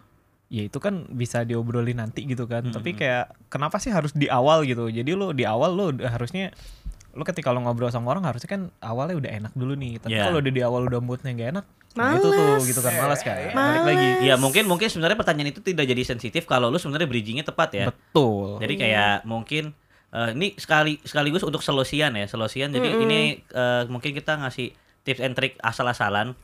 ya 0.46 0.62
itu 0.62 0.78
kan 0.78 1.10
bisa 1.10 1.42
diobrolin 1.42 1.98
nanti 1.98 2.22
gitu 2.22 2.46
kan. 2.46 2.62
Tapi 2.70 2.94
kayak 2.94 3.34
kenapa 3.50 3.82
sih 3.82 3.90
harus 3.90 4.14
di 4.14 4.30
awal 4.30 4.62
gitu. 4.62 4.86
Jadi 4.86 5.10
lu 5.16 5.34
di 5.34 5.42
awal 5.42 5.74
lu 5.74 5.84
udah 5.96 6.12
harusnya 6.12 6.54
lu 7.16 7.24
ketika 7.24 7.48
lu 7.50 7.64
ngobrol 7.64 7.88
sama 7.88 8.12
orang 8.12 8.28
harusnya 8.28 8.46
kan 8.46 8.62
awalnya 8.78 9.16
udah 9.16 9.30
enak 9.32 9.52
dulu 9.56 9.72
nih. 9.74 9.98
Tapi 9.98 10.12
Iya. 10.14 10.28
kalau 10.28 10.38
udah 10.38 10.52
di 10.52 10.62
awal 10.62 10.84
udah 10.84 11.00
moodnya 11.00 11.32
gak 11.32 11.48
enak, 11.56 11.66
nah 11.96 12.12
itu 12.12 12.28
tuh 12.28 12.60
gitu 12.62 12.80
kan 12.84 12.92
malas 12.92 13.24
kan. 13.24 13.56
Balik 13.56 13.82
lagi. 13.88 14.08
Iya 14.28 14.34
mungkin 14.36 14.68
mungkin 14.68 14.86
sebenarnya 14.92 15.16
pertanyaan 15.16 15.48
itu 15.50 15.64
tidak 15.64 15.88
jadi 15.88 16.02
sensitif 16.04 16.44
kalau 16.44 16.68
lu 16.68 16.76
sebenarnya 16.76 17.08
bridgingnya 17.08 17.42
tepat 17.42 17.70
ya. 17.72 17.84
Betul. 17.88 18.60
Jadi 18.60 18.74
kayak 18.76 19.24
mungkin 19.24 19.72
eh, 20.12 20.30
ini 20.36 20.54
sekali 20.60 21.00
sekaligus 21.02 21.42
untuk 21.42 21.64
selosian 21.64 22.14
ya, 22.14 22.28
selosian. 22.28 22.70
Jadi 22.70 22.88
ini 23.02 23.20
eh, 23.42 23.82
mungkin 23.88 24.12
kita 24.12 24.36
ngasih 24.36 24.70
tips 25.06 25.22
and 25.22 25.32
trick 25.32 25.54
asal-asalan. 25.62 26.34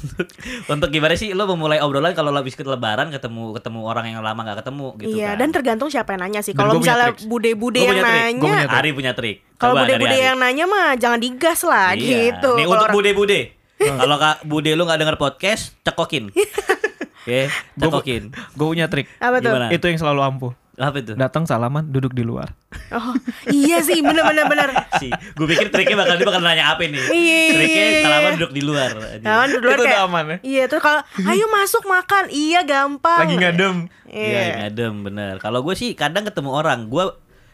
untuk, 0.00 0.26
untuk 0.72 0.88
gimana 0.88 1.12
sih 1.12 1.36
lo 1.36 1.44
memulai 1.44 1.78
obrolan 1.78 2.16
kalau 2.16 2.32
lo 2.32 2.40
habis 2.40 2.56
ke 2.56 2.64
lebaran 2.64 3.12
ketemu 3.12 3.52
ketemu 3.52 3.80
orang 3.84 4.08
yang 4.08 4.24
lama 4.24 4.40
nggak 4.40 4.64
ketemu 4.64 4.86
gitu 4.96 5.14
Iya, 5.14 5.28
kan. 5.28 5.36
dan 5.36 5.48
tergantung 5.52 5.88
siapa 5.92 6.16
yang 6.16 6.24
nanya 6.24 6.40
sih. 6.40 6.56
Kalau 6.56 6.80
misalnya 6.80 7.12
bude-bude 7.20 7.78
yang 7.78 8.00
nanya, 8.00 8.40
punya 8.40 8.64
trik. 8.64 8.78
Ari 8.80 8.90
punya 8.96 9.12
trik. 9.12 9.36
kalau 9.54 9.76
bude-bude 9.76 10.16
yang 10.16 10.40
nanya 10.40 10.64
mah 10.64 10.96
jangan 10.96 11.20
digas 11.20 11.60
lah 11.62 11.92
Iya. 11.92 12.32
gitu. 12.32 12.56
Nih 12.56 12.64
untuk 12.64 12.88
bude-bude. 12.90 13.40
kalau 13.76 14.16
kak 14.16 14.44
bude 14.44 14.70
lu 14.72 14.82
nggak 14.82 14.98
denger 14.98 15.16
podcast, 15.16 15.76
cekokin. 15.84 16.32
Oke, 17.20 17.52
cekokin. 17.76 18.32
Gue 18.56 18.66
punya 18.66 18.88
trik. 18.88 19.04
apa 19.20 19.44
tuh? 19.44 19.52
Gimana? 19.52 19.68
Itu 19.68 19.84
yang 19.84 20.00
selalu 20.00 20.20
ampuh. 20.24 20.52
Apa 20.80 20.96
itu? 20.98 21.12
Datang 21.12 21.44
salaman, 21.44 21.84
duduk 21.84 22.16
di 22.16 22.24
luar. 22.24 22.56
Oh, 22.90 23.14
iya 23.48 23.78
sih, 23.80 24.02
bener-bener 24.02 24.44
bener. 24.50 24.68
sih. 24.98 25.10
Gue 25.38 25.46
pikir 25.46 25.70
triknya 25.70 25.94
bakal 25.94 26.18
dia 26.18 26.26
bakal 26.26 26.42
nanya 26.42 26.74
apa 26.74 26.82
nih. 26.82 26.98
Iya, 26.98 27.38
Triknya 27.54 27.84
iya, 27.86 28.00
salaman 28.02 28.22
iya. 28.26 28.36
duduk 28.36 28.50
di 28.50 28.62
luar. 28.66 28.90
Nah, 29.22 29.46
di 29.46 29.58
luar 29.62 29.76
Itu 29.78 29.84
kayak, 29.86 29.94
udah 29.94 30.06
aman 30.10 30.24
ya? 30.26 30.36
Iya, 30.42 30.62
tuh 30.66 30.80
kalau 30.82 31.00
ayo 31.22 31.46
masuk 31.48 31.86
makan. 31.86 32.24
Iya, 32.34 32.60
gampang. 32.66 33.20
Lagi 33.22 33.36
ngadem. 33.38 33.76
Iya, 34.10 34.26
Iya. 34.26 34.54
ngadem 34.66 34.94
bener. 35.06 35.34
Kalau 35.38 35.62
gue 35.62 35.74
sih 35.78 35.94
kadang 35.94 36.26
ketemu 36.26 36.50
orang, 36.50 36.90
gue 36.90 37.04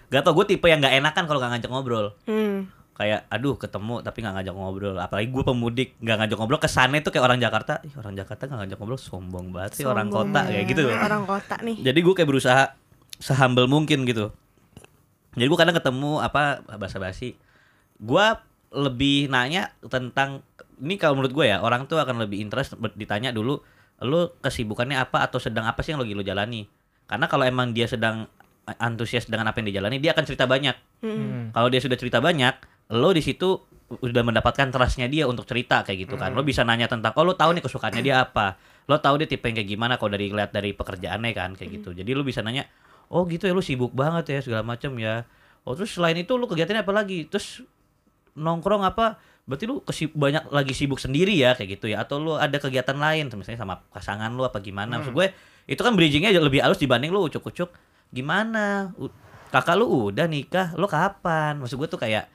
gak 0.08 0.24
tau 0.24 0.32
gue 0.32 0.46
tipe 0.48 0.64
yang 0.66 0.80
gak 0.80 0.96
enakan 0.96 1.24
kalau 1.28 1.36
gak 1.36 1.52
ngajak 1.52 1.68
ngobrol. 1.68 2.06
Hmm. 2.24 2.72
Kayak, 2.96 3.28
aduh 3.28 3.60
ketemu 3.60 4.00
tapi 4.00 4.24
gak 4.24 4.34
ngajak 4.40 4.54
ngobrol. 4.56 4.96
Apalagi 4.96 5.28
gue 5.28 5.44
pemudik 5.44 5.88
gak 6.00 6.16
ngajak 6.16 6.36
ngobrol. 6.40 6.56
Kesannya 6.56 7.04
tuh 7.04 7.12
kayak 7.12 7.28
orang 7.28 7.36
Jakarta. 7.36 7.84
Ih 7.84 7.92
orang 8.00 8.16
Jakarta 8.16 8.48
gak 8.48 8.58
ngajak 8.64 8.76
ngobrol 8.80 8.96
sombong 8.96 9.52
banget 9.52 9.76
sih 9.76 9.84
orang 9.84 10.08
Sombong 10.08 10.32
kota 10.32 10.40
kayak 10.48 10.64
ya, 10.64 10.70
gitu. 10.72 10.82
Orang 10.88 11.28
kota 11.28 11.60
nih. 11.60 11.76
Jadi 11.84 11.98
gue 12.00 12.14
kayak 12.16 12.30
berusaha 12.32 12.72
sehumble 13.20 13.68
mungkin 13.68 14.08
gitu. 14.08 14.32
Jadi 15.36 15.46
gue 15.46 15.58
kadang 15.60 15.76
ketemu 15.76 16.24
apa 16.24 16.64
basa-basi. 16.80 17.36
Gue 18.00 18.26
lebih 18.72 19.28
nanya 19.28 19.72
tentang 19.86 20.42
ini 20.82 20.96
kalau 21.00 21.20
menurut 21.20 21.32
gue 21.32 21.46
ya 21.48 21.60
orang 21.60 21.88
tuh 21.88 22.00
akan 22.00 22.24
lebih 22.24 22.40
interest 22.40 22.76
ditanya 22.96 23.32
dulu 23.32 23.60
lu 24.04 24.28
kesibukannya 24.44 25.00
apa 25.00 25.24
atau 25.24 25.40
sedang 25.40 25.64
apa 25.64 25.80
sih 25.80 25.96
yang 25.96 26.00
lagi 26.00 26.12
lu 26.12 26.24
jalani. 26.24 26.68
Karena 27.06 27.30
kalau 27.30 27.48
emang 27.48 27.72
dia 27.72 27.88
sedang 27.88 28.28
antusias 28.66 29.30
dengan 29.30 29.46
apa 29.46 29.62
yang 29.62 29.70
dijalani 29.70 30.02
dia 30.02 30.12
akan 30.12 30.24
cerita 30.26 30.44
banyak. 30.44 30.76
Hmm. 31.00 31.54
Kalau 31.54 31.68
dia 31.70 31.80
sudah 31.80 31.96
cerita 31.96 32.18
banyak, 32.18 32.54
lo 32.92 33.14
di 33.14 33.22
situ 33.22 33.62
udah 33.86 34.22
mendapatkan 34.26 34.74
trustnya 34.74 35.06
dia 35.06 35.30
untuk 35.30 35.46
cerita 35.46 35.86
kayak 35.86 36.10
gitu 36.10 36.18
kan. 36.18 36.34
Lo 36.34 36.42
bisa 36.42 36.66
nanya 36.66 36.90
tentang, 36.90 37.14
oh 37.14 37.22
lo 37.22 37.38
tahu 37.38 37.54
nih 37.56 37.62
kesukaannya 37.62 38.02
dia 38.02 38.26
apa. 38.26 38.58
Lo 38.90 38.98
tahu 38.98 39.22
dia 39.22 39.30
tipe 39.30 39.46
yang 39.46 39.56
kayak 39.62 39.70
gimana 39.70 39.94
kalau 39.96 40.18
dari 40.18 40.26
lihat 40.28 40.50
dari 40.50 40.74
pekerjaannya 40.74 41.30
kan 41.32 41.54
kayak 41.54 41.70
gitu. 41.80 41.94
Jadi 41.94 42.10
lo 42.10 42.26
bisa 42.26 42.42
nanya, 42.42 42.66
oh 43.08 43.22
gitu 43.26 43.46
ya 43.46 43.54
lo 43.54 43.62
sibuk 43.62 43.94
banget 43.94 44.32
ya 44.32 44.38
segala 44.42 44.62
macam 44.66 44.94
ya. 44.98 45.24
Oh 45.66 45.74
terus 45.74 45.94
selain 45.94 46.14
itu 46.18 46.34
lo 46.38 46.46
kegiatannya 46.46 46.82
apa 46.86 46.92
lagi? 46.94 47.26
Terus 47.26 47.62
nongkrong 48.36 48.84
apa? 48.86 49.18
Berarti 49.46 49.64
lu 49.70 49.78
kesib 49.82 50.10
banyak 50.14 50.50
lagi 50.50 50.74
sibuk 50.74 50.98
sendiri 50.98 51.34
ya 51.34 51.54
kayak 51.54 51.78
gitu 51.78 51.86
ya? 51.90 52.02
Atau 52.02 52.18
lu 52.18 52.34
ada 52.34 52.58
kegiatan 52.58 52.98
lain 52.98 53.30
misalnya 53.30 53.62
sama 53.62 53.78
pasangan 53.94 54.30
lu 54.34 54.42
apa 54.42 54.58
gimana? 54.58 54.98
Maksud 54.98 55.14
gue 55.14 55.26
itu 55.66 55.80
kan 55.82 55.94
bridgingnya 55.94 56.34
lebih 56.38 56.62
halus 56.62 56.78
dibanding 56.78 57.10
lu 57.10 57.26
ucuk-ucuk. 57.26 57.70
Gimana? 58.10 58.90
U- 58.98 59.10
kakak 59.50 59.78
lu 59.78 60.10
udah 60.10 60.26
nikah 60.26 60.74
lu 60.74 60.86
kapan? 60.90 61.62
Maksud 61.62 61.78
gue 61.78 61.88
tuh 61.90 61.98
kayak 61.98 62.26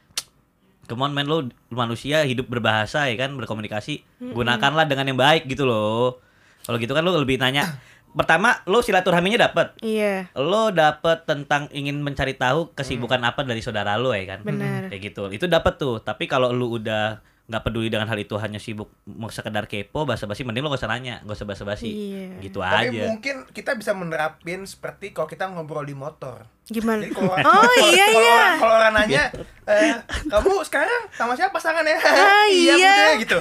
come 0.87 1.07
on 1.07 1.11
man 1.15 1.27
lu 1.27 1.47
manusia 1.71 2.23
hidup 2.23 2.47
berbahasa 2.47 3.11
ya 3.11 3.15
kan? 3.19 3.35
Berkomunikasi 3.35 4.03
gunakanlah 4.31 4.87
dengan 4.87 5.11
yang 5.11 5.19
baik 5.19 5.47
gitu 5.51 5.67
loh. 5.67 6.19
Kalau 6.63 6.79
gitu 6.79 6.95
kan 6.95 7.03
lu 7.03 7.11
lebih 7.11 7.39
nanya 7.39 7.75
pertama 8.11 8.59
lu 8.67 8.83
silaturahminya 8.83 9.51
dapet. 9.51 9.75
Iya, 9.79 10.31
lo 10.35 10.71
dapet 10.71 11.23
tentang 11.23 11.71
ingin 11.71 11.99
mencari 12.03 12.35
tahu 12.35 12.75
kesibukan 12.75 13.21
apa 13.23 13.43
dari 13.47 13.63
saudara 13.63 13.95
lo 13.95 14.11
ya 14.11 14.37
kan? 14.37 14.39
Benar. 14.43 14.91
kayak 14.91 15.01
gitu. 15.11 15.31
Itu 15.31 15.47
dapet 15.47 15.79
tuh. 15.79 16.03
Tapi 16.03 16.27
kalau 16.27 16.51
lu 16.51 16.75
udah 16.79 17.23
nggak 17.51 17.67
peduli 17.67 17.91
dengan 17.91 18.07
hal 18.07 18.15
itu 18.15 18.31
hanya 18.39 18.63
sibuk 18.63 18.87
mau 19.03 19.27
sekedar 19.27 19.67
kepo 19.67 20.07
basa-basi 20.07 20.47
mending 20.47 20.63
lo 20.63 20.71
gak 20.71 20.87
usah 20.87 20.91
nanya 20.95 21.19
gak 21.27 21.35
usah 21.35 21.47
basa-basi. 21.49 21.89
Iya. 21.91 22.39
gitu 22.39 22.63
Tapi 22.63 22.95
aja. 22.95 23.11
mungkin 23.11 23.35
kita 23.51 23.75
bisa 23.75 23.91
menerapin 23.91 24.63
seperti 24.63 25.11
kalau 25.11 25.27
kita 25.27 25.51
ngobrol 25.51 25.83
di 25.83 25.91
motor. 25.91 26.47
Gimana? 26.63 27.01
Jadi 27.01 27.11
kalau 27.11 27.31
Oh 27.31 27.41
kalau- 27.41 27.89
iya 27.89 28.05
kalau 28.07 28.21
iya. 28.21 28.43
kalau 28.55 28.75
orang 28.77 28.93
nanya, 28.93 29.23
eh, 29.65 29.91
kamu 30.23 30.51
sekarang 30.63 31.01
sama 31.11 31.33
siapa 31.33 31.51
pasangannya? 31.51 31.97
Ah, 31.97 32.47
iya. 32.53 32.75
Bunda," 32.77 32.95
gitu. 33.17 33.37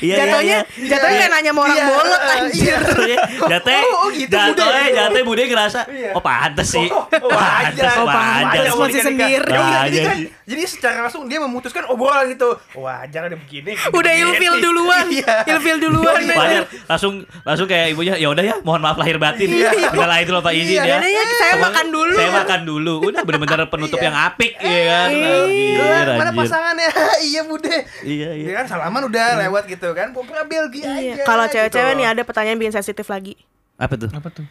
Iya, 0.00 0.16
Jatuhnya 0.18 0.58
jatuhnya 0.82 1.18
kayak 1.20 1.30
nanya 1.30 1.50
mau 1.52 1.62
orang 1.62 1.76
Iya, 1.76 1.86
bolot 1.86 2.18
eh, 2.18 2.34
anjir. 2.34 2.78
iya. 3.04 3.18
Jatuh, 3.48 3.78
Oh, 3.86 3.94
oh, 3.94 4.08
gitu, 4.10 4.32
jatuhnya, 4.32 4.82
Bude. 4.82 4.96
jatuhnya 4.96 5.24
bude 5.24 5.42
ngerasa, 5.44 5.80
Iya. 5.86 6.10
oh 6.12 6.22
pantes 6.24 6.66
sih, 6.68 6.88
Oh, 6.88 7.06
oh, 7.06 7.30
wajar, 7.30 7.70
pantes, 7.70 7.94
Oh, 7.94 8.06
pantes, 8.08 8.64
mau 8.72 8.80
masih 8.82 9.02
sendiri. 9.04 9.52
Iya, 9.52 9.78
jadi 9.86 9.98
kan, 10.02 10.16
jadi 10.42 10.62
secara 10.64 10.98
langsung 11.00 11.22
dia 11.24 11.38
memutuskan 11.38 11.86
obrolan 11.86 12.26
gitu. 12.28 12.48
Wajar 12.74 13.22
ada 13.24 13.36
begini. 13.36 13.78
Udah 13.88 14.12
ilfil 14.16 14.54
duluan. 14.58 15.06
Iya. 15.06 15.46
Ilfil 15.46 15.78
duluan. 15.78 16.18
Iya. 16.18 16.34
Wajar, 16.34 16.62
langsung 16.88 17.12
langsung 17.44 17.66
kayak 17.68 17.92
ibunya 17.92 18.14
ya 18.16 18.26
udah 18.26 18.42
ya 18.42 18.54
mohon 18.60 18.80
maaf 18.80 18.96
lahir 18.96 19.14
batin 19.16 19.46
Iya. 19.46 19.70
udah 19.92 20.08
lah 20.08 20.18
itu 20.18 20.30
loh 20.30 20.40
pak 20.40 20.52
izin 20.52 20.80
Iya, 20.80 20.98
ya 20.98 20.98
ya, 20.98 21.22
saya 21.36 21.54
makan 21.60 21.86
dulu. 21.88 22.16
Saya 22.22 22.30
makan 22.32 22.60
dulu 22.62 22.94
udah 23.04 23.22
bener-bener 23.22 23.66
penutup 23.66 23.98
Iya. 23.98 24.06
yang 24.06 24.16
apik 24.16 24.52
ya 24.56 24.80
kan 24.86 25.08
Iya. 25.10 25.34
Gelar, 25.74 26.06
mana 26.16 26.30
pasangannya? 26.32 26.88
iya 27.28 27.42
bude. 27.42 27.74
iya 28.02 28.28
iya 28.32 28.46
Dia 28.46 28.54
kan 28.56 28.66
salaman 28.68 29.02
udah 29.04 29.26
lewat 29.40 29.66
gitu 29.66 29.90
kan. 29.92 30.10
Pura 30.12 30.42
Belgia 30.44 30.86
Iya. 30.88 31.18
aja. 31.18 31.24
Kalau 31.24 31.44
cewek-cewek 31.44 31.92
gitu. 31.92 31.98
nih 31.98 32.06
ada 32.08 32.22
pertanyaan 32.22 32.56
bikin 32.56 32.72
sensitif 32.72 33.06
lagi. 33.06 33.34
apa 33.74 33.94
tuh 33.96 34.08
Apa 34.08 34.30
tuh? 34.30 34.46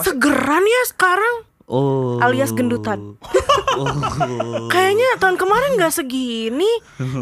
Segeran 0.00 0.64
ya 0.64 0.82
sekarang. 0.88 1.34
Oh 1.72 2.20
Alias 2.20 2.52
gendutan. 2.52 3.16
oh 3.72 3.88
Kayaknya 4.68 5.08
tahun 5.16 5.36
kemarin 5.36 5.70
nggak 5.74 5.94
segini. 5.94 6.68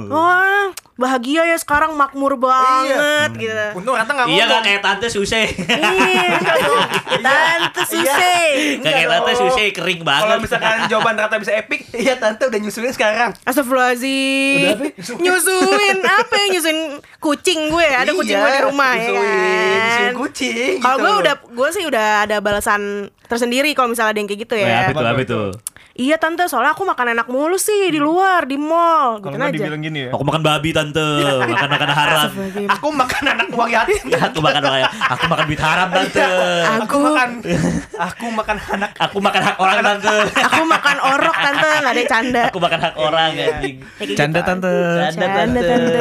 Wah, 0.05 0.69
bahagia 0.97 1.47
ya 1.47 1.57
sekarang 1.57 1.95
makmur 1.95 2.35
banget 2.35 3.31
gitu. 3.39 3.67
Untung 3.75 3.95
Rata 3.95 4.11
nggak 4.11 4.27
iya 4.29 4.45
gak 4.45 4.63
kayak 4.63 4.81
tante 4.81 5.07
Suse 5.07 5.43
Iya. 5.57 6.37
Tante 7.21 7.83
Suse. 7.85 8.35
gak 8.81 8.93
kayak 8.93 9.09
tante 9.09 9.33
Suse 9.35 9.65
kering 9.71 10.03
banget 10.03 10.27
Kalau 10.27 10.37
misalkan 10.39 10.77
jawaban 10.91 11.15
Rata 11.17 11.37
bisa 11.37 11.53
epic, 11.53 11.87
iya 11.93 12.15
tante 12.17 12.43
udah 12.45 12.59
nyusulin 12.59 12.91
sekarang. 12.91 13.31
Astagfirullahaladzim 13.43 14.59
Udah 14.61 14.75
apa? 14.75 14.87
Nyusuin 15.17 15.99
apa 16.03 16.35
ya 16.35 16.47
Nyusuin 16.51 16.79
kucing 17.19 17.61
gue 17.69 17.87
Ada 17.87 18.11
kucing 18.11 18.33
Iya, 18.33 18.43
gue 18.43 18.53
di 18.53 18.63
rumah 18.65 18.91
ya 18.91 19.01
nyusuin, 19.01 19.17
kan 19.17 19.81
nyusuin 19.81 20.15
kucing. 20.19 20.75
Kalau 20.81 20.97
gitu. 20.97 21.05
gue 21.05 21.15
udah 21.21 21.35
Gue 21.51 21.69
sih 21.71 21.85
udah 21.85 22.07
ada 22.25 22.37
balasan 22.39 22.83
tersendiri 23.23 23.71
Kalau 23.73 23.89
misalnya 23.89 24.11
ada 24.11 24.19
yang 24.19 24.29
kayak 24.29 24.40
gitu 24.41 24.55
ya, 24.55 24.67
ya 24.67 24.79
apa 24.83 24.93
itu 24.93 25.05
apa 25.05 25.23
itu 25.23 25.43
Iya 25.91 26.17
tante 26.17 26.47
soalnya 26.47 26.73
aku 26.73 26.87
makan 26.87 27.13
enak 27.13 27.29
mulu 27.29 27.59
sih 27.59 27.91
Di 27.91 27.99
luar 27.99 28.47
Di 28.47 28.57
mall. 28.57 29.21
Kalau 29.21 29.27
Gitu 29.27 29.37
nggak 29.37 29.51
aja. 29.51 29.59
dibilang 29.59 29.83
gini 29.83 29.99
ya. 30.01 30.11
aku 30.11 30.23
makan 30.23 30.41
babi 30.41 30.71
tante. 30.71 31.09
Makan 31.51 31.69
makan 31.69 31.91
haram. 31.91 32.31
Aku 32.71 32.87
makan 32.91 33.23
anak 33.27 33.47
uang 33.51 33.69
yatim. 33.69 34.05
aku 34.23 34.39
makan 34.41 34.63
aku 34.87 35.25
makan 35.27 35.45
duit 35.45 35.61
haram 35.61 35.89
tante. 35.91 36.25
Aku 36.25 36.81
Aku- 36.81 37.03
makan 37.05 37.29
aku 38.09 38.27
makan 38.33 38.57
anak 38.71 38.91
aku 38.97 39.19
makan 39.19 39.41
hak 39.43 39.57
orang 39.59 39.77
tante. 39.83 40.17
Aku 40.41 40.63
makan 40.65 40.97
orok 41.05 41.37
tante 41.37 41.71
Gak 41.75 41.93
ada 41.93 42.03
canda. 42.09 42.45
Aku 42.49 42.59
makan 42.59 42.79
hak 42.81 42.95
orang 42.97 43.31
Iya. 43.31 43.45
anjing. 43.51 43.77
Canda 44.15 44.41
tante. 44.41 44.73
Canda 45.11 45.27
Canda 45.29 45.61
tante 45.61 46.01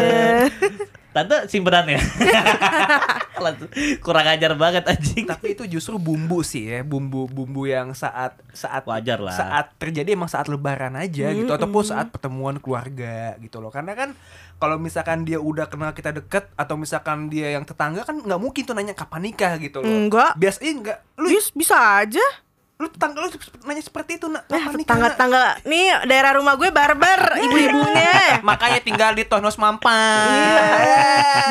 tante 1.09 1.49
simpenan 1.49 1.89
ya 1.89 2.01
kurang 4.03 4.27
ajar 4.27 4.53
banget 4.55 4.83
anjing. 4.85 5.25
Tapi 5.25 5.55
itu 5.55 5.63
justru 5.65 5.95
bumbu 5.95 6.43
sih 6.43 6.69
ya 6.69 6.79
bumbu-bumbu 6.83 7.65
yang 7.65 7.95
saat 7.95 8.35
saat 8.51 8.83
Wajar 8.83 9.21
lah. 9.23 9.35
saat 9.35 9.65
terjadi 9.79 10.15
emang 10.15 10.27
saat 10.27 10.51
lebaran 10.51 10.99
aja 10.99 11.31
gitu 11.31 11.51
ataupun 11.51 11.83
saat 11.85 12.11
pertemuan 12.11 12.59
keluarga 12.59 13.35
gitu 13.39 13.63
loh. 13.63 13.71
Karena 13.71 13.95
kan 13.95 14.13
kalau 14.59 14.75
misalkan 14.75 15.23
dia 15.23 15.39
udah 15.39 15.71
kenal 15.71 15.95
kita 15.95 16.11
deket 16.11 16.51
atau 16.59 16.75
misalkan 16.75 17.31
dia 17.31 17.55
yang 17.55 17.63
tetangga 17.63 18.03
kan 18.03 18.19
nggak 18.19 18.41
mungkin 18.41 18.63
tuh 18.67 18.75
nanya 18.75 18.95
kapan 18.95 19.31
nikah 19.31 19.55
gitu 19.61 19.79
loh. 19.79 19.87
Enggak. 19.87 20.35
biasanya 20.35 20.71
enggak 20.75 20.99
lu 21.19 21.27
Bis, 21.31 21.51
Bisa 21.55 22.03
aja 22.03 22.23
lu 22.79 22.87
tetangga 22.87 23.19
lu 23.19 23.27
nanya 23.67 23.83
seperti 23.83 24.15
itu 24.15 24.31
nak 24.31 24.47
Nah 24.47 24.55
nak?" 24.55 24.71
tetangga-tetangga 24.71 25.67
Nih 25.67 25.99
daerah 26.07 26.39
rumah 26.39 26.55
gue 26.55 26.71
barbar 26.71 27.35
Ibu-ibunya 27.35 28.39
makanya 28.47 28.79
tinggal 28.79 29.11
di 29.11 29.27
Tonos 29.27 29.59
Mampang 29.59 30.31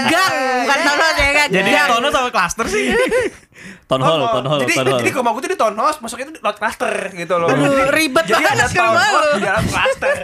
Gang 0.09 0.35
Bukan 0.65 0.79
Tonos 0.83 1.17
ya 1.21 1.31
kan 1.37 1.49
Jadi 1.53 1.69
Gang. 1.69 1.89
Tono 1.93 2.09
sama 2.09 2.29
cluster 2.33 2.65
sih. 2.65 2.97
town 3.89 4.01
hall 4.01 4.21
town 4.23 4.47
hall 4.47 4.61
jadi, 4.63 4.73
town 4.73 4.87
hall 4.87 5.01
jadi 5.01 5.11
rumah 5.13 5.31
gue 5.33 5.43
tuh 5.43 5.51
di 5.51 5.59
Tonos, 5.59 5.97
masuknya 5.99 6.25
itu 6.25 6.35
di 6.37 6.41
lot 6.41 6.57
cluster 6.57 6.93
gitu 7.11 7.35
loh. 7.37 7.49
Aduh, 7.49 7.65
Jadi- 7.67 7.91
ribet 7.91 8.25
jadi 8.25 8.45
banget 8.45 8.69
town 8.71 8.85
rumah 8.87 9.05
lu. 9.09 9.29
di 9.35 9.43
dalam 9.43 9.65
cluster. 9.67 10.15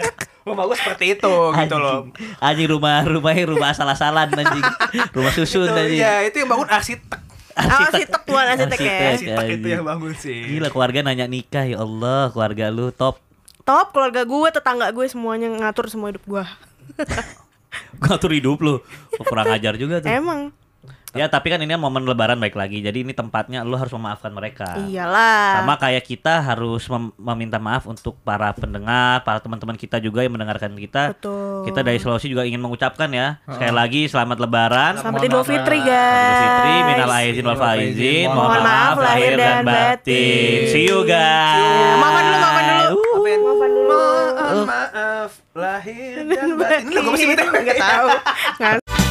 Rumah 0.44 0.62
gue 0.62 0.76
seperti 0.76 1.04
itu 1.16 1.32
gitu 1.50 1.76
loh. 1.78 1.98
Anjing. 2.04 2.38
anjing 2.38 2.68
rumah 2.70 3.00
rumahnya 3.02 3.44
rumah 3.46 3.68
asal-asalan 3.72 4.28
anjing 4.30 4.64
rumah 5.16 5.32
susun 5.32 5.64
Itu, 5.66 5.72
anjing 5.74 5.98
ya, 5.98 6.14
itu 6.22 6.36
yang 6.38 6.48
bangun 6.48 6.68
arsitek. 6.68 7.20
Arsitek 7.54 8.20
tuan 8.22 8.46
arsitek 8.48 8.78
ya 8.78 8.94
Arsitek 9.10 9.46
itu 9.46 9.54
anjing. 9.56 9.72
yang 9.72 9.84
bangun 9.84 10.12
sih. 10.14 10.38
Gila 10.48 10.68
keluarga 10.68 10.98
nanya 11.00 11.24
nikah 11.24 11.64
ya 11.64 11.78
Allah 11.78 12.28
keluarga 12.28 12.68
lu 12.68 12.90
top 12.90 13.22
Top 13.62 13.90
keluarga 13.90 14.22
gue, 14.22 14.48
tetangga 14.50 14.90
gue 14.90 15.06
semuanya 15.06 15.48
ngatur 15.48 15.88
semua 15.88 16.10
hidup 16.10 16.20
gue. 16.22 16.44
ngatur 18.02 18.30
hidup 18.30 18.58
lu 18.58 18.74
Oh, 19.14 19.24
kurang 19.24 19.48
ajar 19.48 19.74
juga 19.74 19.98
tuh 19.98 20.10
Emang. 20.10 20.50
Ya 21.14 21.26
tapi 21.26 21.46
kan 21.48 21.62
ini 21.62 21.74
momen 21.74 22.02
lebaran 22.02 22.36
baik 22.36 22.54
lagi 22.54 22.82
jadi 22.82 23.06
ini 23.06 23.14
tempatnya 23.14 23.62
lu 23.62 23.78
harus 23.78 23.94
memaafkan 23.94 24.28
mereka 24.28 24.74
Iyalah. 24.82 25.62
sama 25.62 25.78
kayak 25.78 26.02
kita 26.02 26.42
harus 26.42 26.82
mem- 26.90 27.14
meminta 27.14 27.56
maaf 27.56 27.86
untuk 27.86 28.18
para 28.20 28.50
pendengar 28.50 29.22
para 29.22 29.38
teman-teman 29.38 29.78
kita 29.78 30.02
juga 30.02 30.26
yang 30.26 30.34
mendengarkan 30.34 30.74
kita 30.74 31.14
Betul. 31.14 31.70
kita 31.70 31.80
dari 31.80 32.02
Sulawesi 32.02 32.26
juga 32.26 32.42
ingin 32.42 32.58
mengucapkan 32.58 33.06
ya 33.08 33.38
sekali 33.46 33.70
lagi 33.70 34.02
selamat 34.04 34.38
lebaran 34.38 34.92
Selamat 34.98 35.20
Idul 35.22 35.40
maaf, 35.40 35.48
Fitri 35.48 35.78
guys. 35.80 36.24
Idul 36.24 36.40
Fitri, 36.42 36.74
minal 36.84 37.10
aizin 37.14 37.44
wal 37.44 37.58
faizin. 37.58 38.26
Mohon 38.26 38.44
Mohon 38.44 38.62
maaf 38.64 38.96
lahir 38.98 39.32
dan 39.34 39.56
batin. 39.62 40.60
See 40.68 40.84
you 40.84 40.98
guys. 41.04 41.96
Maafan 42.00 42.22
dulu, 42.24 42.38
maafan 42.40 42.64
dulu. 42.64 42.84
Uh. 42.84 43.20
Maafan 43.44 43.70
dulu. 43.70 44.02
Maaf 44.64 45.30
lahir 45.54 46.14
dan 46.26 46.48
batin. 46.56 46.82
Ini 46.88 46.94
lagu 46.96 47.08
apa 47.12 47.16
sih 47.16 47.26
Bete? 47.28 47.42
Nggak 47.44 47.78
tahu. 47.78 48.06